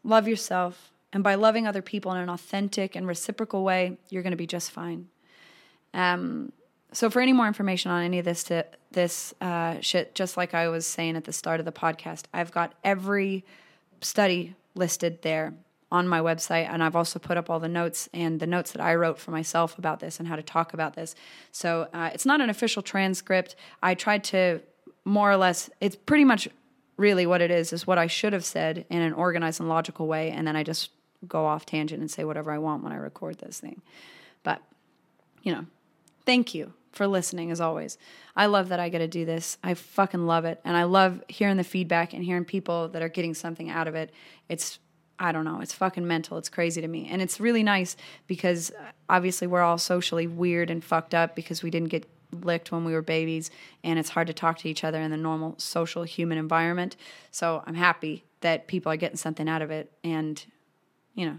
Love 0.04 0.28
yourself, 0.28 0.92
and 1.12 1.22
by 1.22 1.34
loving 1.34 1.66
other 1.66 1.82
people 1.82 2.12
in 2.12 2.18
an 2.18 2.30
authentic 2.30 2.94
and 2.94 3.06
reciprocal 3.06 3.64
way, 3.64 3.98
you're 4.08 4.22
going 4.22 4.30
to 4.30 4.36
be 4.36 4.46
just 4.46 4.70
fine. 4.70 5.08
Um, 5.96 6.52
so 6.92 7.10
for 7.10 7.20
any 7.20 7.32
more 7.32 7.48
information 7.48 7.90
on 7.90 8.04
any 8.04 8.20
of 8.20 8.24
this 8.24 8.44
to, 8.44 8.64
this 8.92 9.34
uh, 9.40 9.80
shit, 9.80 10.14
just 10.14 10.36
like 10.36 10.54
I 10.54 10.68
was 10.68 10.86
saying 10.86 11.16
at 11.16 11.24
the 11.24 11.32
start 11.32 11.58
of 11.58 11.66
the 11.66 11.72
podcast, 11.72 12.24
I've 12.32 12.52
got 12.52 12.74
every 12.84 13.44
study 14.00 14.54
listed 14.74 15.22
there 15.22 15.54
on 15.90 16.06
my 16.06 16.20
website, 16.20 16.68
and 16.68 16.82
I've 16.82 16.96
also 16.96 17.18
put 17.18 17.36
up 17.36 17.48
all 17.48 17.60
the 17.60 17.68
notes 17.68 18.08
and 18.12 18.40
the 18.40 18.46
notes 18.46 18.72
that 18.72 18.82
I 18.82 18.94
wrote 18.94 19.18
for 19.18 19.30
myself 19.30 19.78
about 19.78 20.00
this 20.00 20.18
and 20.18 20.28
how 20.28 20.36
to 20.36 20.42
talk 20.42 20.74
about 20.74 20.94
this. 20.94 21.14
So 21.52 21.88
uh, 21.92 22.10
it's 22.12 22.26
not 22.26 22.40
an 22.40 22.50
official 22.50 22.82
transcript. 22.82 23.56
I 23.82 23.94
tried 23.94 24.24
to 24.24 24.60
more 25.04 25.30
or 25.30 25.36
less. 25.36 25.70
It's 25.80 25.96
pretty 25.96 26.24
much 26.24 26.48
really 26.96 27.26
what 27.26 27.40
it 27.40 27.50
is 27.50 27.72
is 27.72 27.86
what 27.86 27.98
I 27.98 28.06
should 28.06 28.32
have 28.32 28.44
said 28.44 28.84
in 28.90 29.00
an 29.00 29.12
organized 29.12 29.60
and 29.60 29.68
logical 29.68 30.06
way, 30.06 30.30
and 30.30 30.46
then 30.46 30.56
I 30.56 30.62
just 30.62 30.90
go 31.26 31.46
off 31.46 31.64
tangent 31.64 32.00
and 32.00 32.10
say 32.10 32.24
whatever 32.24 32.50
I 32.50 32.58
want 32.58 32.82
when 32.82 32.92
I 32.92 32.96
record 32.96 33.38
this 33.38 33.60
thing. 33.60 33.80
But 34.42 34.60
you 35.42 35.52
know, 35.52 35.66
Thank 36.26 36.54
you 36.54 36.74
for 36.92 37.06
listening 37.06 37.50
as 37.50 37.60
always. 37.60 37.98
I 38.34 38.46
love 38.46 38.68
that 38.70 38.80
I 38.80 38.88
get 38.88 38.98
to 38.98 39.08
do 39.08 39.24
this. 39.24 39.58
I 39.62 39.74
fucking 39.74 40.26
love 40.26 40.44
it. 40.44 40.60
And 40.64 40.76
I 40.76 40.84
love 40.84 41.22
hearing 41.28 41.56
the 41.56 41.64
feedback 41.64 42.12
and 42.12 42.24
hearing 42.24 42.44
people 42.44 42.88
that 42.88 43.02
are 43.02 43.08
getting 43.08 43.34
something 43.34 43.70
out 43.70 43.86
of 43.86 43.94
it. 43.94 44.12
It's 44.48 44.78
I 45.18 45.32
don't 45.32 45.46
know, 45.46 45.60
it's 45.60 45.72
fucking 45.72 46.06
mental. 46.06 46.36
It's 46.36 46.50
crazy 46.50 46.82
to 46.82 46.88
me. 46.88 47.08
And 47.10 47.22
it's 47.22 47.40
really 47.40 47.62
nice 47.62 47.96
because 48.26 48.70
uh, 48.70 48.90
obviously 49.08 49.46
we're 49.46 49.62
all 49.62 49.78
socially 49.78 50.26
weird 50.26 50.68
and 50.68 50.84
fucked 50.84 51.14
up 51.14 51.34
because 51.34 51.62
we 51.62 51.70
didn't 51.70 51.88
get 51.88 52.06
licked 52.32 52.70
when 52.70 52.84
we 52.84 52.92
were 52.92 53.00
babies 53.00 53.50
and 53.82 53.98
it's 53.98 54.10
hard 54.10 54.26
to 54.26 54.34
talk 54.34 54.58
to 54.58 54.68
each 54.68 54.84
other 54.84 55.00
in 55.00 55.10
the 55.10 55.16
normal 55.16 55.54
social 55.56 56.02
human 56.02 56.36
environment. 56.36 56.96
So 57.30 57.62
I'm 57.66 57.76
happy 57.76 58.24
that 58.40 58.66
people 58.66 58.92
are 58.92 58.96
getting 58.96 59.16
something 59.16 59.48
out 59.48 59.62
of 59.62 59.70
it 59.70 59.90
and 60.04 60.44
you 61.14 61.24
know, 61.24 61.38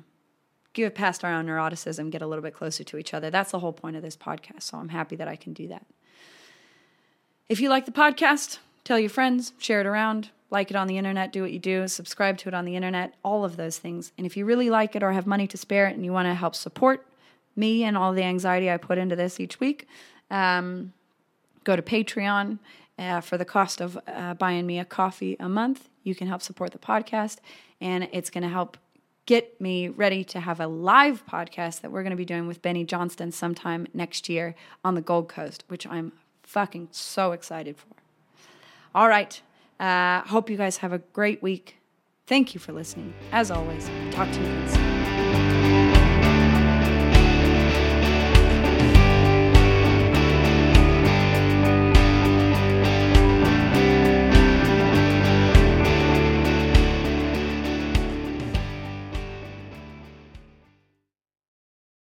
get 0.85 0.95
past 0.95 1.23
our 1.23 1.33
own 1.33 1.45
neuroticism, 1.45 2.11
get 2.11 2.21
a 2.21 2.27
little 2.27 2.43
bit 2.43 2.53
closer 2.53 2.83
to 2.83 2.97
each 2.97 3.13
other. 3.13 3.29
That's 3.29 3.51
the 3.51 3.59
whole 3.59 3.73
point 3.73 3.95
of 3.95 4.01
this 4.01 4.17
podcast. 4.17 4.63
So 4.63 4.77
I'm 4.77 4.89
happy 4.89 5.15
that 5.15 5.27
I 5.27 5.35
can 5.35 5.53
do 5.53 5.67
that. 5.67 5.85
If 7.49 7.59
you 7.59 7.69
like 7.69 7.85
the 7.85 7.91
podcast, 7.91 8.59
tell 8.83 8.99
your 8.99 9.09
friends, 9.09 9.53
share 9.57 9.79
it 9.79 9.85
around, 9.85 10.29
like 10.49 10.69
it 10.69 10.75
on 10.75 10.87
the 10.87 10.97
internet, 10.97 11.31
do 11.31 11.41
what 11.41 11.51
you 11.51 11.59
do, 11.59 11.87
subscribe 11.87 12.37
to 12.39 12.49
it 12.49 12.53
on 12.53 12.65
the 12.65 12.75
internet, 12.75 13.13
all 13.23 13.45
of 13.45 13.57
those 13.57 13.77
things. 13.77 14.11
And 14.17 14.25
if 14.25 14.35
you 14.37 14.45
really 14.45 14.69
like 14.69 14.95
it 14.95 15.03
or 15.03 15.11
have 15.11 15.27
money 15.27 15.47
to 15.47 15.57
spare 15.57 15.87
it 15.87 15.95
and 15.95 16.03
you 16.05 16.13
want 16.13 16.27
to 16.27 16.33
help 16.33 16.55
support 16.55 17.05
me 17.55 17.83
and 17.83 17.97
all 17.97 18.13
the 18.13 18.23
anxiety 18.23 18.69
I 18.69 18.77
put 18.77 18.97
into 18.97 19.15
this 19.15 19.39
each 19.39 19.59
week, 19.59 19.87
um, 20.29 20.93
go 21.63 21.75
to 21.75 21.81
Patreon. 21.81 22.59
Uh, 22.99 23.21
for 23.21 23.37
the 23.37 23.45
cost 23.45 23.79
of 23.79 23.95
uh, 24.07 24.33
buying 24.33 24.65
me 24.65 24.79
a 24.79 24.85
coffee 24.85 25.35
a 25.39 25.47
month, 25.47 25.87
you 26.01 26.15
can 26.15 26.27
help 26.27 26.41
support 26.41 26.71
the 26.71 26.79
podcast, 26.79 27.37
and 27.79 28.09
it's 28.11 28.31
going 28.31 28.41
to 28.41 28.49
help 28.49 28.75
get 29.27 29.61
me 29.61 29.89
ready 29.89 30.23
to 30.23 30.39
have 30.39 30.59
a 30.59 30.65
live 30.65 31.23
podcast 31.27 31.81
that 31.81 31.91
we're 31.91 32.01
going 32.01 32.11
to 32.11 32.17
be 32.17 32.25
doing 32.25 32.47
with 32.47 32.63
Benny 32.63 32.83
Johnston 32.83 33.31
sometime 33.31 33.85
next 33.93 34.27
year 34.27 34.55
on 34.83 34.95
the 34.95 35.01
Gold 35.01 35.29
Coast, 35.29 35.63
which 35.67 35.85
I'm 35.85 36.13
fucking 36.41 36.87
so 36.91 37.33
excited 37.33 37.77
for. 37.77 37.87
All 38.95 39.07
right. 39.07 39.39
Uh, 39.79 40.21
hope 40.21 40.49
you 40.49 40.57
guys 40.57 40.77
have 40.77 40.93
a 40.93 40.99
great 40.99 41.43
week. 41.43 41.77
Thank 42.25 42.55
you 42.55 42.59
for 42.59 42.71
listening. 42.71 43.13
As 43.31 43.51
always, 43.51 43.87
talk 44.11 44.31
to 44.31 44.39
you 44.39 44.67
soon. 44.69 44.96